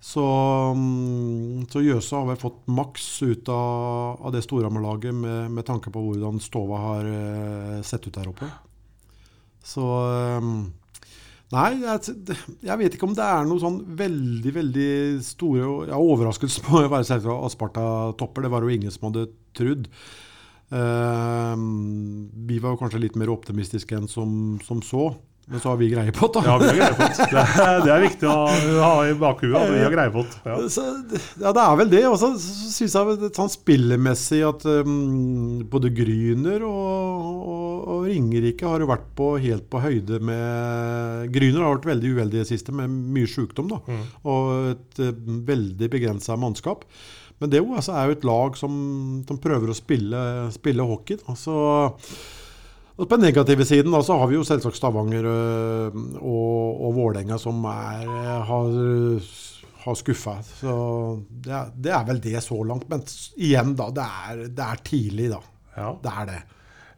Så, 0.00 0.24
mm, 0.76 1.66
så 1.68 1.82
Jøse 1.84 2.16
har 2.16 2.24
vel 2.30 2.40
fått 2.40 2.62
maks 2.72 3.06
ut 3.20 3.48
av, 3.52 4.16
av 4.24 4.32
det 4.32 4.40
Storhamar-laget 4.46 5.12
med, 5.12 5.50
med, 5.52 5.66
tanke 5.68 5.92
på 5.92 6.00
hvordan 6.00 6.40
stova 6.40 6.80
har 6.80 7.08
uh, 7.08 7.80
sett 7.84 8.08
ut 8.08 8.16
der 8.16 8.30
oppe. 8.32 8.48
Så 9.60 9.84
um, 10.40 10.70
Nei, 11.50 11.80
jeg, 11.82 12.14
jeg, 12.62 12.78
vet 12.78 12.94
ikke 12.94 13.08
om 13.08 13.14
det 13.18 13.26
er 13.26 13.46
noe 13.48 13.58
sånn 13.58 13.80
veldig 13.98 14.52
veldig 14.54 14.90
store 15.26 15.64
ja, 15.90 15.98
Overraskelse 15.98 16.62
på 16.62 16.78
å 16.78 16.84
være 16.84 17.08
selvsagt 17.08 17.32
at 17.34 17.54
Sparta 17.56 17.86
topper. 18.20 18.46
Det 18.46 18.52
var 18.54 18.62
jo 18.62 18.70
ingen 18.70 18.94
som 18.94 19.08
hadde 19.08 19.26
trodd. 19.58 19.88
Uh, 20.70 21.58
vi 22.46 22.60
var 22.62 22.78
kanskje 22.78 23.02
litt 23.02 23.18
mer 23.18 23.34
optimistiske 23.34 23.98
enn 23.98 24.06
som, 24.08 24.32
som 24.64 24.80
så. 24.86 25.10
Men 25.50 25.60
så 25.60 25.72
har 25.72 25.78
vi 25.80 25.88
greie 25.90 26.12
på 26.14 26.28
det. 26.30 26.42
Ja, 26.46 26.52
vi 26.60 26.66
har 26.68 26.76
greie 26.78 26.94
på 26.94 27.06
det. 27.08 27.24
Det 27.30 27.42
er, 27.42 27.80
det 27.82 27.90
er 27.90 28.02
viktig 28.04 28.28
å 28.30 28.36
ha 28.84 28.90
i 29.08 29.16
bakhuet 29.18 29.56
at 29.58 29.72
vi 29.72 29.80
har 29.82 29.94
greie 29.96 30.12
på 30.14 30.22
det. 30.22 30.38
Ja. 30.46 30.58
ja. 31.42 31.52
det 31.56 31.64
er 31.64 31.80
vel 31.80 31.90
det. 31.90 32.02
Og 32.06 32.14
så 32.20 32.28
syns 32.38 32.94
jeg 32.94 33.30
sånn 33.34 33.50
spillemessig 33.50 34.40
at 34.46 34.66
um, 34.86 35.64
både 35.72 35.90
Gryner 35.96 36.62
og, 36.68 37.34
og, 37.50 37.74
og, 37.80 38.06
Ringerike 38.06 38.70
har 38.70 38.84
jo 38.84 38.90
vært 38.92 39.10
på, 39.18 39.32
helt 39.42 39.66
på 39.72 39.82
høyde 39.82 40.22
med 40.22 41.34
Gryner 41.34 41.66
har 41.66 41.78
vært 41.80 41.90
veldig 41.96 42.14
uheldig 42.14 42.38
i 42.38 42.44
det 42.44 42.50
siste, 42.52 42.74
med 42.76 42.86
mye 42.90 43.30
sykdom 43.30 43.74
da, 43.74 43.82
mm. 43.90 44.04
og 44.30 44.52
et 44.76 45.02
uh, 45.02 45.14
veldig 45.50 45.90
begrensa 45.90 46.38
mannskap. 46.38 46.86
Men 47.42 47.50
det 47.50 47.64
altså, 47.64 47.96
er 47.96 48.06
jo 48.06 48.20
et 48.20 48.28
lag 48.28 48.58
som, 48.60 48.74
som 49.26 49.42
prøver 49.42 49.72
å 49.72 49.76
spille, 49.76 50.20
spille 50.54 50.86
hockey. 50.86 51.18
Da. 51.24 51.34
Så 51.40 51.56
og 53.00 53.08
på 53.08 53.16
den 53.16 53.30
negative 53.30 53.64
siden 53.64 53.94
da, 53.94 54.02
så 54.04 54.18
har 54.20 54.28
vi 54.28 54.36
jo 54.36 54.44
selvsagt 54.44 54.76
Stavanger 54.76 55.24
øh, 55.24 55.96
og, 56.20 56.84
og 56.84 56.94
Vålerenga 56.98 57.40
som 57.40 57.64
er, 57.70 58.04
øh, 58.04 58.30
har, 58.50 58.78
har 59.86 59.96
skuffa. 59.96 60.36
Så 60.60 60.76
det 61.30 61.54
er, 61.56 61.74
det 61.74 61.94
er, 61.96 62.06
vel 62.12 62.20
det 62.22 62.44
så 62.44 62.60
langt. 62.68 62.88
Men 62.92 63.04
igjen, 63.40 63.72
da. 63.78 63.88
Det 63.96 64.06
er, 64.06 64.46
det 64.52 64.66
er 64.66 64.82
tidlig, 64.84 65.30
da. 65.32 65.40
Ja. 65.78 65.92
Det 66.04 66.16
er 66.22 66.32
det. 66.34 66.40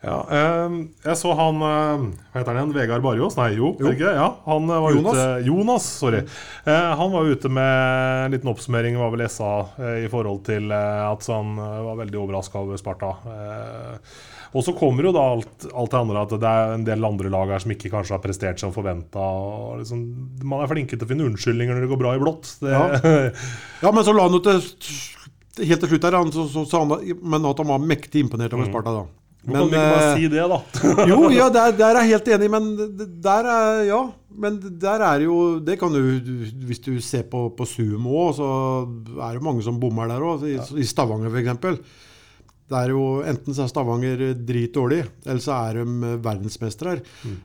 Ja, 0.02 0.16
eh, 0.34 0.72
jeg 1.04 1.14
så 1.20 1.30
han 1.38 1.62
eh, 1.62 2.06
Hva 2.32 2.40
heter 2.40 2.48
han 2.50 2.56
igjen? 2.58 2.74
Vegard 2.74 3.04
Barjås? 3.04 3.36
Nei, 3.38 3.52
jo. 3.54 3.70
jo. 3.78 3.92
Ikke? 3.94 4.10
Ja, 4.16 4.32
han 4.48 4.66
var 4.66 4.96
Jonas. 4.96 5.14
Ute, 5.14 5.28
Jonas, 5.46 5.86
sorry. 6.00 6.24
Eh, 6.66 6.90
han 6.98 7.12
var 7.14 7.30
ute 7.30 7.52
med 7.52 8.26
en 8.26 8.34
liten 8.34 8.50
oppsummering, 8.50 8.98
var 8.98 9.14
vel 9.14 9.22
SA, 9.30 9.52
eh, 9.78 10.00
i 10.08 10.10
forhold 10.10 10.42
til 10.50 10.74
eh, 10.74 11.04
at 11.06 11.30
han 11.30 11.54
var 11.54 12.02
veldig 12.02 12.18
overraska 12.24 12.64
over 12.66 12.82
Sparta. 12.82 13.14
Eh, 13.30 14.18
og 14.52 14.64
så 14.66 14.74
kommer 14.76 15.08
jo 15.08 15.14
da 15.16 15.22
alt, 15.32 15.66
alt 15.72 15.94
det 15.94 15.98
andre 15.98 16.24
at 16.26 16.34
det 16.36 16.50
er 16.50 16.74
en 16.74 16.84
del 16.84 17.08
andre 17.08 17.30
lag 17.32 17.54
her 17.54 17.62
som 17.62 17.72
ikke 17.72 17.90
kanskje 17.92 18.16
har 18.16 18.20
prestert 18.20 18.60
som 18.60 18.74
forventa. 18.74 19.24
Liksom, 19.80 20.02
man 20.44 20.60
er 20.64 20.70
flinke 20.70 20.98
til 20.98 21.06
å 21.06 21.08
finne 21.08 21.26
unnskyldninger 21.30 21.72
når 21.72 21.86
det 21.86 21.90
går 21.94 22.02
bra 22.02 22.12
i 22.18 22.20
blått. 22.20 22.52
Ja. 22.60 22.84
ja. 23.00 23.88
men 23.88 24.04
så 24.04 24.12
la 24.12 24.28
han 24.28 24.44
til 24.44 24.60
helt 25.60 25.82
til 25.84 25.90
slutt 25.90 26.06
her, 26.08 26.18
han, 26.20 26.30
så, 26.32 26.46
så, 26.52 26.66
så 26.68 26.84
han, 26.84 26.94
men 27.20 27.48
at 27.48 27.64
han 27.64 27.72
var 27.72 27.82
mektig 27.84 28.26
imponert 28.26 28.54
over 28.56 28.68
mm. 28.68 28.72
Sparta. 28.72 28.94
da. 29.00 29.08
Hvorfor 29.42 29.58
kan 29.58 29.72
du 29.72 29.74
ikke 29.74 29.90
bare 29.90 30.06
eh, 30.06 30.16
si 30.20 30.28
det, 30.30 30.42
da? 30.52 30.58
jo, 31.10 31.18
ja, 31.34 31.48
der, 31.50 31.72
der, 31.80 31.96
er 31.96 32.04
jeg 32.04 32.12
helt 32.12 32.30
enig, 32.36 32.50
men 32.52 32.72
der 33.24 33.52
er 33.56 33.86
Ja. 33.88 34.02
Men 34.32 34.54
der 34.80 35.02
er 35.04 35.20
jo 35.26 35.58
Det 35.60 35.74
kan 35.76 35.92
du 35.92 35.98
Hvis 36.64 36.78
du 36.80 36.94
ser 37.04 37.26
på, 37.28 37.50
på 37.52 37.66
òg, 37.66 38.30
så 38.32 38.46
er 39.20 39.34
det 39.34 39.42
mange 39.44 39.62
som 39.62 39.80
bommer 39.80 40.08
der 40.08 40.24
òg. 40.24 40.46
I, 40.46 40.54
ja. 40.54 40.64
I 40.72 40.86
Stavanger, 40.88 41.28
f.eks 41.28 41.80
Det 42.72 42.80
er 42.80 42.94
jo 42.94 43.04
Enten 43.28 43.56
så 43.56 43.66
er 43.66 43.70
Stavanger 43.72 44.24
dritdårlig, 44.48 45.02
eller 45.26 45.44
så 45.44 45.58
er 45.58 45.82
de 45.82 46.16
verdensmestere. 46.24 46.98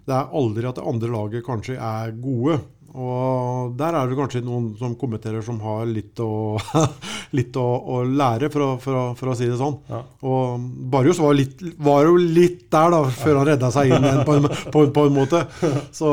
Det 0.08 0.16
er 0.16 0.34
aldri 0.40 0.68
at 0.70 0.80
det 0.80 0.88
andre 0.88 1.13
laget 1.13 1.46
kanskje 1.46 1.78
er 1.78 2.16
gode. 2.22 2.60
Og 2.98 3.76
der 3.78 3.94
er 3.94 4.10
det 4.10 4.18
kanskje 4.18 4.42
noen 4.46 4.72
som 4.80 4.96
kommenterer 4.98 5.44
som 5.46 5.60
har 5.62 5.84
litt 5.90 6.18
å, 6.24 6.58
litt 7.38 7.58
å, 7.60 7.66
å 7.94 8.00
lære, 8.08 8.50
for 8.54 8.63
å, 8.66 8.70
for, 8.82 8.98
å, 8.98 9.04
for 9.20 9.34
å 9.34 9.36
si 9.38 9.50
det 9.50 9.60
sånn. 9.60 9.76
Ja. 9.92 10.02
Og 10.26 10.63
Barrios 10.94 11.22
var, 11.22 11.36
litt, 11.38 11.62
var 11.84 12.08
jo 12.08 12.16
litt 12.18 12.66
der 12.74 12.96
da, 12.96 13.04
før 13.20 13.42
han 13.42 13.52
redda 13.52 13.70
seg 13.76 13.92
inn 13.92 14.08
igjen, 14.08 14.24
på 14.26 14.40
på, 14.74 14.88
på 14.96 15.06
en 15.10 15.16
måte. 15.20 15.44
Så 16.00 16.10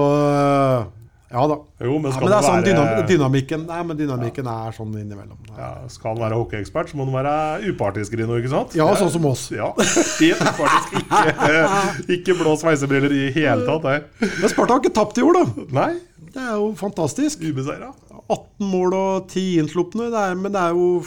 ja 1.34 1.44
da. 1.50 1.56
Jo, 1.82 1.96
men 1.98 2.12
Ja, 2.14 2.20
men 2.22 2.30
det 2.30 2.36
er 2.38 2.46
sånn 2.46 2.64
være 2.64 3.06
dynamikken, 3.10 3.66
nei, 3.66 3.80
men 3.88 3.98
dynamikken 3.98 4.48
er 4.52 4.76
sånn 4.76 4.94
innimellom. 5.00 5.40
ja, 5.58 5.72
Skal 5.90 6.14
han 6.14 6.22
være 6.22 6.38
hockeyekspert, 6.38 6.92
så 6.92 6.98
må 7.00 7.08
han 7.08 7.16
være 7.18 7.72
upartisk, 7.72 8.14
Rino, 8.20 8.38
ikke 8.38 8.52
sant? 8.54 8.76
Ja, 8.78 8.86
sånn 9.00 9.10
som 9.12 9.26
oss. 9.28 9.48
Ja, 9.54 9.72
helt 9.74 10.46
upartisk. 10.46 10.94
Ikke, 11.02 11.60
ikke 12.18 12.38
blå 12.38 12.54
sveisebriller 12.60 13.12
i 13.18 13.26
hele 13.34 13.66
tatt. 13.66 13.84
Nei. 13.90 13.98
Men 14.22 14.52
Sparta 14.52 14.76
har 14.78 14.84
ikke 14.84 14.94
tapt 14.94 15.18
i 15.18 15.26
år, 15.26 15.40
da. 15.42 15.68
nei. 15.82 15.92
Det 16.34 16.42
er 16.42 16.56
jo 16.58 16.72
fantastisk. 16.78 17.42
Ubeseira. 17.46 17.92
18 18.24 18.64
mål 18.70 18.94
og 18.96 19.26
10 19.28 19.42
innslupne. 19.60 20.06
Er, 20.08 20.34
men 20.38 20.54
det 20.54 20.60
er 20.60 20.76
jo 20.76 21.02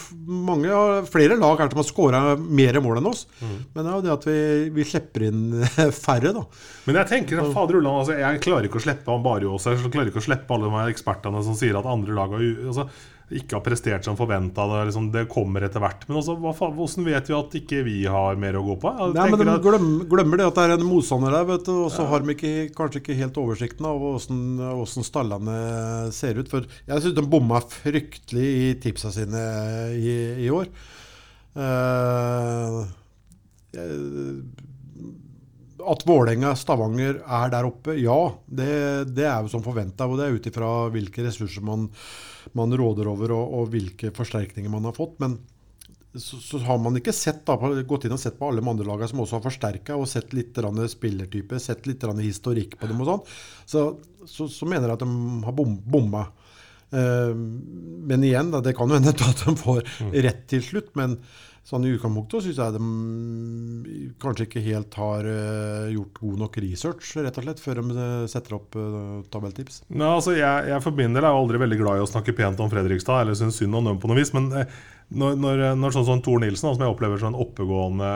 mange, 0.48 0.70
flere 1.10 1.38
lag 1.40 1.58
her 1.58 1.72
som 1.72 1.80
har 1.82 1.88
skåra 1.88 2.22
mer 2.38 2.78
mål 2.84 3.00
enn 3.00 3.10
oss. 3.10 3.24
Men 3.42 3.82
det 3.82 3.86
er 3.86 3.94
jo 3.96 4.04
det 4.06 4.14
at 4.14 4.26
vi, 4.28 4.38
vi 4.76 4.86
slipper 4.86 5.26
inn 5.28 5.42
færre, 6.04 6.32
da. 6.36 6.44
Men 6.86 7.00
jeg 7.02 7.10
tenker, 7.12 7.42
fader 7.54 7.80
Ulland, 7.80 8.04
altså, 8.04 8.18
jeg 8.20 8.42
klarer 8.44 8.70
ikke 8.70 8.80
å 8.80 8.86
slippe 8.86 9.12
han 9.14 9.24
Barjås. 9.26 9.68
Jeg 9.70 9.92
klarer 9.92 10.12
ikke 10.12 10.22
å 10.22 10.28
slippe 10.28 10.54
alle 10.54 10.70
de 10.70 10.78
her 10.78 10.92
ekspertene 10.94 11.44
som 11.46 11.58
sier 11.58 11.78
at 11.80 11.90
andre 11.90 12.16
lag 12.16 12.36
har, 12.36 12.44
altså, 12.70 12.88
ikke 13.28 13.58
har 13.58 13.64
prestert 13.64 14.06
som 14.06 14.16
forventa. 14.16 14.64
Det, 14.70 14.84
liksom, 14.88 15.08
det 15.12 15.26
kommer 15.32 15.66
etter 15.66 15.82
hvert. 15.82 16.06
Men 16.08 16.20
også, 16.20 16.36
hva 16.40 16.52
hvordan 16.56 17.08
vet 17.08 17.28
vi 17.28 17.36
at 17.36 17.56
ikke 17.60 17.82
vi 17.86 17.96
har 18.08 18.38
mer 18.40 18.56
å 18.60 18.64
gå 18.64 18.76
på? 18.82 18.92
Nei, 19.16 19.26
men 19.32 19.42
De 19.42 19.56
glemmer, 19.64 20.06
glemmer 20.10 20.40
det 20.40 20.48
at 20.48 20.60
det 20.60 20.66
er 20.66 20.76
en 20.78 20.86
motstander 20.88 21.36
der, 21.36 21.48
vet 21.50 21.66
du, 21.68 21.74
og 21.84 21.90
så 21.94 22.06
har 22.08 22.24
de 22.24 22.36
ikke, 22.36 22.52
kanskje 22.76 23.02
ikke 23.02 23.18
helt 23.18 23.40
oversikten 23.42 23.88
av 23.88 24.06
åssen 24.14 25.06
stallene 25.06 25.58
ser 26.16 26.40
ut. 26.40 26.48
For 26.52 26.68
jeg 26.88 27.04
syns 27.04 27.18
de 27.18 27.26
bomma 27.28 27.60
fryktelig 27.64 28.48
i 28.62 28.70
tipsa 28.80 29.12
sine 29.14 29.42
i, 29.98 30.16
i 30.46 30.48
år. 30.54 30.72
Uh, 31.58 32.86
at 35.88 36.02
Vålerenga, 36.06 36.54
Stavanger 36.58 37.20
er 37.22 37.52
der 37.52 37.68
oppe, 37.68 37.94
ja. 38.00 38.18
Det, 38.44 38.72
det 39.14 39.26
er 39.28 39.44
jo 39.44 39.52
som 39.52 39.64
forventa. 39.64 40.08
Og 40.08 40.18
det 40.18 40.26
er 40.26 40.36
ut 40.36 40.48
ifra 40.50 40.72
hvilke 40.94 41.24
ressurser 41.26 41.64
man, 41.64 41.88
man 42.56 42.72
råder 42.76 43.10
over, 43.10 43.34
og, 43.36 43.54
og 43.58 43.70
hvilke 43.74 44.12
forsterkninger 44.16 44.72
man 44.72 44.88
har 44.88 44.96
fått. 44.96 45.18
Men 45.22 45.38
så, 46.16 46.38
så 46.42 46.60
har 46.64 46.78
man 46.82 46.96
ikke 46.98 47.14
sett 47.14 47.44
da, 47.46 47.56
gått 47.86 48.06
inn 48.08 48.16
og 48.16 48.22
sett 48.22 48.38
på 48.38 48.48
alle 48.48 48.62
de 48.62 48.70
andre 48.72 48.86
lagene 48.88 49.10
som 49.10 49.22
også 49.22 49.38
har 49.38 49.44
forsterka, 49.44 49.96
og 49.98 50.08
sett 50.10 50.34
litt 50.36 50.56
spillertype, 50.56 51.60
sett 51.62 51.86
litt 51.86 52.04
historikk 52.22 52.78
på 52.80 52.90
dem 52.90 53.02
og 53.04 53.10
sånn. 53.10 53.24
Så, 53.68 53.84
så, 54.24 54.48
så 54.48 54.68
mener 54.68 54.88
jeg 54.88 54.98
at 54.98 55.04
de 55.04 55.44
har 55.44 55.56
bom, 55.56 55.76
bomma. 55.84 56.26
Eh, 56.90 57.34
men 58.08 58.24
igjen, 58.24 58.52
da, 58.54 58.62
det 58.64 58.74
kan 58.76 58.88
jo 58.88 58.96
hende 58.98 59.12
at 59.12 59.44
de 59.44 59.54
får 59.60 59.84
rett 60.12 60.46
til 60.50 60.64
slutt. 60.64 60.94
Men 60.98 61.18
sånn 61.68 61.84
i 61.84 61.92
utgangspunktet 61.92 62.46
syns 62.46 62.60
jeg 62.62 62.76
de 62.78 64.12
kanskje 64.22 64.46
ikke 64.48 64.64
helt 64.64 64.94
har 64.98 65.26
eh, 65.28 65.90
gjort 65.94 66.20
god 66.22 66.42
nok 66.44 66.58
research, 66.64 67.10
rett 67.20 67.40
og 67.40 67.44
slett, 67.44 67.60
før 67.62 67.82
de 67.82 67.96
eh, 67.96 68.26
setter 68.32 68.56
opp 68.56 68.78
eh, 68.78 69.08
tabelltips. 69.32 69.82
Nei, 69.92 70.08
altså 70.08 70.36
jeg, 70.38 70.68
jeg 70.72 70.84
for 70.84 70.96
min 70.96 71.16
del 71.16 71.28
er 71.28 71.34
jo 71.34 71.42
aldri 71.44 71.60
veldig 71.64 71.80
glad 71.82 72.00
i 72.00 72.06
å 72.06 72.08
snakke 72.08 72.36
pent 72.38 72.62
om 72.64 72.72
Fredrikstad, 72.72 73.24
eller 73.24 73.36
syns 73.38 73.60
synd 73.60 73.76
om 73.76 73.90
dem 73.92 74.00
på 74.00 74.08
noe 74.10 74.16
vis. 74.16 74.32
Men 74.36 74.48
når, 75.08 75.36
når, 75.40 75.62
når 75.80 75.94
sånn 75.96 76.08
som 76.08 76.22
Tor 76.24 76.40
Nilsen, 76.42 76.72
som 76.72 76.84
jeg 76.84 76.92
opplever 76.92 77.20
som 77.20 77.32
en 77.32 77.40
oppegående, 77.40 78.08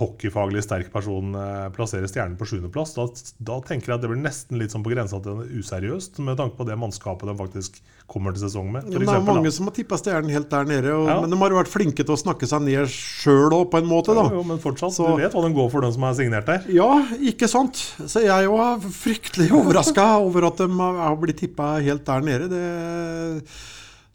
hockeyfaglig 0.00 0.62
sterk 0.64 0.88
person, 0.92 1.36
plasserer 1.76 2.08
stjernen 2.08 2.38
på 2.40 2.48
sjuendeplass, 2.48 2.94
da, 2.96 3.04
da 3.50 3.58
tenker 3.68 3.92
jeg 3.92 3.98
at 3.98 4.04
det 4.06 4.12
blir 4.12 4.22
nesten 4.22 4.60
litt 4.60 4.72
sånn 4.72 4.84
på 4.84 4.94
grensa 4.94 5.20
til 5.24 5.42
useriøst, 5.60 6.22
med 6.24 6.40
tanke 6.40 6.56
på 6.56 6.64
det 6.68 6.78
mannskapet 6.80 7.28
de 7.28 7.36
faktisk 7.36 7.76
kommer 8.08 8.32
til 8.32 8.46
sesong 8.46 8.70
med. 8.72 8.86
Ja, 8.88 8.94
det 8.96 9.02
er 9.02 9.10
eksempel, 9.10 9.34
mange 9.36 9.50
da. 9.50 9.54
som 9.58 9.68
har 9.68 9.76
tippa 9.76 9.98
stjernen 10.00 10.32
helt 10.32 10.48
der 10.48 10.70
nede, 10.72 10.94
og, 10.96 11.10
Ja. 11.12 11.18
men 11.20 11.34
de 11.34 11.40
har 11.42 11.52
jo 11.52 11.60
vært 11.60 11.72
flinke 11.74 12.00
til 12.00 12.16
å 12.16 12.20
snakke 12.20 12.48
seg 12.48 12.64
ned 12.64 12.88
sjøl 12.98 13.54
òg, 13.54 13.70
på 13.72 13.78
en 13.80 13.86
måte. 13.88 14.14
da. 14.16 14.24
Jo, 14.28 14.40
jo, 14.40 14.42
men 14.50 14.58
fortsatt, 14.62 14.92
Så- 14.96 15.06
du 15.06 15.22
vet 15.22 15.32
hva 15.32 15.42
den 15.46 15.54
går 15.56 15.70
for, 15.70 15.80
den 15.86 15.92
som 15.94 16.04
er 16.08 16.14
signert 16.18 16.46
der. 16.46 16.64
Ja, 16.74 16.90
ikke 17.20 17.48
sant? 17.48 17.74
Så 18.06 18.22
jeg 18.24 18.48
òg 18.50 18.60
er 18.66 18.92
fryktelig 18.98 19.50
overraska 19.54 20.06
over 20.20 20.46
at 20.50 20.56
de 20.58 20.68
har 20.68 20.98
har 21.08 21.16
blitt 21.16 21.38
tippa 21.40 21.80
helt 21.82 22.04
der 22.04 22.20
nede. 22.20 22.48
Det, 22.50 23.42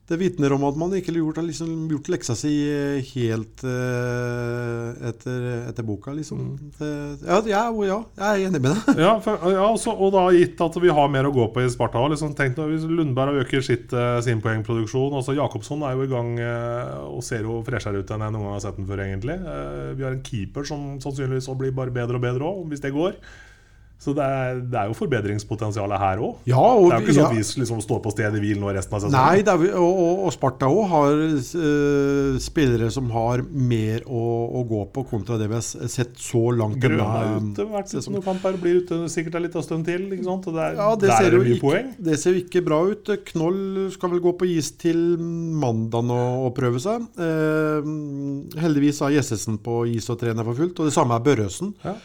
det 0.10 0.18
vitner 0.20 0.52
om 0.52 0.66
at 0.68 0.76
man 0.76 0.92
ikke 0.98 1.14
gjort, 1.16 1.38
har 1.40 1.46
liksom 1.48 1.88
gjort 1.92 2.10
leksa 2.12 2.36
si 2.36 2.52
helt 3.14 3.64
eh, 3.64 4.90
etter, 5.10 5.46
etter 5.70 5.86
boka, 5.88 6.12
liksom. 6.16 6.42
Det, 6.76 6.90
ja, 7.24 7.38
ja, 7.48 7.62
ja, 7.88 8.00
jeg 8.18 8.28
er 8.44 8.50
enig 8.50 8.62
med 8.66 8.76
deg. 8.76 9.00
Ja, 9.00 9.14
for, 9.24 9.46
ja 9.54 9.64
også, 9.70 9.94
og 9.96 10.12
da 10.16 10.26
gitt 10.36 10.60
at 10.64 10.80
vi 10.84 10.92
har 10.92 11.12
mer 11.14 11.30
å 11.30 11.34
gå 11.36 11.48
på 11.56 11.64
i 11.64 11.70
Sparta. 11.72 12.04
Liksom, 12.12 12.36
tenk 12.36 12.60
nå, 12.60 12.68
hvis 12.74 12.84
Lundberg 12.90 13.40
øker 13.46 13.64
sitt, 13.64 13.96
eh, 13.96 14.18
sin 14.26 14.44
poengproduksjon 14.44 15.16
altså 15.22 15.38
Jakobsson 15.38 15.86
er 15.88 15.96
jo 15.96 16.04
i 16.04 16.12
gang 16.12 16.36
eh, 16.42 17.00
og 17.08 17.24
ser 17.24 17.48
jo 17.48 17.62
freshere 17.64 18.04
ut 18.04 18.12
enn 18.12 18.28
jeg 18.28 18.36
noen 18.36 18.48
gang 18.50 18.58
har 18.58 18.66
sett 18.68 18.80
den 18.82 18.90
før. 18.90 19.06
egentlig 19.08 19.40
Eh, 19.40 19.94
Vi 19.98 20.04
har 20.04 20.12
en 20.12 20.24
keeper 20.26 20.68
som 20.68 21.00
sannsynligvis 21.04 21.50
blir 21.58 21.74
bare 21.76 21.94
bedre 21.96 22.20
og 22.20 22.24
bedre 22.28 22.50
òg, 22.50 22.68
hvis 22.72 22.84
det 22.84 22.94
går. 22.96 23.18
Så 24.04 24.12
det 24.18 24.24
er, 24.24 24.58
det 24.68 24.80
er 24.80 24.90
jo 24.92 24.96
forbedringspotensialet 24.98 26.02
her 26.02 26.22
òg. 26.24 26.42
Ja, 26.50 26.60
Det 26.60 26.90
er 26.92 26.98
jo 26.98 27.06
ikke 27.06 27.16
sånn 27.16 27.28
at 27.30 27.38
ja. 27.38 27.40
vi 27.40 27.62
liksom 27.62 27.84
står 27.86 28.02
på 28.04 28.12
stedet 28.12 28.42
hvil 28.44 28.60
nå 28.60 28.72
resten 28.76 28.98
av 28.98 29.04
sesongen. 29.04 29.16
Nei, 29.16 29.44
det 29.48 29.54
er, 29.54 29.78
og, 29.80 30.02
og, 30.26 30.32
Sparta 30.36 30.68
òg 30.68 30.82
har 30.92 31.22
uh, 31.24 32.40
spillere 32.44 32.90
som 32.92 33.08
har 33.14 33.46
mer 33.48 34.04
å, 34.04 34.24
å 34.60 34.64
gå 34.68 34.82
på, 34.96 35.06
kontra 35.08 35.38
det 35.40 35.48
vi 35.48 35.56
har 35.56 35.64
sett 35.64 36.18
så 36.20 36.42
langt. 36.52 36.82
Denne 36.84 37.06
er 37.06 37.38
ute, 37.38 37.68
vært 37.72 37.94
sesong. 37.94 38.18
kamper, 38.26 38.58
blir 38.60 38.82
ute 38.84 39.00
sikkert 39.14 39.40
en 39.40 39.46
liten 39.48 39.66
stund 39.66 39.88
til. 39.88 40.10
Ikke 40.12 40.28
sant? 40.28 40.50
Og 40.52 40.58
der, 40.58 40.76
Ja, 40.82 40.90
det 41.00 41.08
der 41.08 41.16
ser, 41.16 41.30
er 41.30 41.38
det 41.38 41.44
mye 41.46 41.56
ikke, 41.56 41.64
poeng. 41.70 41.94
det 42.10 42.18
ser 42.20 42.36
jo 42.36 42.44
ikke 42.44 42.64
bra 42.66 42.82
ut. 42.90 43.14
Knoll 43.32 43.62
skal 43.96 44.12
vel 44.16 44.24
gå 44.28 44.36
på 44.42 44.50
is 44.52 44.74
til 44.84 45.00
mandag 45.64 46.12
og, 46.12 46.50
og 46.50 46.52
prøve 46.58 46.82
seg. 46.84 47.08
Uh, 47.16 48.60
heldigvis 48.60 49.00
har 49.06 49.16
Jessesen 49.16 49.62
på 49.64 49.86
is 49.94 50.12
og 50.12 50.20
trener 50.20 50.44
for 50.44 50.60
fullt, 50.60 50.84
og 50.84 50.92
det 50.92 50.98
samme 50.98 51.16
er 51.16 51.24
Børresen. 51.24 51.72
Ja. 51.86 51.96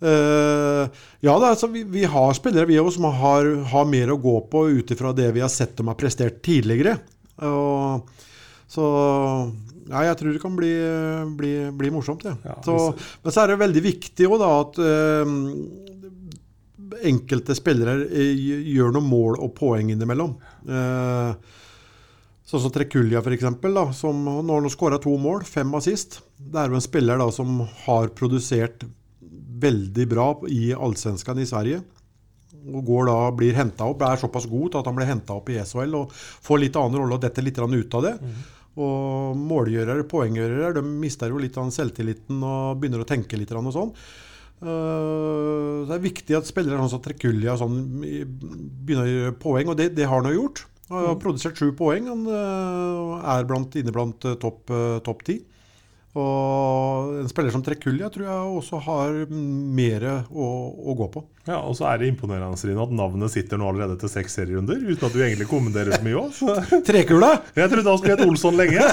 Eh, 0.00 1.00
ja, 1.20 1.34
det 1.36 1.44
er, 1.44 1.50
altså, 1.50 1.68
vi, 1.72 1.82
vi 1.84 2.04
har 2.08 2.32
spillere 2.36 2.68
vi 2.70 2.78
også, 2.80 2.96
som 2.98 3.08
har, 3.20 3.48
har 3.72 3.88
mer 3.88 4.14
å 4.14 4.20
gå 4.20 4.36
på 4.52 4.64
ut 4.72 4.92
ifra 4.94 5.12
det 5.16 5.28
vi 5.36 5.44
har 5.44 5.52
sett 5.52 5.76
dem 5.78 5.90
har 5.92 5.98
prestert 6.00 6.40
tidligere. 6.46 6.96
Og, 7.44 8.08
så 8.70 8.84
ja, 9.90 10.04
jeg 10.06 10.16
tror 10.20 10.32
det 10.32 10.42
kan 10.42 10.56
bli, 10.56 10.72
bli, 11.36 11.52
bli 11.76 11.92
morsomt. 11.92 12.24
Ja. 12.28 12.34
Ja, 12.46 12.56
så, 12.64 12.74
men 13.24 13.34
så 13.34 13.38
er 13.42 13.46
det 13.52 13.62
veldig 13.64 13.82
viktig 13.84 14.28
også, 14.28 14.42
da, 14.42 14.50
at 14.64 14.74
uh, 14.80 15.26
enkelte 17.10 17.52
spillere 17.58 17.94
eh, 18.06 18.34
gjør 18.74 18.90
noen 18.96 19.08
mål 19.10 19.40
og 19.40 19.50
poeng 19.56 19.86
innimellom. 19.92 20.32
Uh, 20.68 21.32
Sånn 22.50 22.64
som 22.64 22.72
Trekulja, 22.74 23.20
f.eks., 23.22 23.44
som 23.94 24.24
nå 24.26 24.54
har 24.56 24.64
skåra 24.74 24.96
to 24.98 25.12
mål, 25.22 25.44
fem 25.46 25.70
assist. 25.78 26.16
Det 26.34 26.58
er 26.58 26.72
jo 26.72 26.80
en 26.80 26.82
spiller 26.82 27.20
da 27.20 27.28
som 27.30 27.60
har 27.84 28.10
produsert 28.18 28.82
veldig 29.62 30.06
bra 30.10 30.28
i 30.50 30.70
Allsvenskan 30.74 31.40
i 31.42 31.48
Sverige. 31.48 31.82
Og 32.60 32.82
går 32.84 33.06
da, 33.08 33.18
blir 33.36 33.56
henta 33.56 33.86
opp, 33.88 34.02
er 34.04 34.20
såpass 34.20 34.48
god 34.50 34.80
at 34.80 34.88
han 34.90 34.96
blir 34.98 35.08
henta 35.08 35.36
opp 35.38 35.48
i 35.52 35.58
SHL 35.62 35.94
og 35.96 36.10
får 36.14 36.64
litt 36.64 36.76
annen 36.76 37.00
rolle 37.00 37.16
og 37.16 37.22
detter 37.22 37.46
litt 37.46 37.60
ut 37.60 37.94
av 37.96 38.04
det. 38.04 38.16
Og 38.80 39.38
målgjørere, 39.38 40.06
poenggjørere, 40.08 40.74
de 40.78 40.82
mister 40.84 41.32
jo 41.32 41.40
litt 41.42 41.56
av 41.58 41.70
selvtilliten 41.74 42.42
og 42.42 42.80
begynner 42.80 43.02
å 43.02 43.08
tenke 43.08 43.38
litt 43.38 43.52
og 43.52 43.72
sånn. 43.74 43.94
Eh, 44.60 45.86
det 45.88 45.94
er 45.96 46.04
viktig 46.04 46.36
at 46.36 46.48
spillere 46.48 46.88
som 46.92 47.00
Trekulja 47.02 47.56
sånn, 47.60 47.78
begynner 48.02 49.06
å 49.06 49.14
gjøre 49.14 49.38
poeng, 49.40 49.72
og 49.72 49.78
det, 49.80 49.90
det 49.96 50.08
har 50.08 50.20
han 50.20 50.30
jo 50.30 50.42
gjort. 50.42 50.66
Han 50.90 51.06
har 51.06 51.20
produsert 51.22 51.58
sju 51.58 51.70
poeng. 51.78 52.08
Han 52.10 52.26
eh, 52.26 53.30
er 53.36 53.46
blant, 53.48 53.76
inne 53.78 53.94
blant 53.94 54.26
eh, 54.26 54.36
topp 54.40 55.24
ti. 55.26 55.40
Og 56.18 57.20
en 57.20 57.28
spiller 57.30 57.54
som 57.54 57.62
Trekulja 57.62 58.08
tror 58.10 58.26
jeg 58.26 58.54
også 58.60 58.80
har 58.88 59.18
mer 59.30 60.06
å, 60.26 60.48
å 60.90 60.96
gå 60.98 61.06
på. 61.14 61.22
Ja, 61.48 61.56
Og 61.64 61.72
så 61.78 61.86
er 61.88 62.02
det 62.02 62.10
imponerende 62.10 62.68
Rino, 62.68 62.82
at 62.84 62.90
navnet 62.92 63.32
sitter 63.32 63.56
nå 63.56 63.70
allerede 63.70 63.94
til 64.02 64.10
seks 64.12 64.34
serierunder, 64.36 64.76
uten 64.76 65.06
at 65.06 65.14
du 65.14 65.22
egentlig 65.24 65.46
kommenterer 65.48 65.96
så 65.96 66.04
mye 66.04 66.18
òg. 66.20 66.36
Trekula! 66.88 67.30
Jeg 67.56 67.72
trodde 67.72 67.88
han 67.88 68.00
skulle 68.02 68.16
hete 68.18 68.26
Olsson 68.28 68.58
lenge. 68.60 68.84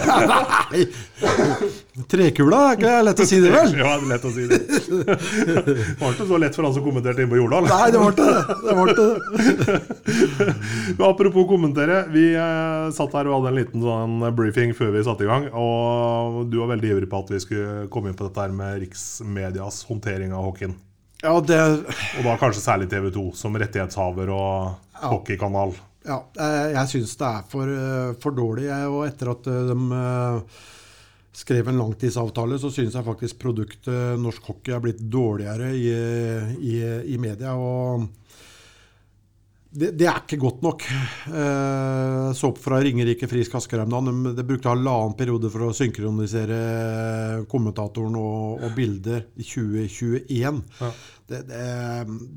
Trekula 2.13 2.61
er 2.69 2.79
ikke 2.79 2.93
lett 3.03 3.19
å 3.19 3.27
si 3.27 3.41
det, 3.43 3.51
vel? 3.51 3.75
Ja, 3.81 3.91
det 3.99 4.07
er 4.07 4.07
lett 4.13 4.29
å 4.29 4.31
si 4.31 4.47
det. 4.47 4.61
Det 4.63 5.75
var 5.99 6.15
ikke 6.15 6.29
så 6.31 6.39
lett 6.39 6.55
for 6.55 6.69
han 6.69 6.77
som 6.77 6.87
kommenterte 6.87 7.25
inne 7.25 7.33
på 7.35 7.41
Jordal. 7.41 7.67
Nei, 7.67 7.91
det 7.91 7.99
var 8.05 8.15
ikke 8.15 8.31
det. 8.31 8.39
det, 8.63 8.79
var 8.79 8.85
det. 8.93 9.77
Men 10.95 11.05
Apropos 11.11 11.51
kommentere. 11.51 12.01
Vi 12.15 12.29
eh, 12.31 12.87
satt 12.95 13.19
her 13.19 13.27
og 13.27 13.41
hadde 13.41 13.51
en 13.51 13.59
liten 13.59 13.83
sånn 13.83 14.23
briefing 14.39 14.71
før 14.77 14.95
vi 14.95 15.03
satte 15.03 15.27
i 15.27 15.31
gang. 15.33 15.51
Og 15.51 16.45
du 16.47 16.61
var 16.63 16.71
veldig 16.77 16.95
ivrig 16.95 17.11
på 17.11 17.25
at 17.25 17.35
vi 17.35 17.43
skulle 17.43 17.87
komme 17.91 18.13
inn 18.13 18.17
på 18.17 18.31
dette 18.31 18.47
her 18.47 18.55
med 18.55 18.79
riksmedias 18.87 19.83
håndtering 19.91 20.31
av 20.31 20.47
hockeyen. 20.47 20.79
Ja, 21.23 21.33
det 21.41 21.59
Og 21.59 22.25
da 22.25 22.37
kanskje 22.37 22.61
særlig 22.61 22.89
TV 22.91 23.09
2 23.13 23.27
som 23.37 23.57
rettighetshaver 23.57 24.29
og 24.33 24.75
hockeykanal. 25.01 25.73
Ja, 26.07 26.21
eh, 26.39 26.71
jeg 26.75 26.91
syns 26.93 27.15
det 27.19 27.27
er 27.27 27.47
for, 27.51 27.67
eh, 27.67 28.11
for 28.21 28.37
dårlig. 28.37 28.69
Og 28.87 29.01
etter 29.07 29.33
at 29.33 29.49
eh, 29.51 29.71
de 29.71 30.41
skrev 31.37 31.67
en 31.69 31.81
langtidsavtale, 31.81 32.57
så 32.61 32.71
synes 32.73 32.95
jeg 32.95 33.05
faktisk 33.05 33.39
produktet 33.41 34.21
norsk 34.21 34.45
hockey 34.49 34.73
er 34.73 34.81
blitt 34.81 35.01
dårligere 35.01 35.73
i, 35.75 35.91
i, 36.71 36.77
i 37.13 37.17
media. 37.21 37.53
og 37.53 38.07
det, 39.69 39.91
det, 39.99 40.05
er 40.07 40.21
ikke 40.21 40.39
godt 40.39 40.61
nok. 40.63 40.83
Jeg 41.27 42.35
så 42.37 42.49
opp 42.49 42.59
fra 42.63 42.79
Ringerike 42.83 43.27
Frisk 43.29 43.57
Askerheim 43.59 43.91
de, 43.91 44.31
de 44.37 44.45
brukte 44.47 44.71
halvannen 44.71 45.17
periode 45.19 45.51
for 45.53 45.67
å 45.67 45.75
synkronisere 45.75 46.59
kommentatoren 47.51 48.15
og, 48.19 48.63
og 48.63 48.73
bilder 48.77 49.25
i 49.35 49.43
2021. 49.43 50.61
Ja. 50.79 50.91
Det, 51.27 51.41
det, 51.49 51.61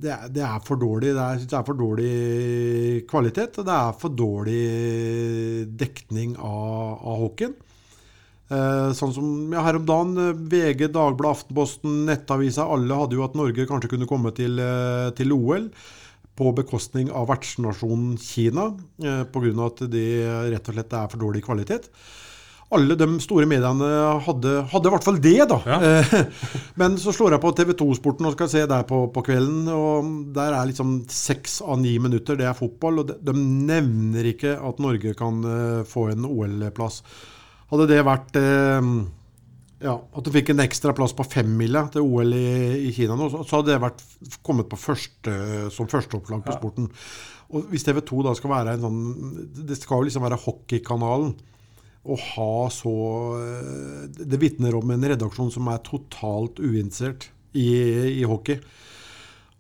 det, 0.03 0.11
er, 0.11 0.29
det, 0.35 0.47
for 0.67 0.81
dårlig. 0.83 1.15
Er, 1.15 1.41
det 1.45 1.55
er, 1.55 1.67
for 1.69 1.79
dårlig 1.79 2.13
kvalitet, 3.11 3.61
og 3.63 3.69
det 3.69 3.79
er 3.79 3.99
for 4.03 4.17
dårlig 4.19 4.63
dekning 5.79 6.35
av, 6.35 6.99
av 6.99 7.27
hockeyen. 7.29 7.55
Eh, 8.51 8.91
sånn 8.99 9.13
som 9.15 9.27
ja, 9.55 9.63
her 9.63 9.79
om 9.79 9.87
dagen, 9.87 10.17
eh, 10.19 10.35
VG, 10.51 10.89
Dagbladet, 10.91 11.37
Aftenposten, 11.39 12.01
Nettavisa, 12.09 12.67
alle 12.67 12.99
hadde 12.99 13.15
jo 13.15 13.23
at 13.23 13.39
Norge 13.39 13.69
kanskje 13.71 13.93
kunne 13.93 14.11
komme 14.11 14.35
til, 14.35 14.59
eh, 14.59 15.15
til 15.15 15.31
OL 15.37 15.71
på 16.41 16.55
bekostning 16.57 17.13
av 17.13 17.29
vertsnasjonen 17.29 18.17
Kina, 18.21 18.71
eh, 19.05 19.23
pga. 19.29 19.53
at 19.67 19.85
det 19.93 20.09
rett 20.55 20.73
og 20.73 20.75
slett 20.79 20.97
er 20.97 21.13
for 21.13 21.21
dårlig 21.21 21.45
kvalitet. 21.45 21.91
Alle 22.71 22.95
de 22.95 23.07
store 23.19 23.49
mediene 23.51 23.87
hadde, 24.23 24.51
hadde 24.71 24.87
i 24.87 24.93
hvert 24.95 25.07
fall 25.07 25.17
det, 25.19 25.39
da. 25.51 25.57
Ja. 25.67 25.79
Eh, 25.83 26.45
men 26.81 26.95
så 27.03 27.11
slår 27.15 27.35
jeg 27.35 27.43
på 27.43 27.51
TV2-sporten 27.59 28.29
og 28.29 28.37
skal 28.37 28.51
se 28.53 28.63
der 28.71 28.85
på, 28.87 29.03
på, 29.11 29.25
kvelden. 29.27 29.67
og 29.75 30.13
Der 30.37 30.55
er 30.55 30.69
liksom 30.71 31.01
seks 31.11 31.59
av 31.67 31.81
ni 31.83 31.97
minutter, 31.99 32.39
det 32.39 32.47
er 32.47 32.55
fotball. 32.55 33.03
Og 33.03 33.11
de, 33.11 33.19
de 33.27 33.35
nevner 33.35 34.31
ikke 34.31 34.55
at 34.55 34.83
Norge 34.83 35.17
kan 35.19 35.43
uh, 35.43 35.83
få 35.89 36.13
en 36.13 36.29
OL-plass. 36.29 37.03
Hadde 37.75 37.91
det 37.91 38.05
vært 38.07 38.39
uh, 38.39 38.93
ja, 39.81 39.95
At 39.97 40.27
du 40.27 40.31
fikk 40.35 40.53
en 40.53 40.61
ekstra 40.61 40.93
plass 40.97 41.15
på 41.17 41.25
femmila 41.25 41.87
til 41.93 42.05
OL 42.05 42.35
i, 42.37 42.49
i, 42.85 42.91
Kina 42.97 43.17
nå, 43.17 43.31
så, 43.33 43.43
så 43.49 43.61
hadde 43.61 43.73
det 43.73 43.83
vært 43.83 44.03
kommet 44.45 44.69
på 44.69 44.79
første, 44.81 45.37
som 45.73 45.89
førsteopplag 45.89 46.43
på 46.45 46.53
ja. 46.53 46.59
sporten. 46.59 46.91
Og 47.51 47.71
Hvis 47.73 47.87
TV 47.87 48.03
2 48.07 48.27
da 48.29 48.35
skal 48.39 48.53
være 48.53 48.75
en 48.77 48.85
sånn 48.85 49.01
Det 49.67 49.79
skal 49.81 50.03
jo 50.03 50.09
liksom 50.09 50.27
være 50.27 50.39
hockeykanalen. 50.45 51.33
Å 52.01 52.17
ha 52.17 52.53
så 52.73 52.93
Det 54.17 54.39
vitner 54.41 54.77
om 54.79 54.93
en 54.95 55.09
redaksjon 55.15 55.51
som 55.53 55.73
er 55.73 55.83
totalt 55.85 56.61
uinteressert 56.61 57.31
i, 57.57 57.67
i 58.21 58.25
hockey. 58.29 58.61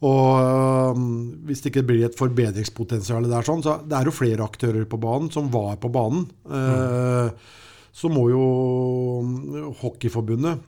Og 0.00 0.94
um, 0.96 1.08
hvis 1.44 1.60
det 1.60 1.74
ikke 1.74 1.84
blir 1.90 2.06
et 2.06 2.16
forbedringspotensial 2.16 3.26
der, 3.28 3.44
sånn, 3.44 3.64
så 3.64 3.80
det 3.84 3.98
er 3.98 4.08
jo 4.08 4.14
flere 4.16 4.46
aktører 4.46 4.86
på 4.88 5.00
banen 5.00 5.28
som 5.34 5.50
var 5.52 5.74
på 5.82 5.90
banen. 5.92 6.24
Mm. 6.48 6.54
Uh, 6.54 7.58
så 7.92 8.10
må 8.12 8.28
jo 8.30 8.44
Hockeyforbundet 9.80 10.60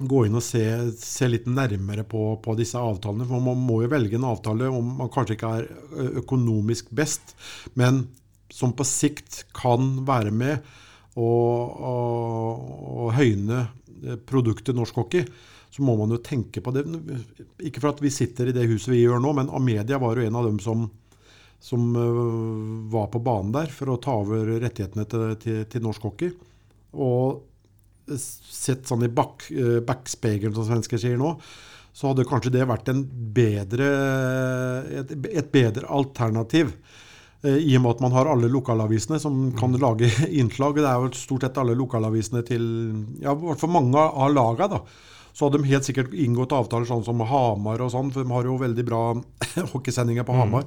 gå 0.00 0.22
inn 0.24 0.38
og 0.38 0.44
se, 0.44 0.62
se 0.96 1.28
litt 1.28 1.48
nærmere 1.50 2.06
på, 2.08 2.22
på, 2.40 2.54
disse 2.56 2.80
avtalene. 2.80 3.26
For 3.28 3.42
man 3.44 3.60
må 3.60 3.82
jo 3.84 3.90
velge 3.92 4.16
en 4.16 4.28
avtale 4.30 4.70
om 4.72 4.94
man 5.02 5.10
kanskje 5.12 5.36
ikke 5.36 5.50
er 5.58 5.68
økonomisk 6.22 6.88
best, 6.96 7.34
men 7.76 8.06
som 8.50 8.72
på 8.74 8.86
sikt 8.88 9.44
kan 9.56 10.00
være 10.08 10.32
med 10.34 10.70
å 11.20 13.10
høyne 13.14 13.64
produktet 14.26 14.76
norsk 14.78 15.02
hockey. 15.02 15.26
Så 15.70 15.84
må 15.86 15.94
man 15.98 16.10
jo 16.10 16.18
tenke 16.24 16.62
på 16.64 16.72
det. 16.74 16.82
Ikke 17.62 17.82
for 17.82 17.92
at 17.92 18.00
vi 18.02 18.10
sitter 18.10 18.50
i 18.50 18.54
det 18.56 18.66
huset 18.70 18.90
vi 18.94 19.04
gjør 19.04 19.20
nå, 19.22 19.34
men 19.36 19.52
Amedia 19.54 20.00
var 20.02 20.18
jo 20.18 20.24
en 20.26 20.38
av 20.40 20.48
dem 20.48 20.58
som 20.62 20.88
som 21.60 21.96
uh, 21.96 22.90
var 22.90 23.10
på 23.12 23.20
banen 23.22 23.52
der 23.52 23.72
for 23.72 23.92
å 23.92 24.00
ta 24.00 24.16
over 24.22 24.48
rettighetene 24.62 25.04
til, 25.08 25.26
til, 25.42 25.58
til 25.70 25.84
norsk 25.84 26.06
hockey. 26.08 26.32
Og 26.96 27.42
sett 28.16 28.88
sånn 28.88 29.04
i 29.06 29.12
bak, 29.12 29.44
uh, 29.52 29.78
backspegelen, 29.84 30.56
som 30.56 30.66
svensker 30.66 31.00
sier 31.00 31.20
nå, 31.20 31.34
så 31.92 32.10
hadde 32.10 32.26
kanskje 32.28 32.54
det 32.54 32.64
vært 32.70 32.88
bedre, 33.36 33.86
et, 35.02 35.14
et, 35.28 35.52
bedre 35.52 35.90
alternativ. 35.92 36.72
Uh, 37.44 37.58
I 37.60 37.76
og 37.76 37.84
med 37.84 37.92
at 37.92 38.02
man 38.06 38.16
har 38.16 38.32
alle 38.32 38.48
lokalavisene 38.50 39.20
som 39.20 39.50
kan 39.58 39.76
lage 39.76 40.08
innslag. 40.40 40.80
Det 40.80 40.88
er 40.88 41.04
jo 41.04 41.12
stort 41.18 41.44
sett 41.44 41.60
alle 41.60 41.76
lokalavisene 41.76 42.42
til 42.48 42.66
ja, 43.20 43.36
i 43.36 43.40
hvert 43.44 43.60
fall 43.60 43.76
mange 43.76 44.00
av 44.00 44.32
laga. 44.32 44.72
da 44.78 44.84
så 45.40 45.48
hadde 45.48 45.62
de 45.62 45.70
helt 45.70 45.86
sikkert 45.88 46.12
inngått 46.12 46.52
avtaler 46.52 46.84
sånn 46.84 47.04
som 47.06 47.22
Hamar 47.24 47.80
og 47.80 47.88
sånn, 47.94 48.10
for 48.12 48.26
de 48.26 48.34
har 48.34 48.44
jo 48.44 48.58
veldig 48.60 48.82
bra 48.84 49.04
hockeysendinger 49.72 50.26
på 50.28 50.34
mm. 50.36 50.40
Hamar. 50.42 50.66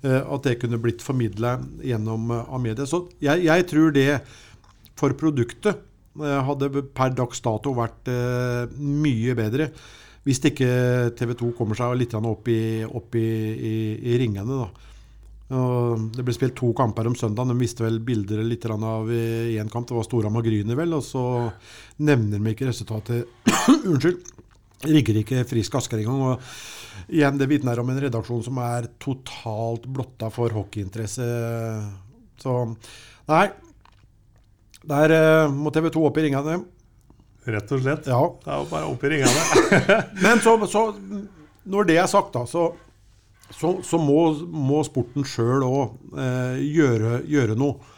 Mm. 0.00 0.14
At 0.32 0.46
det 0.46 0.54
kunne 0.62 0.80
blitt 0.80 1.04
formidla 1.04 1.58
gjennom 1.84 2.32
uh, 2.32 2.54
Amedia. 2.56 2.86
Så 2.88 3.02
jeg, 3.24 3.44
jeg, 3.44 3.66
tror 3.68 3.92
det 3.92 4.08
for 4.96 5.12
produktet 5.20 5.84
uh, 6.20 6.40
hadde 6.48 6.86
per 6.96 7.12
dags 7.18 7.44
dato 7.44 7.74
vært 7.76 8.08
mye 8.80 9.36
bedre. 9.36 9.68
Hvis 10.24 10.40
ikke 10.48 10.70
TV 11.18 11.36
2 11.44 11.52
kommer 11.58 11.76
seg 11.76 11.98
litt 12.00 12.16
opp 12.16 12.48
i, 12.48 12.80
opp 12.80 13.20
i, 13.20 13.28
i, 13.52 13.76
i 14.08 14.18
ringene. 14.24 14.64
da. 14.64 14.90
Det 16.16 16.24
ble 16.24 16.32
spilt 16.32 16.56
to 16.56 16.70
kamper 16.72 17.10
om 17.10 17.16
søndagen. 17.20 17.52
De 17.52 17.60
viste 17.60 17.84
vel 17.84 18.00
bilder 18.00 18.40
litt 18.40 18.64
av 18.72 19.12
én 19.12 19.68
kamp. 19.68 19.84
Det 19.90 19.98
var 19.98 20.08
Storhamar 20.08 20.46
Gryner, 20.46 20.80
vel. 20.80 20.96
Og 20.96 21.04
så 21.04 21.24
nevner 22.00 22.40
de 22.40 22.54
ikke 22.56 22.70
resultatet 22.72 23.43
Unnskyld. 23.90 24.30
Rigger 24.84 25.20
ikke 25.20 25.44
Frisk 25.48 25.78
Asker 25.78 26.02
engang. 26.02 26.22
Og 26.34 27.08
igjen, 27.08 27.38
det 27.40 27.48
vitner 27.50 27.80
om 27.80 27.90
en 27.92 28.00
redaksjon 28.04 28.44
som 28.44 28.60
er 28.64 28.90
totalt 29.02 29.88
blotta 29.88 30.30
for 30.34 30.52
hockeyinteresse. 30.56 31.26
Så 32.42 32.56
nei. 33.30 33.46
Der 34.84 35.14
uh, 35.16 35.52
må 35.52 35.72
TV 35.72 35.88
2 35.94 36.04
opp 36.04 36.18
i 36.20 36.26
ringene. 36.26 36.58
Rett 37.44 37.72
og 37.72 37.80
slett. 37.80 38.08
Ja. 38.08 38.20
Det 38.44 38.52
er 38.52 38.60
jo 38.60 38.70
bare 38.72 38.88
opp 38.90 39.04
i 39.04 39.12
ringene. 39.14 39.78
Men 40.24 40.44
så, 40.44 40.56
så, 40.68 40.86
når 41.64 41.88
det 41.88 42.00
er 42.00 42.10
sagt, 42.10 42.36
da, 42.36 42.44
så 42.48 42.72
så, 43.50 43.74
så 43.84 43.98
må, 44.00 44.32
må, 44.50 44.80
sporten 44.86 45.26
sjøl 45.28 45.62
òg 45.66 46.16
eh, 46.18 46.62
gjøre, 46.64 47.18
gjøre, 47.28 47.56
noe. 47.60 47.92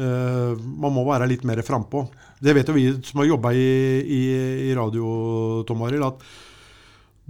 Eh, 0.00 0.60
man 0.80 0.94
må 0.94 1.04
være 1.04 1.28
litt 1.28 1.42
mer 1.48 1.60
frampå. 1.66 2.06
Det 2.40 2.54
vet 2.56 2.70
jo 2.70 2.76
vi 2.76 2.86
som 3.04 3.20
har 3.20 3.28
jobba 3.34 3.52
i, 3.52 3.66
i, 4.00 4.22
i, 4.70 4.70
radio, 4.76 5.10
Tom 5.68 5.84
Arild, 5.84 6.06
at 6.06 6.24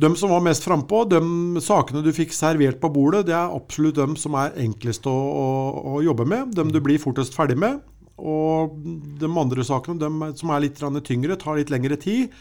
de 0.01 0.11
som 0.17 0.31
var 0.33 0.45
mest 0.45 0.65
frampå, 0.65 1.03
de 1.11 1.61
sakene 1.61 2.01
du 2.05 2.13
fikk 2.17 2.33
servert 2.33 2.79
på 2.81 2.93
bordet, 2.95 3.27
det 3.29 3.35
er 3.37 3.53
absolutt 3.53 3.99
de 3.99 4.07
som 4.21 4.37
er 4.39 4.55
enklest 4.63 5.09
å, 5.11 5.13
å, 5.13 5.49
å 5.97 6.05
jobbe 6.07 6.25
med. 6.31 6.55
De 6.57 6.65
du 6.71 6.81
blir 6.85 7.03
fortest 7.03 7.37
ferdig 7.37 7.59
med. 7.61 7.83
Og 8.21 8.79
de 9.21 9.29
andre 9.29 9.65
sakene, 9.67 10.01
de 10.01 10.33
som 10.39 10.53
er 10.55 10.65
litt 10.65 10.81
tyngre, 11.09 11.37
tar 11.41 11.59
litt 11.59 11.73
lengre 11.73 11.99
tid, 12.01 12.33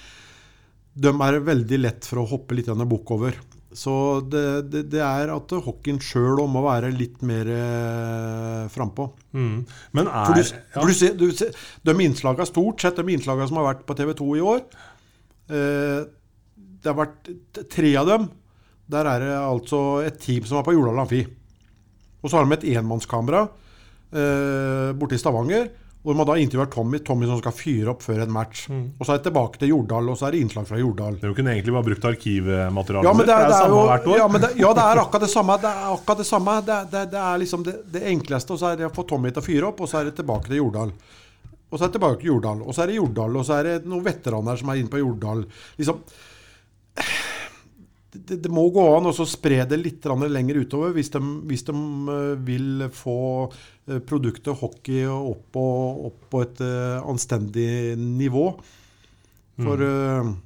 de 0.99 1.11
er 1.11 1.39
veldig 1.43 1.79
lett 1.79 2.07
for 2.07 2.21
å 2.21 2.29
hoppe 2.29 2.55
litt 2.55 2.69
bukk 2.69 3.11
over. 3.17 3.35
Så 3.69 3.93
det, 4.25 4.43
det, 4.73 4.83
det, 4.89 5.01
er 5.05 5.29
at 5.29 5.51
hockeyen 5.61 5.99
sjøl 6.01 6.41
må 6.49 6.63
være 6.65 6.89
litt 6.89 7.21
mer 7.25 7.49
eh, 7.53 8.63
frampå. 8.73 9.11
Mm. 9.37 9.59
Men 9.93 10.09
er 10.09 10.31
du, 10.33 10.41
ja. 10.41 10.81
du 10.81 10.93
ser, 10.97 11.13
du 11.19 11.27
ser, 11.37 11.53
De 11.85 11.93
innslagene, 12.01 12.47
stort 12.49 12.81
sett 12.81 12.97
de 12.97 13.13
innslagene 13.13 13.45
som 13.49 13.59
har 13.61 13.67
vært 13.69 13.83
på 13.85 13.97
TV 13.99 14.15
2 14.17 14.29
i 14.39 14.41
år 14.41 14.63
eh, 15.53 15.99
Det 16.57 16.89
har 16.89 16.97
vært 16.97 17.29
tre 17.69 17.93
av 18.01 18.09
dem. 18.09 18.25
Der 18.89 19.11
er 19.11 19.21
det 19.27 19.35
altså 19.37 19.83
et 20.01 20.17
team 20.23 20.49
som 20.49 20.61
er 20.61 20.65
på 20.65 20.73
Jordal 20.73 21.03
Amfi. 21.03 21.21
Og 22.23 22.25
så 22.25 22.39
har 22.39 22.49
de 22.49 22.57
et 22.57 22.67
enmannskamera 22.73 23.45
eh, 23.45 24.89
borte 24.97 25.19
i 25.19 25.21
Stavanger. 25.21 25.69
Hvor 25.99 26.15
man 26.15 26.27
da 26.29 26.37
intervjuer 26.39 26.69
Tommy 26.71 27.01
Tommy 27.03 27.27
som 27.27 27.41
skal 27.41 27.51
fyre 27.51 27.91
opp 27.91 28.03
før 28.05 28.21
en 28.23 28.31
match. 28.31 28.69
Mm. 28.71 28.83
Og 28.95 29.05
Så 29.05 29.11
er 29.11 29.17
det 29.19 29.25
tilbake 29.27 29.59
til 29.59 29.73
Jordal, 29.73 30.07
og 30.09 30.15
så 30.17 30.29
er 30.29 30.35
det 30.35 30.43
innslag 30.45 30.67
fra 30.69 30.79
Jordal. 30.79 31.17
Du 31.19 31.33
kunne 31.35 31.51
egentlig 31.51 31.75
bare 31.75 31.87
brukt 31.89 32.07
arkivmaterialet 32.07 33.09
ja, 33.09 33.13
det, 33.17 33.25
det, 33.27 33.35
er, 33.35 33.51
det 33.51 33.57
er 33.57 33.73
jo, 33.73 33.81
hvert 33.89 34.07
år. 34.07 34.17
Ja, 34.21 34.27
det, 34.45 34.51
ja, 34.61 34.69
det 34.77 34.85
er 34.85 35.01
akkurat 35.03 35.25
det 35.25 35.31
samme. 35.33 35.57
Det 35.59 35.73
er 35.73 35.91
akkurat 35.91 36.23
det 36.23 36.27
samme. 36.29 36.55
Det, 36.69 37.03
det 37.11 37.23
er 37.25 37.43
liksom 37.43 37.67
det, 37.67 38.05
enkleste. 38.13 38.55
Og 38.55 38.61
så 38.63 38.71
er 38.71 38.79
det 38.79 38.87
å 38.87 38.93
få 38.95 39.03
Tommy 39.11 39.33
til 39.33 39.43
å 39.43 39.47
fyre 39.49 39.71
opp, 39.73 39.83
og 39.83 39.91
så 39.91 39.99
er 39.99 40.07
det 40.07 40.15
tilbake 40.21 40.47
til 40.47 40.61
Jordal. 40.61 40.95
Og 41.69 41.75
så 41.75 41.83
er 41.83 41.89
det 41.89 41.97
tilbake 41.99 42.23
til 42.23 42.31
Jordal, 42.31 42.63
og 42.63 42.73
så 42.73 42.85
er 42.85 42.89
det 42.89 42.97
Jordal, 42.97 43.35
og 43.35 43.45
så 43.45 43.59
er 43.59 43.67
det 43.67 43.77
noen 43.91 44.07
veteraner 44.07 44.57
som 44.57 44.71
er 44.71 44.79
inne 44.79 44.93
på 44.93 45.03
Jordal. 45.03 45.43
Liksom 45.77 45.99
det, 48.11 48.39
det, 48.41 48.49
må 48.49 48.63
gå 48.73 48.83
an 48.95 49.09
å 49.09 49.13
spre 49.29 49.61
det 49.69 49.77
litt 49.77 50.05
lenger 50.09 50.63
utover 50.63 50.95
hvis 50.95 51.11
de, 51.13 51.21
hvis 51.49 51.65
de 51.67 51.75
eh, 51.75 52.35
vil 52.41 52.87
få 52.93 53.19
eh, 53.45 53.99
produktet 54.01 54.57
hockey 54.57 55.05
opp 55.05 55.43
på, 55.53 55.65
opp 56.09 56.29
på 56.31 56.41
et 56.41 56.61
uh, 56.65 57.05
anstendig 57.05 57.97
nivå. 57.97 58.51
For 59.59 59.81
mm. 59.83 60.37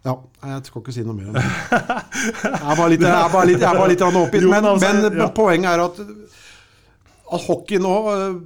Ja, 0.00 0.14
jeg 0.48 0.64
skal 0.64 0.82
ikke 0.82 0.94
si 0.96 1.04
noe 1.04 1.16
mer 1.16 1.30
om 1.30 1.36
det. 1.36 1.44
Jeg 1.44 2.52
er 2.56 2.78
bare 2.78 2.90
litt, 2.92 3.02
jeg 3.04 3.32
bare 3.32 3.48
litt, 3.48 3.64
jeg 3.64 3.78
bare 3.78 3.90
litt 3.92 4.04
oppgitt. 4.06 4.46
Men, 4.48 4.68
men, 4.80 5.00
men 5.12 5.32
poenget 5.36 5.72
er 5.74 5.84
at 5.84 6.04
at 7.30 7.44
hockey 7.46 7.78
nå, 7.78 7.92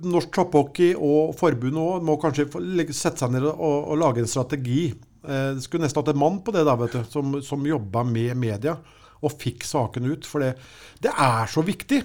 norsk 0.05 0.29
topphockey 0.35 0.91
og 0.93 1.31
forbundet 1.39 1.81
òg, 1.81 2.03
må 2.05 2.19
kanskje 2.21 2.51
sette 2.93 3.23
seg 3.23 3.33
ned 3.33 3.47
og, 3.49 3.55
og 3.65 3.97
lage 3.97 4.21
en 4.21 4.29
strategi 4.29 4.91
Eh, 4.93 5.14
det 5.25 5.63
skulle 5.65 5.87
nesten 5.87 6.03
hatt 6.03 6.13
en 6.13 6.21
mann 6.21 6.43
på 6.45 6.53
det 6.55 6.67
da, 6.69 6.75
vet 6.81 6.99
du, 6.99 7.05
som, 7.11 7.39
som 7.45 7.65
jobba 7.67 8.03
med 8.07 8.37
media 8.37 8.77
og 9.25 9.33
fikk 9.41 9.65
saken 9.65 10.11
ut. 10.11 10.27
For 10.29 10.45
det, 10.45 10.51
det 11.05 11.13
er 11.13 11.49
så 11.49 11.65
viktig. 11.65 12.03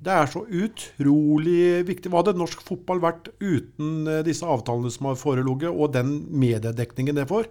Det 0.00 0.12
er 0.14 0.30
så 0.32 0.42
utrolig 0.48 1.84
viktig. 1.88 2.08
Hva 2.10 2.22
hadde 2.22 2.38
norsk 2.40 2.62
fotball 2.64 3.02
vært 3.04 3.28
uten 3.38 4.08
eh, 4.08 4.22
disse 4.26 4.46
avtalene 4.48 4.90
som 4.92 5.10
har 5.10 5.18
foreligget, 5.20 5.68
og 5.68 5.92
den 5.92 6.14
mediedekningen 6.40 7.18
det 7.18 7.26
får? 7.28 7.50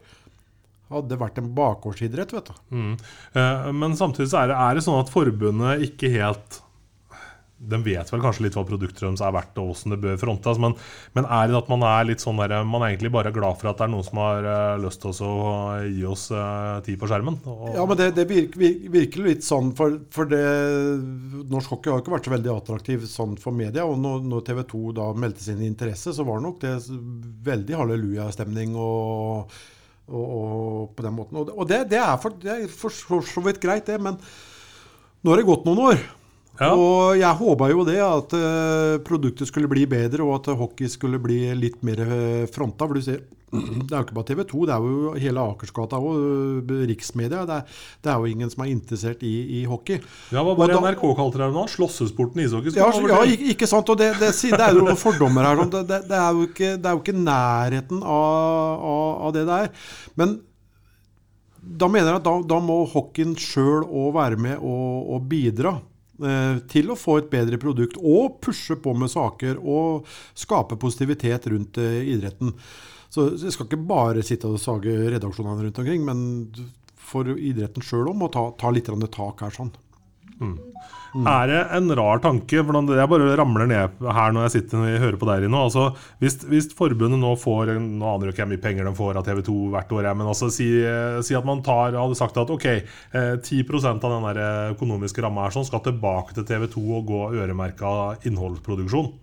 Hadde 0.90 1.20
vært 1.20 1.38
en 1.42 1.52
bakgårdsidrett, 1.56 2.34
vet 2.34 2.50
du. 2.50 2.56
Mm. 2.74 2.94
Eh, 3.38 3.68
Men 3.76 3.94
samtidig 4.00 4.32
så 4.32 4.42
er 4.42 4.52
det, 4.52 4.58
er 4.58 4.80
det 4.80 4.86
sånn 4.88 5.02
at 5.04 5.14
forbundet 5.14 5.86
ikke 5.92 6.10
helt 6.16 6.62
De 7.58 7.78
vet 7.82 8.12
vel 8.14 8.22
kanskje 8.22 8.44
litt 8.46 8.56
hva 8.58 8.62
produktet 8.68 9.02
deres 9.02 9.22
er 9.26 9.34
verdt 9.34 9.58
og 9.58 9.72
hvordan 9.72 9.94
det 9.96 9.98
bør 10.04 10.18
frontes, 10.22 10.60
men, 10.62 10.76
men 11.18 11.26
er 11.26 11.48
det 11.50 11.56
at 11.58 11.70
man 11.72 11.86
er 11.90 12.06
litt 12.06 12.22
sånn 12.22 12.38
der, 12.38 12.54
man 12.70 12.84
er 12.86 12.92
egentlig 12.92 13.10
bare 13.16 13.32
glad 13.34 13.58
for 13.58 13.72
at 13.72 13.80
det 13.80 13.88
er 13.88 13.92
noen 13.96 14.06
som 14.06 14.20
har 14.22 14.46
eh, 14.52 14.74
lyst 14.84 15.02
til 15.02 15.16
å 15.26 15.40
gi 15.90 16.04
oss 16.06 16.28
eh, 16.38 16.76
tid 16.86 17.00
på 17.02 17.10
skjermen? 17.10 17.40
Ja, 17.74 17.86
men 17.90 17.98
det, 17.98 18.12
det 18.20 18.28
virker, 18.30 18.62
virker 18.94 19.26
litt 19.26 19.48
sånn, 19.48 19.72
for, 19.78 19.96
for 20.14 20.30
det, 20.30 20.44
norsk 21.50 21.74
hockey 21.74 21.94
har 21.94 22.04
ikke 22.04 22.14
vært 22.14 22.30
så 22.30 22.36
veldig 22.36 22.52
attraktiv 22.54 23.08
sånn 23.10 23.34
for 23.42 23.58
media. 23.58 23.88
Og 23.90 23.98
når, 24.04 24.22
når 24.30 24.46
TV 24.52 24.62
2 24.76 24.84
da 25.00 25.08
meldte 25.18 25.48
sin 25.48 25.64
interesse, 25.66 26.14
så 26.14 26.28
var 26.28 26.38
det 26.38 26.46
nok 26.46 26.62
det 26.62 26.76
veldig 27.48 27.80
halleluja-stemning 27.82 28.78
og, 28.78 29.58
og, 30.12 30.28
og 30.28 30.94
på 30.94 31.08
den 31.08 31.18
måten. 31.18 31.42
Og 31.42 31.66
det, 31.66 31.88
det, 31.90 32.04
er 32.06 32.22
for, 32.22 32.38
det 32.38 32.54
er 32.54 32.70
for 32.70 32.94
så 33.26 33.46
vidt 33.50 33.64
greit, 33.66 33.90
det, 33.90 33.98
men 33.98 34.22
nå 35.26 35.34
har 35.34 35.42
det 35.42 35.50
gått 35.50 35.66
noen 35.66 35.84
år. 35.90 36.08
Ja. 36.58 36.74
Og 36.74 37.18
jeg 37.20 37.38
håpa 37.38 37.70
jo 37.70 37.84
det, 37.86 37.98
at 38.02 38.34
eh, 38.38 38.98
produktet 39.06 39.50
skulle 39.50 39.70
bli 39.70 39.86
bedre, 39.90 40.26
og 40.26 40.40
at 40.40 40.54
hockey 40.58 40.90
skulle 40.90 41.20
bli 41.22 41.44
litt 41.58 41.84
mer 41.86 42.02
uh, 42.02 42.46
fronta. 42.50 42.88
For 42.88 42.98
du 42.98 43.04
ser, 43.06 43.20
det 43.52 43.92
er 43.92 44.00
jo 44.00 44.06
ikke 44.08 44.16
bare 44.18 44.28
TV 44.32 44.42
2, 44.50 44.62
det 44.68 44.74
er 44.74 44.88
jo 44.88 45.12
hele 45.22 45.44
Akersgata 45.54 46.00
og 46.02 46.72
riksmedia. 46.90 47.44
Det 47.48 47.60
er, 47.60 47.76
det 48.04 48.12
er 48.12 48.24
jo 48.24 48.32
ingen 48.34 48.52
som 48.54 48.66
er 48.66 48.72
interessert 48.74 49.22
i, 49.28 49.36
i 49.60 49.62
hockey. 49.70 50.02
ja, 50.34 50.42
Hva 50.42 50.56
var 50.58 50.74
det 50.74 50.80
NRK 50.82 51.06
kalte 51.20 51.44
det 51.44 51.52
nå? 51.54 51.68
Slåssesporten 51.72 52.42
ishockey? 52.44 52.74
Ja, 52.76 52.90
ja 53.14 53.22
ikke, 53.54 53.70
sant. 53.70 53.94
Og 53.94 54.00
det, 54.02 54.10
det, 54.18 54.34
det 54.34 54.58
er 54.58 54.74
jo 54.74 54.88
noen 54.88 55.00
fordommer 55.00 55.46
her. 55.48 55.62
sånn. 55.62 55.74
Det, 55.78 55.84
det, 55.92 56.02
det, 56.10 56.18
er 56.24 56.40
jo 56.40 56.50
ikke, 56.50 56.72
det 56.74 56.90
er 56.90 56.98
jo 56.98 57.04
ikke 57.06 57.20
nærheten 57.22 58.02
av, 58.02 58.88
av, 58.92 59.12
av 59.30 59.38
det 59.38 59.46
det 59.48 59.62
er. 59.68 59.92
Men 60.18 60.40
da 61.68 61.90
mener 61.92 62.14
jeg 62.14 62.22
at 62.22 62.26
da, 62.26 62.34
da 62.50 62.58
må 62.64 62.82
hockeyen 62.90 63.36
sjøl 63.38 63.86
òg 63.86 64.12
være 64.18 64.42
med 64.42 64.58
og, 64.58 65.14
og 65.14 65.30
bidra. 65.30 65.78
Eh, 66.24 66.60
Til 66.72 66.92
å 66.92 67.00
få 67.00 67.20
et 67.22 67.30
bedre 67.32 67.60
produkt 67.62 68.00
og 68.02 68.40
pushe 68.44 68.78
på 68.82 68.94
med 68.98 69.12
saker 69.14 69.60
og 69.62 70.08
skape 70.38 70.80
positivitet 70.80 71.50
rundt 71.54 71.80
eh, 71.82 72.04
idretten. 72.16 72.54
Så 73.14 73.30
jeg 73.40 73.54
skal 73.56 73.70
ikke 73.70 73.86
bare 73.88 74.26
sitte 74.26 74.50
og 74.52 74.60
sage 74.60 74.92
redaksjonene 75.14 75.64
rundt 75.68 75.80
omkring, 75.80 76.04
men 76.04 76.26
for 77.08 77.30
idretten 77.38 77.86
sjøl 77.86 78.10
òg 78.12 78.18
må 78.20 78.28
ta, 78.34 78.50
ta 78.60 78.72
litt 78.74 78.90
tak 79.14 79.46
her. 79.46 79.54
sånn. 79.56 79.72
Er 81.16 81.52
det 81.52 81.62
en 81.78 81.92
rar 81.98 82.22
tanke? 82.24 82.64
For 82.66 82.94
jeg 82.98 83.12
bare 83.12 83.36
ramler 83.40 83.70
ned 83.70 84.02
her 84.18 84.36
når 84.36 84.48
jeg 84.48 84.56
sitter 84.58 84.82
og 84.82 85.04
hører 85.06 85.20
på 85.22 85.30
deg 85.30 85.48
nå. 85.52 85.64
Altså, 85.70 85.88
hvis, 86.22 86.40
hvis 86.50 86.70
forbundet 86.78 87.22
nå 87.22 87.34
får 87.40 87.76
Nå 87.78 88.08
aner 88.08 88.30
jeg 88.30 88.36
ikke 88.36 88.46
hvor 88.46 88.52
mye 88.54 88.64
penger 88.64 88.88
de 88.88 88.96
får 88.98 89.20
av 89.20 89.28
TV 89.28 89.44
2 89.48 89.58
hvert 89.74 89.94
år, 89.98 90.10
men 90.18 90.32
altså, 90.32 90.50
si, 90.54 90.68
eh, 90.86 91.20
si 91.26 91.38
at 91.38 91.48
man 91.48 91.64
tar, 91.66 91.98
hadde 91.98 92.18
sagt 92.20 92.40
at 92.40 92.52
ok, 92.54 92.68
eh, 92.68 93.34
10 93.44 93.64
av 93.92 94.02
den 94.02 94.28
eh, 94.34 94.74
økonomiske 94.76 95.24
ramma 95.24 95.50
sånn 95.54 95.68
skal 95.68 95.84
tilbake 95.86 96.38
til 96.38 96.48
TV 96.48 96.68
2 96.74 96.84
og 97.00 97.08
gå 97.12 97.24
øremerka 97.38 97.94
innholdsproduksjon. 98.28 99.14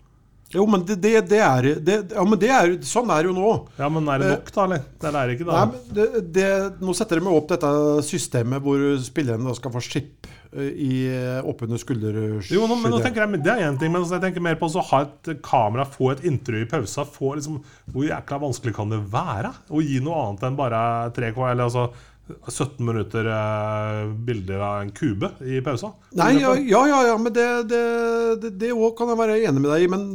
Jo, 0.54 0.64
men 0.70 0.84
det, 0.86 0.96
det, 1.02 1.12
det 1.30 1.40
er, 1.42 1.68
det, 1.82 1.96
ja, 2.14 2.24
men 2.26 2.40
det 2.40 2.50
er 2.54 2.76
Sånn 2.86 3.10
er 3.10 3.24
det 3.24 3.32
jo 3.32 3.34
nå. 3.36 3.50
Ja, 3.80 3.88
men 3.92 4.06
er 4.12 4.22
det 4.22 4.30
nok, 4.30 4.52
da? 4.54 4.66
eller? 4.68 4.86
Det 5.00 5.10
er 5.10 5.18
det 5.18 5.36
ikke, 5.36 5.48
da. 5.48 5.58
Nei, 5.58 5.66
men 5.72 5.98
det, 5.98 6.06
det, 6.36 6.48
nå 6.84 6.94
setter 6.96 7.20
de 7.20 7.34
opp 7.34 7.50
dette 7.50 7.74
systemet 8.06 8.62
hvor 8.64 8.86
spillerne 9.02 9.50
da 9.50 9.56
skal 9.58 9.74
få 9.74 9.82
skip 9.84 10.28
eh, 10.54 10.70
i, 10.70 10.94
oppunder 11.42 11.80
skulderskyddet. 11.82 12.54
Jo, 12.54 12.68
nå, 12.70 12.78
men 12.80 12.94
nå 12.94 13.02
tenker 13.02 13.24
jeg, 13.24 13.42
Det 13.44 13.54
er 13.54 13.66
én 13.66 13.78
ting, 13.80 13.92
men 13.94 14.06
jeg 14.06 14.22
tenker 14.22 14.46
mer 14.46 14.58
på 14.60 14.70
å 14.70 14.86
ha 14.92 15.04
et 15.08 15.34
kamera, 15.44 15.88
få 15.88 16.14
et 16.14 16.24
intervju 16.30 16.66
i 16.68 16.70
pausa. 16.70 17.06
Få 17.18 17.34
liksom, 17.38 17.60
Hvor 17.90 18.08
jækla 18.08 18.42
vanskelig 18.46 18.76
kan 18.78 18.94
det 18.94 19.02
være 19.12 19.52
å 19.74 19.82
gi 19.84 20.00
noe 20.04 20.28
annet 20.28 20.48
enn 20.50 20.58
bare 20.60 20.82
tre 21.16 21.34
kvar, 21.34 21.54
eller 21.54 21.70
altså 21.70 21.88
17 22.24 22.86
minutter 22.86 23.26
eh, 23.28 24.12
bilder 24.26 24.62
av 24.64 24.78
en 24.80 24.90
kube 24.96 25.28
i 25.44 25.58
pausa? 25.64 25.90
Nei, 26.16 26.30
ja, 26.40 26.54
ja, 26.56 27.00
ja, 27.10 27.16
men 27.20 27.34
det, 27.36 27.44
det, 27.68 28.52
det, 28.56 28.70
også 28.72 28.94
kan 28.96 29.12
jeg 29.12 29.20
være 29.20 29.36
enig 29.42 29.60
med 29.60 29.68
deg 29.74 29.84
i. 29.84 29.90
Men 29.92 30.06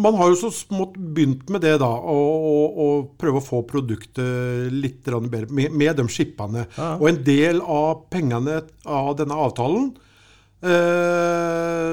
man 0.00 0.16
har 0.16 0.32
jo 0.32 0.38
så 0.46 0.52
smått 0.54 0.96
begynt 0.96 1.52
med 1.52 1.64
det, 1.66 1.74
da. 1.82 1.90
Å, 1.92 2.88
prøve 3.20 3.42
å 3.42 3.44
få 3.44 3.60
produktet 3.68 4.72
litt 4.72 5.04
bedre 5.04 5.52
med, 5.52 5.76
med 5.76 6.00
de 6.00 6.08
skippene. 6.08 6.64
Ja. 6.78 6.94
Og 6.96 7.10
en 7.10 7.20
del 7.26 7.60
av 7.60 8.06
pengene 8.12 8.62
av 8.88 9.12
denne 9.20 9.36
avtalen 9.44 9.92
eh, 10.64 11.92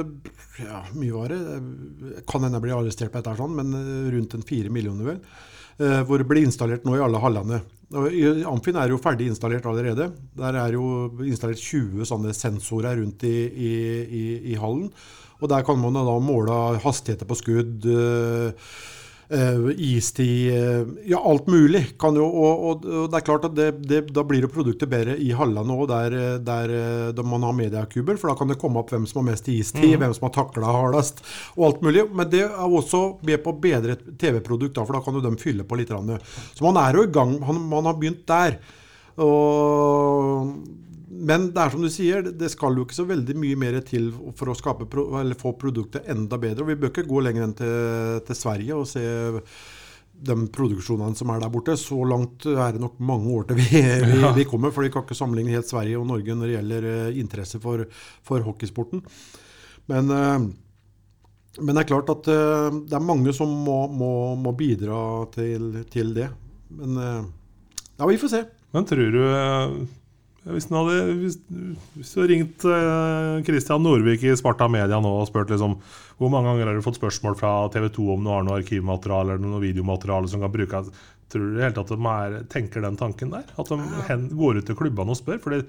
Ja, 0.63 0.81
mye 0.93 1.13
var 1.15 1.35
det? 1.35 2.23
Kan 2.29 2.45
hende 2.45 2.59
jeg 2.59 2.67
blir 2.69 2.77
arrestert 2.79 3.11
på 3.11 3.19
dette, 3.19 3.35
sånn, 3.39 3.59
men 3.59 3.75
eh, 3.75 4.09
rundt 4.15 4.39
en 4.39 4.47
fire 4.47 4.71
millioner, 4.71 5.13
vel. 5.13 5.21
Eh, 5.79 6.01
hvor 6.03 6.19
det 6.19 6.27
blir 6.27 6.43
installert 6.43 6.83
nå 6.83 6.97
i 6.97 7.03
alle 7.03 7.21
hallene. 7.23 7.61
Amfin 8.49 8.77
er 8.77 8.91
jo 8.91 8.99
ferdig 9.01 9.29
installert 9.31 9.65
allerede. 9.69 10.09
Der 10.37 10.57
er 10.59 10.75
jo 10.75 11.07
installert 11.23 11.61
20 11.63 12.03
sånne 12.09 12.35
sensorer 12.35 12.99
rundt 12.99 13.23
i, 13.23 13.37
i, 13.47 13.73
i, 14.19 14.23
i 14.51 14.57
hallen. 14.59 14.89
Og 15.39 15.47
der 15.47 15.63
kan 15.63 15.79
man 15.79 15.95
da 15.95 16.17
måle 16.19 16.57
hastigheter 16.83 17.29
på 17.29 17.37
skudd, 17.39 17.87
eh, 17.87 18.73
istid 19.29 20.53
eh, 20.53 20.87
Ja, 21.05 21.19
alt 21.23 21.47
mulig. 21.47 21.97
Kan 21.99 22.15
jo, 22.17 22.25
og, 22.25 22.63
og, 22.65 22.85
og 22.85 23.11
det 23.11 23.19
er 23.19 23.25
klart 23.25 23.45
at 23.45 23.55
det, 23.57 23.67
det, 23.85 23.99
da 24.13 24.23
blir 24.25 24.41
jo 24.41 24.49
produktet 24.49 24.89
bedre 24.89 25.17
i 25.21 25.29
hallene 25.37 25.75
òg, 25.75 25.85
der, 25.91 26.15
eh, 26.17 26.37
der, 26.41 26.73
eh, 26.73 27.11
der 27.13 27.27
man 27.27 27.45
har 27.45 27.53
mediakuber. 27.53 28.17
For 28.17 28.31
da 28.31 28.37
kan 28.39 28.49
det 28.49 28.57
komme 28.61 28.81
opp 28.81 28.89
hvem 28.93 29.05
som 29.09 29.21
har 29.21 29.29
mest 29.31 29.51
istid, 29.53 29.99
hvem 30.01 30.15
som 30.17 30.27
har 30.29 30.33
takla 30.39 30.73
hardest, 30.73 31.21
og 31.55 31.69
alt 31.69 31.85
mulig. 31.85 32.07
Men 32.09 32.31
det 32.31 32.43
er 32.47 32.57
også 32.65 33.03
med 33.25 33.43
på 33.45 33.53
å 33.53 33.61
bedre 33.61 33.97
et 33.97 34.11
TV-produkt, 34.19 34.81
for 34.81 34.97
da 34.97 35.03
kan 35.05 35.19
jo 35.19 35.23
de 35.25 35.35
fylle 35.41 35.67
på 35.67 35.77
litt. 35.77 35.93
Så 35.93 36.65
man 36.65 36.81
er 36.81 36.97
jo 36.97 37.05
i 37.05 37.13
gang. 37.13 37.37
Man, 37.41 37.61
man 37.69 37.89
har 37.89 37.97
begynt 38.01 38.25
der. 38.29 38.57
Og, 39.19 40.53
men 41.09 41.47
det 41.55 41.61
er 41.61 41.73
som 41.73 41.81
du 41.81 41.89
sier, 41.89 42.21
det 42.37 42.51
skal 42.53 42.77
jo 42.77 42.85
ikke 42.85 42.97
så 42.99 43.07
veldig 43.09 43.33
mye 43.41 43.57
mer 43.57 43.79
til 43.85 44.11
for 44.37 44.51
å 44.51 44.57
skape, 44.57 44.85
eller 45.17 45.37
få 45.37 45.55
produktet 45.57 46.05
enda 46.11 46.37
bedre. 46.37 46.61
Og 46.61 46.69
vi 46.69 46.77
bør 46.77 46.91
ikke 46.93 47.07
gå 47.09 47.23
lenger 47.25 47.47
enn 47.47 47.55
til, 47.57 48.19
til 48.27 48.37
Sverige 48.37 48.77
og 48.77 48.85
se 48.91 49.03
de 50.19 50.35
produksjonene 50.53 51.17
som 51.17 51.31
er 51.33 51.41
der 51.41 51.51
borte. 51.53 51.73
Så 51.79 51.97
langt 52.05 52.45
er 52.51 52.75
det 52.75 52.83
nok 52.83 52.99
mange 53.01 53.33
år 53.33 53.49
til 53.49 53.57
vi, 53.57 53.81
vi, 54.05 54.21
vi 54.37 54.47
kommer. 54.49 54.73
For 54.75 54.85
vi 54.85 54.91
kan 54.93 55.05
ikke 55.05 55.17
sammenligne 55.17 55.55
helt 55.55 55.69
Sverige 55.71 55.97
og 55.97 56.05
Norge 56.11 56.35
når 56.35 56.45
det 56.45 56.57
gjelder 56.57 56.89
eh, 56.93 57.19
interesse 57.23 57.61
for, 57.63 57.85
for 58.25 58.45
hockeysporten. 58.45 59.01
Men, 59.89 60.13
eh, 60.13 60.49
men 61.59 61.73
det 61.73 61.83
er 61.83 61.89
klart 61.89 62.11
at 62.13 62.29
eh, 62.29 62.67
det 62.85 62.99
er 62.99 63.07
mange 63.07 63.33
som 63.33 63.49
må, 63.65 63.81
må, 63.89 64.11
må 64.37 64.53
bidra 64.57 64.99
til, 65.33 65.71
til 65.89 66.13
det. 66.17 66.29
Men 66.77 67.01
ja, 67.01 68.05
vi 68.05 68.19
får 68.21 68.35
se. 68.35 68.43
Men 68.75 68.85
tror 68.85 69.15
du 69.15 69.23
hvis 70.47 70.69
du 70.69 70.75
hadde, 70.77 70.97
hvis, 71.19 71.37
hvis 71.97 72.13
du 72.13 72.21
hadde 72.21 72.31
ringt 72.31 72.63
Kristian 72.63 73.43
Christian 73.49 73.83
Norvik 73.83 74.23
i 74.23 74.35
Sparta 74.39 74.69
Media 74.71 75.01
nå 75.03 75.11
og 75.19 75.27
spurt 75.27 75.51
liksom, 75.51 75.75
hvor 76.19 76.31
mange 76.31 76.51
ganger 76.51 76.71
har 76.71 76.79
du 76.79 76.85
fått 76.85 76.99
spørsmål 76.99 77.35
fra 77.39 77.53
TV 77.73 77.89
2 77.95 78.07
om 78.15 78.23
du 78.25 78.31
har 78.31 78.45
noe 78.47 78.59
arkivmateriale 78.61 79.35
eller 79.35 79.51
noe 79.51 79.63
videomateriale 79.63 80.31
som 80.31 80.43
kan 80.43 80.53
brukes, 80.53 80.91
tror 81.29 81.45
du 81.53 81.61
helt 81.63 81.77
at 81.81 81.91
de 81.91 81.99
er, 82.13 82.39
tenker 82.51 82.83
den 82.85 82.97
tanken 82.99 83.35
der? 83.35 83.45
At 83.59 83.69
de 83.71 83.77
hen, 84.09 84.27
går 84.39 84.61
ut 84.61 84.69
til 84.69 84.79
klubbene 84.79 85.15
og 85.15 85.19
spør? 85.19 85.41
For 85.43 85.55
det, 85.55 85.67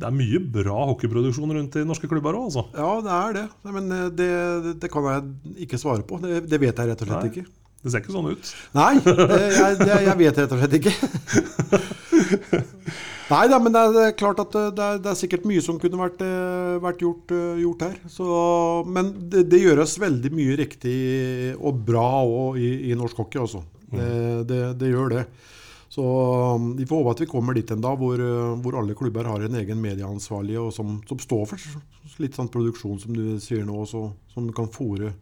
er 0.00 0.14
mye 0.16 0.40
bra 0.40 0.86
hockeyproduksjon 0.88 1.52
rundt 1.56 1.74
i 1.76 1.86
norske 1.86 2.08
klubber 2.08 2.38
òg, 2.38 2.50
altså. 2.50 2.66
Ja, 2.72 2.92
det 3.04 3.16
er 3.16 3.34
det. 3.36 3.46
Men 3.68 3.90
eh, 3.92 4.06
det, 4.16 4.28
det, 4.64 4.76
det 4.80 4.92
kan 4.92 5.08
jeg 5.10 5.64
ikke 5.66 5.80
svare 5.80 6.06
på. 6.08 6.20
Det, 6.22 6.46
det 6.48 6.60
vet 6.62 6.72
jeg 6.72 6.92
rett 6.92 7.04
og 7.04 7.10
slett 7.10 7.26
Nei. 7.26 7.32
ikke. 7.34 7.59
Det 7.80 7.92
ser 7.92 8.02
ikke 8.02 8.12
sånn 8.12 8.32
ut. 8.34 8.48
Nei, 8.76 8.92
jeg, 9.00 9.76
jeg 9.88 10.16
vet 10.20 10.40
rett 10.42 10.52
og 10.52 10.60
slett 10.60 10.74
ikke. 10.76 10.92
Nei 13.30 13.44
da, 13.46 13.60
men 13.62 13.72
det 13.72 13.82
er, 14.02 14.14
klart 14.18 14.40
at 14.42 14.56
det 14.74 14.82
er, 14.84 14.96
det 15.00 15.12
er 15.12 15.18
sikkert 15.18 15.44
mye 15.46 15.62
som 15.62 15.78
kunne 15.80 16.00
vært, 16.00 16.22
eh, 16.26 16.80
vært 16.82 17.04
gjort, 17.04 17.30
eh, 17.32 17.60
gjort 17.62 17.84
her. 17.86 17.94
Så, 18.10 18.26
men 18.90 19.12
det, 19.30 19.44
det 19.52 19.62
gjøres 19.62 19.94
veldig 20.02 20.32
mye 20.34 20.56
riktig 20.58 20.96
og 21.56 21.78
bra 21.86 22.08
òg 22.26 22.58
i, 22.58 22.72
i 22.90 22.98
norsk 22.98 23.22
hockey, 23.22 23.40
altså. 23.40 23.62
Det, 23.90 24.10
det, 24.50 24.60
det 24.78 24.90
gjør 24.90 25.14
det. 25.14 25.22
Så 25.90 26.02
um, 26.04 26.68
vi 26.78 26.84
får 26.86 27.00
håpe 27.00 27.14
at 27.16 27.22
vi 27.24 27.30
kommer 27.30 27.56
dit 27.56 27.70
en 27.74 27.80
dag 27.82 27.96
hvor, 27.98 28.20
hvor 28.62 28.76
alle 28.78 28.94
klubber 28.98 29.26
har 29.26 29.42
en 29.42 29.56
egen 29.58 29.80
medieansvarlig 29.82 30.60
og 30.60 30.68
som, 30.74 31.00
som 31.08 31.18
står 31.18 31.48
for 31.50 31.64
litt 32.18 32.36
sånn 32.38 32.50
produksjon 32.52 33.00
som 33.02 33.16
du 33.16 33.38
sier 33.42 33.66
nå, 33.66 33.76
også, 33.84 34.08
som 34.34 34.46
du 34.46 34.54
kan 34.56 34.70
fòre 34.70 35.12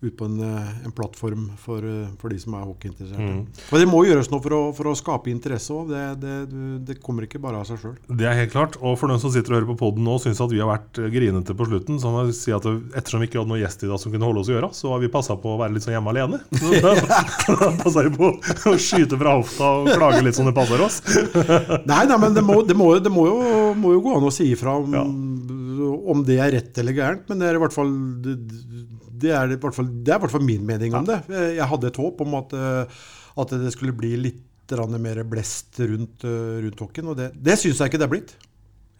ut 0.00 0.16
på 0.16 0.24
en, 0.24 0.38
uh, 0.40 0.84
en 0.84 0.92
plattform 0.96 1.50
for, 1.60 1.84
uh, 1.84 2.08
for 2.20 2.32
de 2.32 2.38
som 2.40 2.54
er 2.56 2.64
hockeyinteresserte. 2.64 3.66
Men 3.68 3.82
det 3.82 3.88
må 3.90 4.00
gjøres 4.06 4.30
noe 4.32 4.40
for 4.40 4.56
å, 4.56 4.60
for 4.76 4.88
å 4.88 4.94
skape 4.96 5.28
interesse 5.32 5.74
òg. 5.76 5.90
Det, 5.92 6.04
det, 6.22 6.36
det 6.88 6.96
kommer 7.04 7.26
ikke 7.26 7.40
bare 7.42 7.60
av 7.60 7.68
seg 7.68 7.82
sjøl. 7.82 7.98
Det 8.08 8.28
er 8.28 8.38
helt 8.38 8.54
klart. 8.54 8.78
Og 8.80 8.96
for 9.00 9.12
den 9.12 9.20
som 9.20 9.32
sitter 9.34 9.52
og 9.52 9.58
hører 9.58 9.68
på 9.74 9.76
podden 9.82 10.06
nå, 10.08 10.16
og 10.16 10.24
syns 10.24 10.40
at 10.40 10.54
vi 10.54 10.62
har 10.62 10.70
vært 10.70 11.02
eh, 11.02 11.10
grinete 11.12 11.56
på 11.56 11.68
slutten, 11.68 12.00
så 12.00 12.14
må 12.14 12.24
jeg 12.24 12.38
si 12.38 12.54
at 12.56 12.64
ettersom 12.96 13.20
vi 13.20 13.28
ikke 13.28 13.42
hadde 13.42 13.52
noen 13.52 13.60
gjest 13.60 13.84
i 13.84 13.90
dag 13.92 14.00
som 14.00 14.14
kunne 14.14 14.30
holde 14.30 14.44
oss 14.44 14.52
i 14.52 14.56
øra, 14.56 14.72
så 14.76 14.94
har 14.94 15.04
vi 15.04 15.12
passa 15.12 15.36
på 15.36 15.52
å 15.52 15.60
være 15.60 15.76
litt 15.76 15.84
sånn 15.84 15.96
hjemme 15.98 16.14
alene. 16.14 16.40
Da, 16.80 16.94
da 16.96 17.68
passer 17.76 18.06
vi 18.06 18.14
på 18.16 18.28
å 18.70 18.72
skyte 18.80 19.18
fra 19.20 19.34
hofta 19.36 19.68
og 19.82 19.88
klage 19.90 20.22
litt 20.24 20.36
som 20.38 20.46
det 20.48 20.54
passer 20.56 20.80
oss. 20.80 21.00
Nei, 21.84 22.04
nei, 22.08 22.16
men 22.22 22.36
det 22.36 22.44
må, 22.46 22.60
det 22.64 22.76
må, 22.78 22.92
det 23.02 23.12
må, 23.12 23.26
jo, 23.28 23.56
må 23.76 23.92
jo 23.96 24.04
gå 24.06 24.14
an 24.16 24.28
å 24.30 24.32
si 24.32 24.48
ifra 24.54 24.78
om, 24.80 24.94
Ja. 24.96 25.04
Om 25.82 26.22
det 26.26 26.38
er 26.42 26.52
rett 26.56 26.78
eller 26.82 26.96
gærent, 26.96 27.24
men 27.30 27.40
det 27.40 27.48
er 27.48 27.58
i 27.58 27.62
hvert 27.62 27.74
fall 27.74 27.90
det, 28.24 28.36
det 29.20 29.32
er, 29.36 29.52
i 29.52 29.58
hvert 29.60 29.76
fall, 29.76 29.88
det 29.90 30.12
er 30.14 30.20
i 30.20 30.24
hvert 30.24 30.34
fall 30.34 30.46
min 30.46 30.66
mening 30.66 30.94
om 30.96 31.08
det. 31.08 31.20
Eh, 31.30 31.56
Jeg 31.58 31.68
hadde 31.72 31.90
et 31.90 32.00
håp 32.00 32.22
om 32.24 32.38
at, 32.40 32.54
eh, 32.56 33.02
at 33.44 33.56
det 33.62 33.74
skulle 33.76 33.96
bli 33.96 34.14
litt 34.20 34.46
mer 34.70 35.18
blest 35.26 35.80
rundt, 35.82 36.22
eh, 36.22 36.60
rundt 36.62 36.78
hokken, 36.78 37.08
og 37.10 37.16
det, 37.18 37.32
det 37.34 37.56
syns 37.58 37.80
jeg 37.80 37.90
ikke 37.90 37.98
det 37.98 38.06
er 38.06 38.12
blitt. 38.12 38.36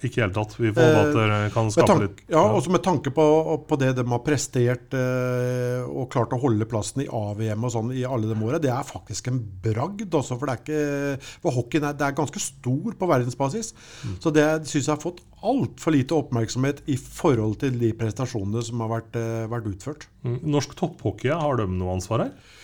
Ikke 0.00 0.20
i 0.20 0.22
hele 0.24 0.32
tatt. 0.32 0.54
Vi 0.56 0.70
får 0.72 0.86
håpe 0.86 1.00
at 1.02 1.16
dere 1.16 1.38
kan 1.52 1.70
skape 1.72 1.96
litt 2.00 2.22
ja, 2.32 2.40
også 2.40 2.72
med 2.72 2.82
tanke 2.84 3.12
på, 3.12 3.24
på 3.68 3.78
det 3.80 3.90
de 3.98 4.04
har 4.08 4.22
prestert 4.24 4.94
eh, 4.96 5.82
og 5.84 6.08
klart 6.12 6.32
å 6.32 6.40
holde 6.40 6.68
plassen 6.70 7.02
i 7.04 7.08
AVM 7.08 7.66
og 7.68 7.74
sånn 7.74 7.90
i 7.92 8.06
alle 8.08 8.30
de 8.30 8.36
åra, 8.46 8.60
det 8.62 8.72
er 8.72 8.86
faktisk 8.86 9.28
en 9.30 9.40
bragd. 9.64 10.06
Også, 10.08 10.38
for 10.40 10.48
det 10.48 10.54
er 10.54 10.62
ikke, 10.64 11.32
for 11.44 11.58
hockeyen 11.58 11.88
er, 11.90 11.98
det 12.00 12.06
er 12.08 12.16
ganske 12.16 12.42
stor 12.42 12.96
på 12.96 13.10
verdensbasis. 13.10 13.74
Så 14.22 14.32
det 14.34 14.46
syns 14.70 14.86
jeg 14.86 14.94
har 14.94 15.02
fått 15.02 15.20
altfor 15.46 15.94
lite 15.94 16.16
oppmerksomhet 16.16 16.82
i 16.92 16.96
forhold 17.00 17.58
til 17.62 17.76
de 17.80 17.92
prestasjonene 17.96 18.64
som 18.64 18.80
har 18.84 18.94
vært, 18.94 19.20
eh, 19.20 19.44
vært 19.52 19.68
utført. 19.72 20.08
Mm. 20.24 20.40
Norsk 20.56 20.76
topphockey, 20.78 21.32
har 21.32 21.60
de 21.60 21.68
noe 21.74 21.98
ansvar 21.98 22.26
her? 22.26 22.56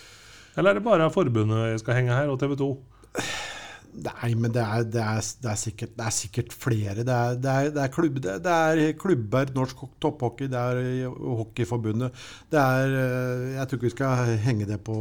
Eller 0.57 0.73
er 0.73 0.79
det 0.79 0.87
bare 0.87 1.11
forbundet 1.13 1.71
jeg 1.73 1.83
skal 1.83 1.99
henge 1.99 2.17
her, 2.17 2.33
og 2.33 2.41
TV 2.41 2.57
2? 2.57 2.71
Nei, 3.97 4.27
men 4.37 4.51
det 4.53 4.61
er, 4.61 4.83
det 4.93 5.01
er, 5.01 5.21
det 5.41 5.49
er, 5.49 5.57
sikkert, 5.57 5.93
det 5.97 6.05
er 6.05 6.13
sikkert 6.13 6.51
flere. 6.53 6.95
Det 7.01 7.13
er, 7.13 7.37
det 7.41 7.49
er, 7.53 7.69
det 7.73 7.81
er, 7.81 7.91
klubb, 7.93 8.17
er 8.29 8.81
klubber, 9.01 9.49
norsk 9.55 9.79
topphockey, 10.03 10.49
det 10.53 10.59
er 10.59 11.07
Hockeyforbundet. 11.09 12.19
Det 12.53 12.59
er 12.61 12.93
eh, 13.01 13.45
Jeg 13.55 13.65
tror 13.71 13.79
ikke 13.79 13.87
vi 13.89 13.93
skal 13.95 14.35
henge 14.45 14.67
det 14.69 14.77
på, 14.85 14.97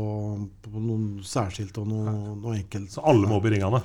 på 0.64 0.80
noen 0.80 1.10
særskilt 1.26 1.76
og 1.82 1.90
noe, 1.90 2.14
noe 2.40 2.54
enkelt. 2.56 2.88
Så 2.94 3.04
alle 3.04 3.28
må 3.28 3.36
opp 3.36 3.48
i 3.50 3.52
ringene? 3.56 3.82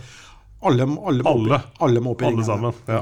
Alle, 0.61 0.85
alle, 0.85 1.25
må, 1.25 1.33
Alle. 1.33 1.59
Alle 1.83 2.05
må 2.05 2.13
opp 2.15 2.23
i 2.23 2.29
Alle 2.29 2.37
ringene. 2.37 2.47
sammen? 2.47 2.79
Ja. 2.87 3.01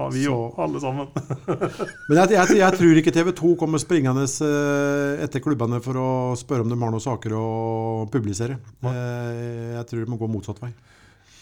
ja 0.00 0.08
vi 0.10 0.24
Så- 0.24 0.34
òg. 0.34 0.58
Alle 0.64 0.82
sammen. 0.82 1.12
Men 2.08 2.18
jeg, 2.18 2.34
jeg, 2.34 2.56
jeg 2.64 2.78
tror 2.80 3.00
ikke 3.02 3.14
TV 3.14 3.30
2 3.44 3.52
kommer 3.60 3.82
springende 3.82 4.26
eh, 4.26 5.22
etter 5.28 5.44
klubbene 5.44 5.78
for 5.84 6.00
å 6.02 6.08
spørre 6.40 6.66
om 6.66 6.72
de 6.74 6.80
har 6.82 6.96
noen 6.96 7.06
saker 7.06 7.36
å 7.38 7.46
publisere. 8.10 8.58
Eh, 8.90 9.78
Jeg 9.78 9.86
tror 9.92 10.02
det 10.02 10.10
må 10.10 10.18
gå 10.18 10.32
motsatt 10.34 10.58
vei. 10.64 10.72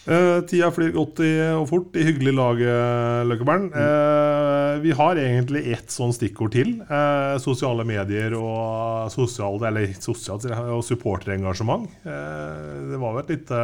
Eh, 0.03 0.41
tida 0.51 0.67
flyr 0.75 0.91
godt 0.91 1.21
i, 1.23 1.31
og 1.55 1.63
fort 1.69 1.95
i 1.95 2.03
hyggelig 2.03 2.33
lag, 2.35 2.59
eh, 2.59 3.21
Løkkebern. 3.29 3.69
Uh, 3.71 4.81
vi 4.83 4.91
har 4.91 5.15
egentlig 5.15 5.63
ett 5.71 5.93
sånn 5.93 6.11
stikkord 6.11 6.51
til. 6.57 6.73
Uh, 6.89 7.39
sosiale 7.39 7.85
medier 7.87 8.35
og 8.35 9.07
sosial, 9.13 9.61
eller 9.63 9.93
sosialt, 9.95 10.49
og 10.51 10.83
supporterengasjement. 10.83 11.87
Eh, 12.03 12.91
det 12.91 12.99
var 12.99 13.15
vel 13.15 13.23
et 13.23 13.33
lite 13.37 13.61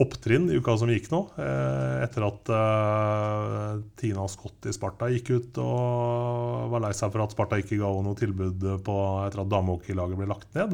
opptrinn 0.00 0.48
i 0.48 0.56
uka 0.56 0.78
som 0.80 0.88
gikk 0.88 1.10
nå, 1.12 1.20
eh, 1.36 1.96
etter 2.06 2.24
at 2.24 2.50
eh, 2.56 3.82
Tina 4.00 4.24
Scott 4.32 4.64
i 4.64 4.72
Sparta 4.72 5.10
gikk 5.12 5.28
ut 5.34 5.60
og 5.60 6.70
var 6.72 6.86
lei 6.86 6.94
seg 6.96 7.12
for 7.12 7.26
at 7.26 7.36
Sparta 7.36 7.58
ikke 7.60 7.76
ga 7.82 7.90
henne 7.90 8.08
noe 8.08 8.16
tilbud 8.16 8.64
på, 8.86 8.96
etter 9.26 9.44
at 9.44 9.52
damehockeylaget 9.52 10.22
ble 10.22 10.30
lagt 10.30 10.48
ned. 10.56 10.72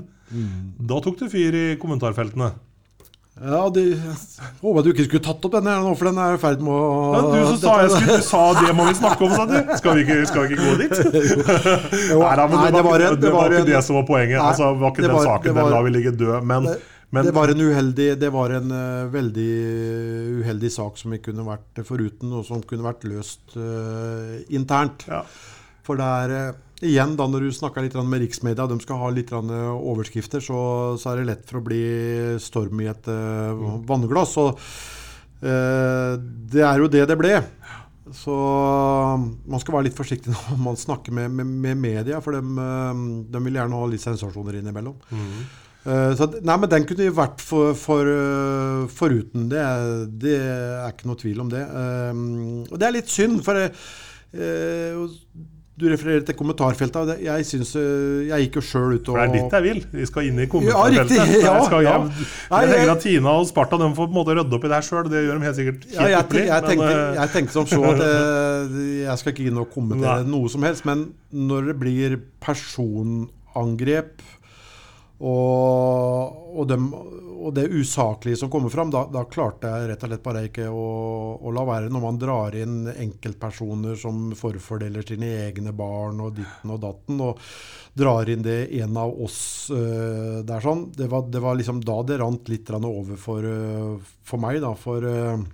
Da 0.79 1.03
tok 1.03 1.19
det 1.25 1.33
fyr 1.35 1.59
i 1.59 1.67
kommentarfeltene. 1.83 2.53
Ja, 3.37 3.67
de 3.69 3.83
håper 4.63 4.85
du 4.87 4.89
ikke 4.95 5.05
skulle 5.05 5.21
tatt 5.27 5.43
opp 5.45 5.53
denne 5.59 5.75
nå, 5.85 5.91
for 6.01 6.09
den 6.09 6.17
er 6.25 6.39
i 6.39 6.41
ferd 6.41 6.63
med 6.65 6.73
å 6.73 6.87
Ja, 7.13 7.21
du 7.29 7.43
som 7.51 7.59
sa 7.61 7.75
jeg 7.83 7.91
skulle, 7.93 8.15
du 8.17 8.25
sa 8.25 8.41
det 8.57 8.71
må 8.79 8.87
vi 8.89 8.95
snakke 8.97 9.27
om, 9.27 9.35
sa 9.37 9.45
du. 9.51 9.57
Skal 9.77 9.99
vi 9.99 10.05
ikke, 10.07 10.17
skal 10.31 10.47
vi 10.47 10.57
ikke 10.57 10.65
gå 10.65 10.77
dit? 10.81 10.95
Jo, 12.15 12.23
Nei, 12.23 12.31
da, 12.41 12.47
men 12.49 12.57
nei, 12.63 12.71
det 12.73 12.85
var, 12.87 13.05
ikke, 13.05 13.11
en- 13.13 13.21
det 13.27 13.33
var 13.35 13.53
ikke 13.59 13.69
det 13.69 13.83
som 13.85 13.99
var 14.01 14.07
poenget. 14.09 14.39
Nei, 14.41 14.47
altså, 14.55 14.71
det 14.73 14.81
var 14.87 14.95
ikke 14.95 15.05
det 15.05 15.11
den 15.11 15.17
var- 15.19 15.29
saken, 15.29 15.49
det 15.51 15.57
var- 15.59 15.69
den 15.69 15.77
la 15.77 15.83
vi 15.85 15.93
ligge 15.99 16.15
død. 16.17 16.47
Men, 16.53 16.71
men 17.13 17.29
det 17.29 17.35
var 17.37 17.53
en 17.53 17.61
uheldig 17.67 18.09
Det 18.25 18.31
var 18.35 18.51
en 18.57 18.73
uh, 18.73 19.05
veldig 19.13 19.51
uheldig 20.41 20.71
sak 20.75 20.97
som 20.99 21.13
vi 21.13 21.21
kunne 21.29 21.45
vært 21.47 21.85
foruten, 21.87 22.33
og 22.41 22.49
som 22.49 22.65
kunne 22.65 22.89
vært 22.89 23.05
løst 23.05 23.53
uh, 23.61 24.41
internt. 24.49 25.05
ja. 25.13 25.21
For 25.87 25.99
det 26.01 26.07
er 26.07 26.35
eh, 26.35 26.59
igjen, 26.91 27.15
da 27.19 27.29
når 27.31 27.47
du 27.47 27.55
snakker 27.55 27.85
litt 27.85 27.97
med 27.97 28.25
riksmedia, 28.25 28.67
de 28.69 28.79
skal 28.83 29.01
ha 29.05 29.13
litt 29.15 29.33
eh, 29.33 29.57
overskrifter, 29.77 30.43
så, 30.45 30.59
så 31.01 31.13
er 31.13 31.23
det 31.23 31.31
lett 31.31 31.49
for 31.49 31.61
å 31.61 31.67
bli 31.67 31.83
storm 32.43 32.83
i 32.83 32.91
et 32.91 33.11
uh, 33.11 33.81
vannglass. 33.87 34.37
Og 34.43 34.57
uh, 34.59 36.15
det 36.53 36.65
er 36.67 36.83
jo 36.83 36.91
det 36.93 37.07
det 37.09 37.19
ble. 37.21 37.37
Så 38.15 38.35
man 38.37 39.63
skal 39.63 39.75
være 39.75 39.89
litt 39.89 39.99
forsiktig 39.99 40.31
når 40.35 40.59
man 40.63 40.79
snakker 40.79 41.15
med, 41.15 41.31
med, 41.35 41.55
med 41.67 41.81
media, 41.81 42.21
for 42.23 42.37
de, 42.39 42.43
vil 43.39 43.61
gjerne 43.63 43.81
ha 43.81 43.89
litt 43.91 44.05
sensasjoner 44.05 44.61
innimellom. 44.61 44.99
Eh, 45.87 46.13
så, 46.19 46.27
nei, 46.43 46.57
men 46.59 46.71
Den 46.71 46.87
kunne 46.87 47.07
jo 47.07 47.15
vært 47.15 47.43
for, 47.43 47.75
for, 47.79 48.11
foruten. 48.91 49.47
Det, 49.51 49.65
det 50.23 50.39
er 50.39 50.89
ikke 50.91 51.11
noe 51.11 51.21
tvil 51.21 51.45
om 51.45 51.53
det. 51.53 51.63
Uh, 51.67 52.65
og 52.71 52.81
det 52.81 52.89
er 52.89 52.97
litt 52.99 53.13
synd, 53.13 53.43
for 53.47 53.59
eh, 53.63 55.07
du 55.77 55.85
refererer 55.93 56.23
til 56.25 56.35
kommentarfeltet. 56.39 57.19
Jeg, 57.21 57.45
synes, 57.45 57.75
eh, 57.77 58.29
jeg 58.31 58.47
gikk 58.47 58.55
jo 58.57 58.63
sjøl 58.65 58.95
ut 58.97 59.09
og 59.11 59.17
For 59.19 59.21
det 59.21 59.27
er 59.29 59.35
dit 59.37 59.57
jeg 59.59 59.65
vil. 59.67 59.81
Vi 59.93 60.07
skal 60.09 60.25
inn 60.31 60.39
i 60.41 60.47
Ja, 60.47 60.49
kommentarfeltet. 60.55 61.11
riktig. 61.21 61.43
Ja, 61.43 61.53
jeg, 61.59 61.67
skal, 61.69 61.83
ja. 61.85 61.97
jeg, 62.01 62.29
jeg- 62.51 62.71
tenker 62.73 62.93
at 62.95 63.03
Tina 63.05 63.35
og 63.43 63.47
Sparta 63.51 63.77
de 63.83 63.91
får 63.99 64.07
på 64.09 64.09
en 64.09 64.17
måte 64.17 64.37
rydde 64.39 64.57
opp 64.57 64.65
i 64.65 64.71
det 64.73 64.79
her 64.79 64.87
sjøl. 64.89 65.11
Det 65.13 65.21
gjør 65.27 65.37
de 65.43 65.45
helt 65.51 65.59
sikkert 65.61 65.85
Ja, 65.93 66.07
jeg, 66.09 66.25
ypperlig, 66.25 66.47
jeg, 66.49 66.63
tenkte, 66.71 66.89
eh, 66.97 67.15
jeg 67.21 67.33
tenkte 67.37 67.53
som 67.59 67.67
så 67.69 67.83
at 67.93 68.01
eh, 68.09 68.79
jeg 69.05 69.19
skal 69.21 69.33
ikke 69.37 69.47
inn 69.51 69.61
og 69.61 69.69
kommentere 69.77 70.25
noe 70.27 70.49
som 70.49 70.65
helst, 70.65 70.87
men 70.89 71.05
når 71.37 71.69
det 71.73 71.77
blir 71.85 72.17
personangrep 72.41 74.25
og, 75.17 76.59
og, 76.59 76.65
dem, 76.69 76.91
og 76.93 77.55
det 77.57 77.71
usaklige 77.73 78.37
som 78.37 78.51
kommer 78.53 78.73
fram, 78.73 78.91
da, 78.93 79.07
da 79.09 79.23
klarte 79.25 79.71
jeg 79.71 79.89
rett 79.91 80.05
og 80.05 80.11
slett 80.11 80.25
bare 80.27 80.43
ikke 80.51 80.67
å, 80.69 80.87
å 81.41 81.53
la 81.57 81.65
være. 81.69 81.89
Når 81.93 82.05
man 82.05 82.21
drar 82.21 82.57
inn 82.61 82.91
enkeltpersoner 82.93 83.97
som 84.01 84.29
forfordeler 84.37 85.07
sine 85.09 85.33
egne 85.47 85.73
barn 85.77 86.21
og 86.25 86.37
ditten 86.37 86.75
og 86.75 86.83
datten, 86.85 87.23
og 87.25 87.41
drar 87.97 88.29
inn 88.29 88.45
det 88.45 88.59
en 88.83 88.99
av 89.01 89.15
oss 89.25 89.39
uh, 89.73 90.43
der 90.45 90.65
sånn, 90.65 90.91
det 90.97 91.09
var, 91.13 91.25
det 91.33 91.41
var 91.41 91.57
liksom 91.57 91.81
da 91.85 92.03
det 92.05 92.21
rant 92.21 92.53
litt 92.53 92.69
over 92.77 93.17
for, 93.17 93.47
uh, 93.47 94.13
for 94.27 94.43
meg, 94.43 94.61
da. 94.61 94.75
For 94.77 95.07
eh, 95.07 95.47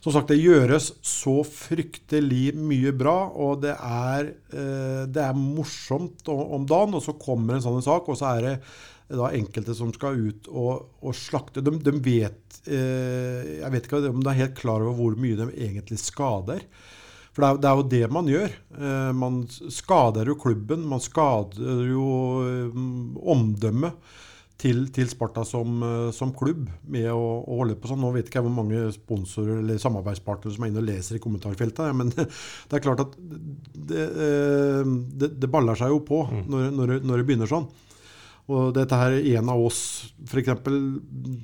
som 0.00 0.14
sagt, 0.14 0.30
det 0.32 0.40
gjøres 0.40 0.92
så 1.04 1.40
fryktelig 1.44 2.54
mye 2.56 2.92
bra, 2.96 3.16
og 3.36 3.60
det 3.66 3.74
er, 3.76 4.30
eh, 4.54 5.02
det 5.04 5.24
er 5.26 5.36
morsomt 5.36 6.28
om 6.32 6.64
dagen. 6.68 6.96
Og 6.96 7.04
så 7.04 7.16
kommer 7.20 7.58
en 7.58 7.66
sånn 7.66 7.84
sak, 7.84 8.08
og 8.08 8.16
så 8.16 8.32
er 8.32 8.46
det 8.46 8.54
da 9.10 9.32
enkelte 9.34 9.74
som 9.74 9.90
skal 9.92 10.16
ut 10.30 10.48
og, 10.48 10.86
og 11.02 11.16
slakte. 11.18 11.64
De, 11.64 11.74
de 11.82 11.92
vet 11.98 12.60
eh, 12.70 13.58
Jeg 13.58 13.72
vet 13.74 13.88
ikke 13.88 14.02
om 14.08 14.22
de 14.22 14.32
er 14.32 14.42
helt 14.44 14.56
klar 14.58 14.84
over 14.84 14.96
hvor 14.96 15.18
mye 15.20 15.38
de 15.38 15.50
egentlig 15.50 16.00
skader. 16.00 16.64
For 17.30 17.42
det 17.42 17.50
er, 17.50 17.60
det 17.60 17.70
er 17.70 17.76
jo 17.78 17.88
det 17.90 18.14
man 18.14 18.30
gjør. 18.30 18.56
Eh, 18.78 19.12
man 19.20 19.42
skader 19.50 20.32
jo 20.32 20.38
klubben. 20.40 20.86
Man 20.88 21.02
skader 21.04 21.84
jo 21.90 22.08
eh, 22.46 22.82
omdømmet 23.36 24.16
til, 24.60 24.82
til 24.92 25.08
Sparta 25.08 25.42
som, 25.48 25.78
eh, 25.86 26.08
som 26.12 26.34
klubb 26.36 26.66
med 26.92 27.06
å, 27.12 27.20
å 27.48 27.60
holde 27.62 27.78
på 27.80 27.88
sånn. 27.90 28.00
Nå 28.04 28.10
vet 28.14 28.28
ikke 28.28 28.42
jeg 28.42 28.46
hvor 28.48 28.56
mange 28.60 28.82
sponsorer 28.94 29.62
eller 29.62 29.80
samarbeidspartnere 29.80 30.52
som 30.54 30.64
er 30.66 30.72
inne 30.72 30.82
og 30.82 30.88
leser 30.90 31.16
i 31.16 31.22
kommentarfeltet, 31.24 31.94
men 31.96 32.12
det 32.68 32.76
er 32.78 32.84
klart 32.84 33.04
at 33.06 33.14
det, 33.20 34.04
eh, 34.28 34.96
det, 35.20 35.32
det 35.40 35.50
baller 35.52 35.78
seg 35.80 35.94
jo 35.94 36.02
på 36.06 36.24
når, 36.44 36.68
når, 36.76 36.94
det- 36.94 37.04
når 37.08 37.22
det 37.24 37.28
begynner 37.30 37.50
sånn. 37.56 37.70
Og 38.50 38.72
dette 38.74 38.96
her 38.98 39.14
er 39.14 39.36
en 39.38 39.50
av 39.52 39.60
oss, 39.62 39.80
f.eks., 40.26 40.64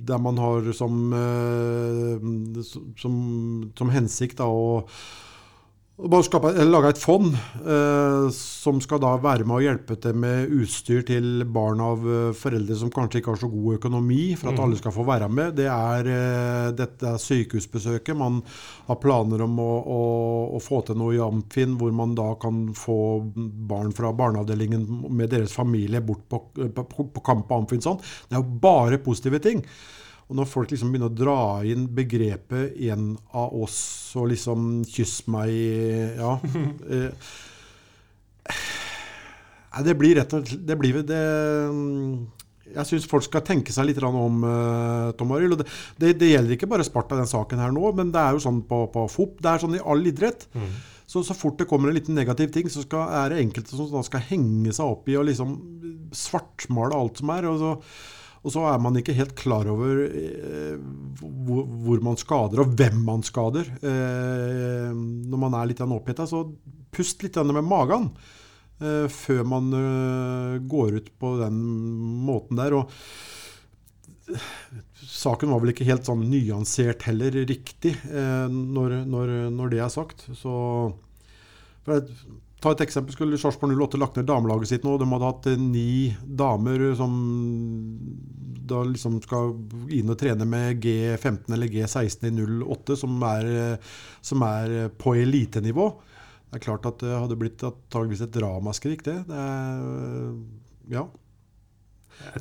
der 0.09 0.19
man 0.19 0.41
har 0.43 0.64
som, 0.75 0.97
eh, 1.14 2.64
som, 2.99 3.14
som 3.79 3.93
hensikt 3.95 4.41
da, 4.41 4.49
å 4.51 4.81
og 5.97 6.11
bare 6.12 6.26
skape, 6.26 6.51
lage 6.68 6.90
et 6.92 6.99
fond 7.01 7.30
eh, 7.32 8.26
som 8.36 8.82
skal 8.84 9.01
da 9.01 9.14
være 9.16 9.47
med 9.49 9.57
å 9.57 9.62
hjelpe 9.64 9.97
til 9.97 10.18
med 10.20 10.51
utstyr 10.53 11.07
til 11.09 11.47
barn 11.49 11.80
av 11.80 12.05
eh, 12.05 12.26
foreldre 12.36 12.76
som 12.76 12.90
kanskje 12.92 13.22
ikke 13.22 13.32
har 13.32 13.40
så 13.40 13.49
god 13.49 13.78
økonomi, 13.78 14.26
for 14.36 14.53
at 14.53 14.61
alle 14.61 14.76
skal 14.76 14.92
få 14.92 15.07
være 15.09 15.30
med. 15.32 15.57
Det 15.57 15.70
er 15.72 16.11
eh, 16.12 16.68
dette 16.76 17.14
er 17.14 17.22
sykehusbesøket. 17.24 18.12
Man 18.12 18.42
har 18.90 19.01
planer 19.01 19.47
om 19.47 19.57
å, 19.62 19.70
å, 19.97 20.03
å 20.59 20.61
få 20.61 20.82
til 20.84 21.01
noe 21.01 21.16
i 21.16 21.22
Amfin 21.24 21.78
hvor 21.80 21.97
man 21.97 22.12
da 22.18 22.28
kan 22.44 22.66
få 22.76 23.01
barn 23.72 23.97
fra 23.97 24.12
barneavdelingen 24.12 25.09
med 25.09 25.32
deres 25.32 25.57
familie 25.57 26.05
bort 26.05 26.28
på, 26.28 26.44
på, 26.76 27.09
på 27.16 27.24
kamp 27.24 27.49
på 27.49 27.62
Amfin. 27.62 27.84
Sånn. 27.88 28.05
Det 28.28 28.36
er 28.36 28.44
jo 28.44 28.61
bare 28.68 29.01
positive 29.01 29.40
ting. 29.49 29.64
Og 30.27 30.35
når 30.41 30.49
folk 30.51 30.72
liksom 30.72 30.91
begynner 30.91 31.12
å 31.12 31.14
dra 31.16 31.39
inn 31.66 31.87
begrepet 31.95 32.74
'en 32.89 33.14
av 33.33 33.53
oss' 33.55 34.16
og 34.18 34.29
liksom 34.33 34.83
'kyss 34.85 35.22
meg' 35.31 36.16
Ja. 36.18 36.39
Eh, 39.77 39.83
det 39.85 39.93
blir 39.99 40.14
rett 40.16 40.33
og 40.33 40.47
slett 40.47 40.66
Det 40.66 40.77
blir 40.79 41.03
det 41.03 41.22
Jeg 42.72 42.87
syns 42.89 43.09
folk 43.11 43.24
skal 43.27 43.43
tenke 43.43 43.74
seg 43.74 43.87
litt 43.87 43.99
om, 44.03 44.45
eh, 44.45 45.12
Tom 45.18 45.33
Arild. 45.33 45.53
og 45.53 45.59
Det, 45.59 45.66
det, 45.99 46.18
det 46.18 46.31
gjelder 46.31 46.57
ikke 46.57 46.70
bare 46.70 46.85
Sparta, 46.87 47.16
den 47.16 47.27
saken 47.27 47.59
her 47.59 47.70
nå, 47.70 47.93
men 47.95 48.11
det 48.11 48.20
er 48.20 48.33
jo 48.33 48.43
sånn 48.43 48.62
på, 48.66 48.87
på 48.91 49.07
FOP. 49.11 49.41
Det 49.43 49.51
er 49.51 49.59
sånn 49.59 49.77
i 49.77 49.85
all 49.85 50.07
idrett. 50.07 50.49
Så, 51.07 51.22
så 51.22 51.35
fort 51.35 51.59
det 51.59 51.68
kommer 51.70 51.89
en 51.89 51.95
liten 51.95 52.14
negativ 52.18 52.51
ting, 52.51 52.66
så 52.68 52.83
skal, 52.83 53.07
er 53.14 53.31
det 53.31 53.45
enkelte 53.45 53.77
som 53.77 54.03
skal 54.03 54.24
henge 54.27 54.72
seg 54.74 54.87
opp 54.87 55.07
i 55.09 55.14
og 55.16 55.29
liksom 55.29 55.55
svartmale 56.11 56.97
alt 56.99 57.18
som 57.22 57.31
er. 57.31 57.47
og 57.47 57.59
så 57.62 57.72
Og 58.47 58.53
så 58.55 58.62
er 58.70 58.78
man 58.78 58.94
ikke 58.94 59.16
helt 59.16 59.34
klar 59.38 59.66
over 59.72 60.05
eh, 60.07 60.76
hvor, 61.18 61.64
hvor, 61.66 62.03
man 62.07 62.18
skader, 62.20 62.62
og 62.62 62.76
hvem 62.78 63.01
man 63.03 63.24
skader. 63.26 63.66
Eh, 63.82 64.90
når 64.94 65.40
man 65.42 65.57
er 65.59 65.72
litt 65.72 65.82
oppheta, 65.82 66.28
så 66.30 66.44
pust 66.94 67.24
litt 67.26 67.38
med 67.51 67.66
magen 67.66 68.12
eh, 68.78 69.09
før 69.11 69.42
man 69.51 69.74
eh, 69.74 70.61
går 70.62 71.01
ut 71.01 71.11
på 71.18 71.32
den 71.42 71.59
måten 72.28 72.62
der. 72.62 72.78
Og 72.78 74.36
saken 75.03 75.51
var 75.51 75.62
vel 75.62 75.74
ikke 75.74 75.88
helt 75.90 76.07
sånn 76.07 76.22
nyansert 76.30 77.03
heller 77.11 77.34
riktig 77.51 77.97
eh, 78.07 78.47
når, 78.47 79.01
når, 79.11 79.36
når, 79.59 79.74
det 79.74 79.82
er 79.82 79.92
sagt. 79.92 80.28
Så 80.38 80.55
Ta 82.67 82.73
et 82.75 82.81
eksempel. 82.83 83.14
Skulle 83.14 83.39
Sarpsborg 83.39 83.77
08 83.79 83.99
lagt 84.03 84.17
ned 84.19 84.27
damelaget 84.27 84.73
sitt 84.73 84.87
nå, 84.87 84.97
de 84.99 85.07
hadde 85.07 85.29
hatt 85.29 85.45
eh, 85.53 85.61
ni 85.61 86.17
damer 86.27 86.83
som 86.99 87.12
da 88.67 88.81
liksom 88.83 89.21
skal 89.23 89.53
inn 89.95 90.11
og 90.11 90.19
trene 90.19 90.43
med 90.51 90.81
G15 90.83 91.55
eller 91.55 91.71
G16 91.71 92.27
i 92.27 92.33
08, 92.67 92.97
som 92.99 93.23
er, 93.29 93.51
eh, 93.53 93.93
som 94.19 94.43
er 94.43 94.91
på 94.99 95.14
elitenivå. 95.14 95.93
Det 96.51 96.59
er 96.59 96.64
klart 96.64 96.91
at 96.91 96.99
det 97.05 97.14
hadde 97.14 97.39
blitt 97.39 97.62
antageligvis 97.69 98.25
et 98.27 98.41
ramaskrik, 98.43 99.07
det. 99.07 99.14
det 99.31 99.45
er, 99.45 100.35
ja. 100.91 101.07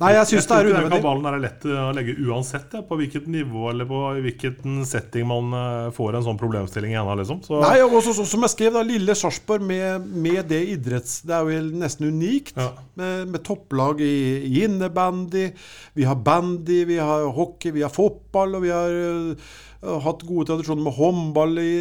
Nei, 0.00 0.10
jeg 0.12 0.28
syns 0.28 0.48
det 0.48 0.56
er 0.56 0.68
unødvendig. 0.68 0.98
Kabalen 1.00 1.28
er 1.30 1.38
lett 1.40 1.66
å 1.68 1.84
legge 1.96 2.14
uansett 2.26 2.74
ja, 2.76 2.82
på 2.84 2.98
hvilket 3.00 3.28
nivå 3.32 3.70
eller 3.70 3.88
på 3.88 4.00
hvilken 4.24 4.82
setting 4.88 5.28
man 5.28 5.54
eh, 5.56 5.88
får 5.96 6.18
en 6.18 6.26
sånn 6.26 6.40
problemstilling 6.40 6.92
i. 6.92 7.04
Liksom. 7.20 7.40
Så. 7.46 7.60
Nei, 7.62 7.78
og 7.84 7.96
så, 8.04 8.12
som 8.18 8.44
jeg 8.44 8.52
skrev, 8.52 8.74
da, 8.76 8.84
lille 8.86 9.16
Sarpsborg 9.16 9.64
med, 9.66 10.08
med, 10.12 10.42
det 10.50 10.62
idretts... 10.74 11.20
Det 11.26 11.36
er 11.36 11.48
jo 11.48 11.78
nesten 11.80 12.10
unikt. 12.12 12.56
Ja. 12.60 12.72
Med, 12.98 13.30
med, 13.32 13.42
topplag 13.46 14.02
i, 14.04 14.16
i 14.48 14.66
innebandy. 14.66 15.48
Vi 15.96 16.08
har 16.08 16.20
bandy, 16.20 16.82
vi 16.88 17.00
har 17.00 17.28
hockey, 17.36 17.72
vi 17.76 17.86
har 17.86 17.92
fotball, 17.92 18.58
og 18.58 18.66
vi 18.66 18.74
har 18.74 19.00
uh, 19.32 19.96
hatt 20.04 20.26
gode 20.28 20.50
tradisjoner 20.50 20.84
med 20.84 20.96
håndball. 20.98 21.56
I, 21.62 21.72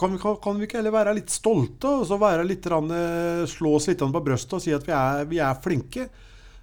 kan, 0.00 0.16
vi, 0.16 0.22
kan, 0.22 0.56
vi 0.56 0.68
ikke 0.68 0.80
heller 0.80 0.96
være 0.96 1.16
litt 1.20 1.32
stolte 1.34 1.92
og 2.00 2.08
så 2.08 2.20
være 2.20 2.48
litt, 2.48 2.72
uh, 2.72 3.44
slå 3.50 3.76
oss 3.76 3.90
litt 3.92 4.00
på 4.00 4.26
brøstet 4.30 4.56
og 4.56 4.64
si 4.64 4.74
at 4.76 4.88
vi 4.88 4.96
er, 4.96 5.24
vi 5.28 5.44
er 5.44 5.62
flinke? 5.64 6.08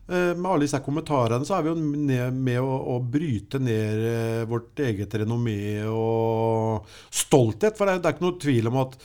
Eh, 0.08 0.34
med 0.40 0.48
alle 0.48 0.64
disse 0.64 0.80
kommentarene 0.80 1.44
så 1.44 1.58
er 1.58 1.66
vi 1.66 1.72
jo 1.74 2.32
med 2.32 2.62
å, 2.64 2.76
å 2.94 3.00
bryte 3.04 3.60
ned 3.60 4.04
eh, 4.08 4.44
vårt 4.48 4.80
eget 4.80 5.18
renommé 5.20 5.84
og 5.92 6.88
stolthet. 7.12 7.76
For 7.76 7.84
det 7.84 7.98
er, 7.98 8.04
det 8.04 8.08
er 8.08 8.16
ikke 8.16 8.26
noe 8.28 8.38
tvil 8.40 8.70
om 8.72 8.78
at 8.86 8.96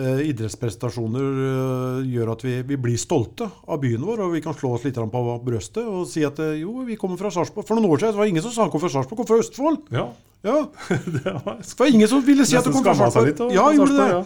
uh, 0.00 0.22
idrettsprestasjoner 0.24 1.26
uh, 1.42 1.98
gjør 2.08 2.32
at 2.32 2.44
vi, 2.46 2.54
vi, 2.70 2.78
blir 2.80 2.96
stolte 3.00 3.50
av 3.68 3.82
byen 3.84 4.06
vår. 4.08 4.24
Og 4.24 4.32
vi 4.38 4.42
kan 4.44 4.56
slå 4.56 4.72
oss 4.78 4.86
litt 4.88 4.96
på 4.96 5.24
brøstet 5.44 5.84
og 5.84 6.08
si 6.08 6.24
at 6.24 6.40
uh, 6.40 6.54
jo, 6.56 6.78
vi 6.88 6.96
kommer 7.00 7.20
fra 7.20 7.34
Sarpsborg. 7.34 7.68
For 7.68 7.76
noen 7.76 7.92
år 7.92 8.06
siden 8.06 8.16
var 8.16 8.24
det 8.24 8.32
ingen 8.32 8.46
som 8.46 8.56
sa 8.56 8.64
han 8.64 8.72
kom 8.72 8.84
fra 8.86 8.94
Sarpsborg, 8.96 9.20
kom 9.20 9.28
fra 9.28 9.42
Østfold. 9.44 9.82
Ja. 9.92 10.08
ja. 10.46 10.58
det 11.18 11.36
var 11.44 11.92
ingen 11.92 12.08
som 12.08 12.24
ville 12.24 12.48
si 12.48 12.56
at 12.56 12.64
du 12.64 12.72
kom 12.72 12.86
fra 12.86 12.96
Sarpsborg. 12.96 13.52
Ja, 13.52 13.68
gjorde 13.76 14.00
det. 14.00 14.08
Ja. 14.16 14.24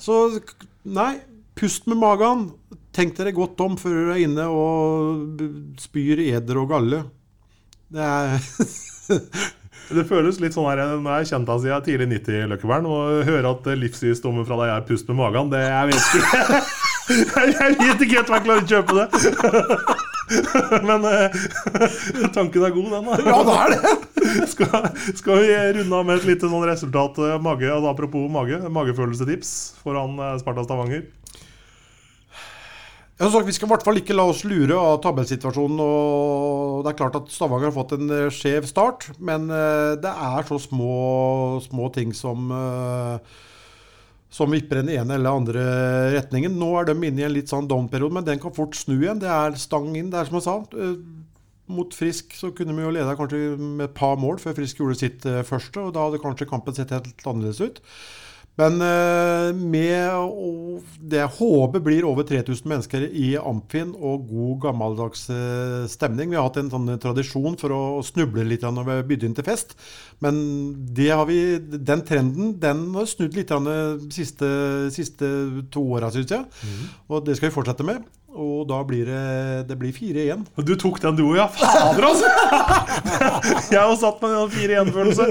Så 0.00 0.22
nei, 0.88 1.12
pust 1.60 1.84
med 1.90 2.00
magen. 2.00 2.48
Tenk 2.98 3.14
dere 3.14 3.30
godt 3.30 3.60
om 3.62 3.76
før 3.78 3.94
dere 3.94 4.16
er 4.16 4.24
inne 4.26 4.48
og 4.50 5.38
spyr 5.78 6.18
eder 6.24 6.58
og 6.58 6.72
galle. 6.72 7.04
Det 7.94 8.02
er 8.02 8.34
Det 9.88 10.02
føles 10.04 10.36
litt 10.42 10.52
sånn 10.52 10.66
her 10.68 10.82
når 10.98 11.06
jeg 11.06 11.14
har 11.14 11.28
kjent 11.30 11.48
deg 11.48 11.60
siden 11.62 11.84
tidlig 11.86 12.08
90-Løkkevern, 12.10 12.88
og 12.90 13.22
høre 13.24 13.52
at 13.54 13.70
livsvisdommen 13.80 14.44
fra 14.44 14.58
deg 14.60 14.72
er 14.74 14.84
'pust 14.84 15.08
med 15.08 15.16
magen', 15.16 15.48
det 15.54 15.62
jeg 15.64 15.88
vet 15.88 16.10
ikke 16.18 16.60
Jeg 17.08 17.76
vet 17.78 18.02
ikke 18.04 18.18
helt 18.18 18.28
om 18.28 18.36
jeg 18.36 18.44
klarer 18.44 18.66
å 18.66 18.68
kjøpe 18.68 18.92
det. 18.98 19.06
Men 20.88 21.06
eh, 21.08 21.38
tanken 22.34 22.66
er 22.66 22.74
god, 22.74 22.90
den. 22.92 23.06
da 23.08 23.16
Ja, 23.24 23.38
det 23.48 23.54
er 23.62 23.72
det! 23.72 23.94
Skal, 24.52 24.90
skal 25.16 25.40
vi 25.40 25.54
runde 25.78 26.02
av 26.02 26.04
med 26.04 26.18
et 26.18 26.26
lite 26.28 26.50
sånn 26.50 26.66
resultat? 26.68 27.16
Eh, 27.24 27.38
mage, 27.40 27.70
altså 27.72 27.94
apropos 27.94 28.28
mage, 28.32 28.60
magefølelsetips 28.68 29.54
foran 29.80 30.20
eh, 30.20 30.36
Sparta 30.42 30.66
Stavanger? 30.66 31.06
Vi 33.18 33.52
skal 33.52 33.66
i 33.66 33.72
hvert 33.72 33.82
fall 33.82 33.98
ikke 33.98 34.14
la 34.14 34.28
oss 34.30 34.44
lure 34.46 34.76
av 34.78 35.00
tabellsituasjonen. 35.02 35.80
og 35.82 36.84
Det 36.84 36.92
er 36.92 36.98
klart 37.00 37.16
at 37.18 37.32
Stavanger 37.34 37.72
har 37.72 37.74
fått 37.74 37.96
en 37.96 38.10
eh, 38.14 38.30
skjev 38.30 38.66
start, 38.70 39.08
men 39.18 39.50
eh, 39.50 39.98
det 39.98 40.12
er 40.12 40.46
så 40.46 40.58
små, 40.62 41.58
små 41.64 41.88
ting 41.90 42.14
som, 42.14 42.46
eh, 42.54 43.18
som 44.30 44.54
vipper 44.54 44.82
den 44.82 44.92
ene 44.94 45.16
eller 45.18 45.34
andre 45.34 45.64
retningen. 46.14 46.54
Nå 46.60 46.70
er 46.78 46.86
de 46.86 46.94
inne 46.94 47.24
i 47.24 47.26
en 47.26 47.34
litt 47.34 47.50
sånn 47.50 47.66
down-periode, 47.66 48.14
men 48.14 48.28
den 48.28 48.38
kan 48.38 48.54
fort 48.54 48.78
snu 48.78 49.00
igjen. 49.00 49.18
Det 49.18 49.32
er 49.34 49.58
stang 49.58 49.90
inn, 49.96 50.12
det 50.14 50.22
er 50.22 50.30
som 50.30 50.38
jeg 50.38 50.46
sa. 50.46 50.94
Mot 51.68 51.92
Frisk 51.92 52.38
så 52.38 52.52
kunne 52.54 52.76
vi 52.76 52.86
jo 52.86 52.94
lede 52.94 53.18
kanskje 53.18 53.58
med 53.58 53.88
et 53.88 53.98
par 53.98 54.14
mål 54.16 54.38
før 54.40 54.54
Frisk 54.60 54.78
gjorde 54.78 55.00
sitt 55.02 55.26
første, 55.26 55.82
og 55.82 55.90
da 55.96 56.06
hadde 56.06 56.22
kanskje 56.22 56.48
kampen 56.48 56.76
sett 56.76 56.94
helt 56.94 57.26
annerledes 57.26 57.66
ut. 57.66 57.82
Men 58.58 58.80
uh, 58.82 59.54
med 59.54 60.82
det 61.08 61.20
jeg 61.20 61.34
håper 61.38 61.82
blir 61.82 62.06
over 62.08 62.26
3000 62.26 62.66
mennesker 62.68 63.04
i 63.06 63.30
Amfin 63.38 63.92
og 63.94 64.26
god 64.28 64.56
gammeldags 64.66 65.28
uh, 65.30 65.86
stemning. 65.90 66.32
Vi 66.32 66.38
har 66.38 66.48
hatt 66.48 66.58
en 66.60 66.72
sånn 66.72 66.90
tradisjon 67.00 67.58
for 67.60 67.74
å 67.74 67.82
snuble 68.06 68.46
litt 68.48 68.66
når 68.66 68.88
vi 68.88 68.96
har 68.96 69.08
bydd 69.08 69.28
inn 69.28 69.38
til 69.38 69.46
fest. 69.46 69.76
Men 70.24 70.40
vi, 70.98 71.40
den 71.62 72.02
trenden 72.06 72.56
den 72.58 72.84
har 72.96 73.06
snudd 73.06 73.38
litt 73.38 73.54
de 73.54 74.10
siste, 74.14 74.48
siste 74.94 75.30
to 75.70 75.84
åra, 75.94 76.10
syns 76.14 76.34
jeg. 76.34 76.48
Mm. 76.66 76.86
Og 77.14 77.22
det 77.26 77.38
skal 77.38 77.52
vi 77.52 77.56
fortsette 77.60 77.86
med. 77.86 78.02
Og 78.28 78.66
da 78.68 78.82
blir 78.84 79.08
det, 79.08 79.20
det 79.70 79.76
blir 79.80 79.92
4-1. 79.94 80.42
Du 80.60 80.74
tok 80.78 80.98
den 81.00 81.16
du 81.16 81.22
òg, 81.30 81.38
ja. 81.40 81.46
Fader, 81.48 82.04
altså! 82.10 82.28
jeg 83.72 83.80
har 83.80 83.94
satt 83.96 84.20
meg 84.20 84.34
i 84.34 84.42
en 84.42 84.52
4-1-følelse. 84.52 85.28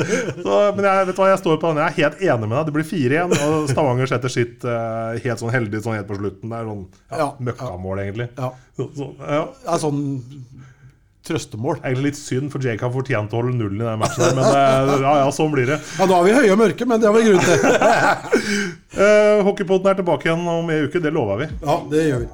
Men 0.76 0.88
jeg 0.90 1.10
vet 1.12 1.22
hva, 1.22 1.30
jeg 1.30 1.42
står 1.44 1.60
på 1.62 1.70
den. 1.70 1.82
Jeg 1.84 1.94
er 1.94 1.98
helt 2.02 2.24
enig 2.26 2.50
med 2.50 2.58
deg. 2.58 2.72
Det 2.72 2.76
blir 2.80 2.88
4-1. 2.90 3.36
Og 3.46 3.70
Stavanger 3.70 4.10
setter 4.10 4.34
sitt 4.34 4.66
uh, 4.66 5.14
helt 5.24 5.44
sånn 5.44 5.54
heldig 5.54 5.84
sånn 5.86 6.00
helt 6.00 6.10
på 6.10 6.18
slutten. 6.18 6.50
Det 6.50 6.58
er 6.58 6.72
sånn 6.72 6.86
ja, 6.88 7.20
ja, 7.22 7.28
møkkamål, 7.50 8.02
egentlig. 8.08 8.28
Ja. 8.40 8.50
Så, 8.82 9.12
ja. 9.22 9.44
Det 9.62 9.76
er 9.76 9.84
sånn 9.86 10.02
trøstemål. 11.28 11.80
Egentlig 11.84 12.10
litt 12.10 12.20
synd, 12.20 12.50
for 12.54 12.66
Jake 12.66 12.82
har 12.82 12.92
fortjent 12.98 13.36
å 13.36 13.44
holde 13.44 13.54
nullen 13.60 13.84
i 13.84 13.88
den 13.92 14.02
matchen. 14.02 14.26
Der, 14.26 14.36
men 14.42 14.50
uh, 14.50 14.98
ja, 15.06 15.14
ja, 15.22 15.30
sånn 15.38 15.54
blir 15.54 15.70
det. 15.70 15.80
Ja, 16.00 16.10
Da 16.10 16.18
er 16.18 16.28
vi 16.32 16.36
høye 16.40 16.58
og 16.58 16.60
mørke, 16.66 16.90
men 16.90 17.04
det 17.04 17.12
har 17.12 17.18
vi 17.20 17.30
grunn 17.30 17.46
til. 17.46 17.64
uh, 19.06 19.46
Hockeypoden 19.48 19.94
er 19.94 20.02
tilbake 20.02 20.32
igjen 20.32 20.52
om 20.58 20.76
en 20.76 20.90
uke. 20.90 21.04
Det 21.04 21.14
lover 21.14 21.46
vi. 21.46 21.52
Ja, 21.62 21.80
det 21.94 22.10
gjør 22.10 22.26
vi. 22.26 22.34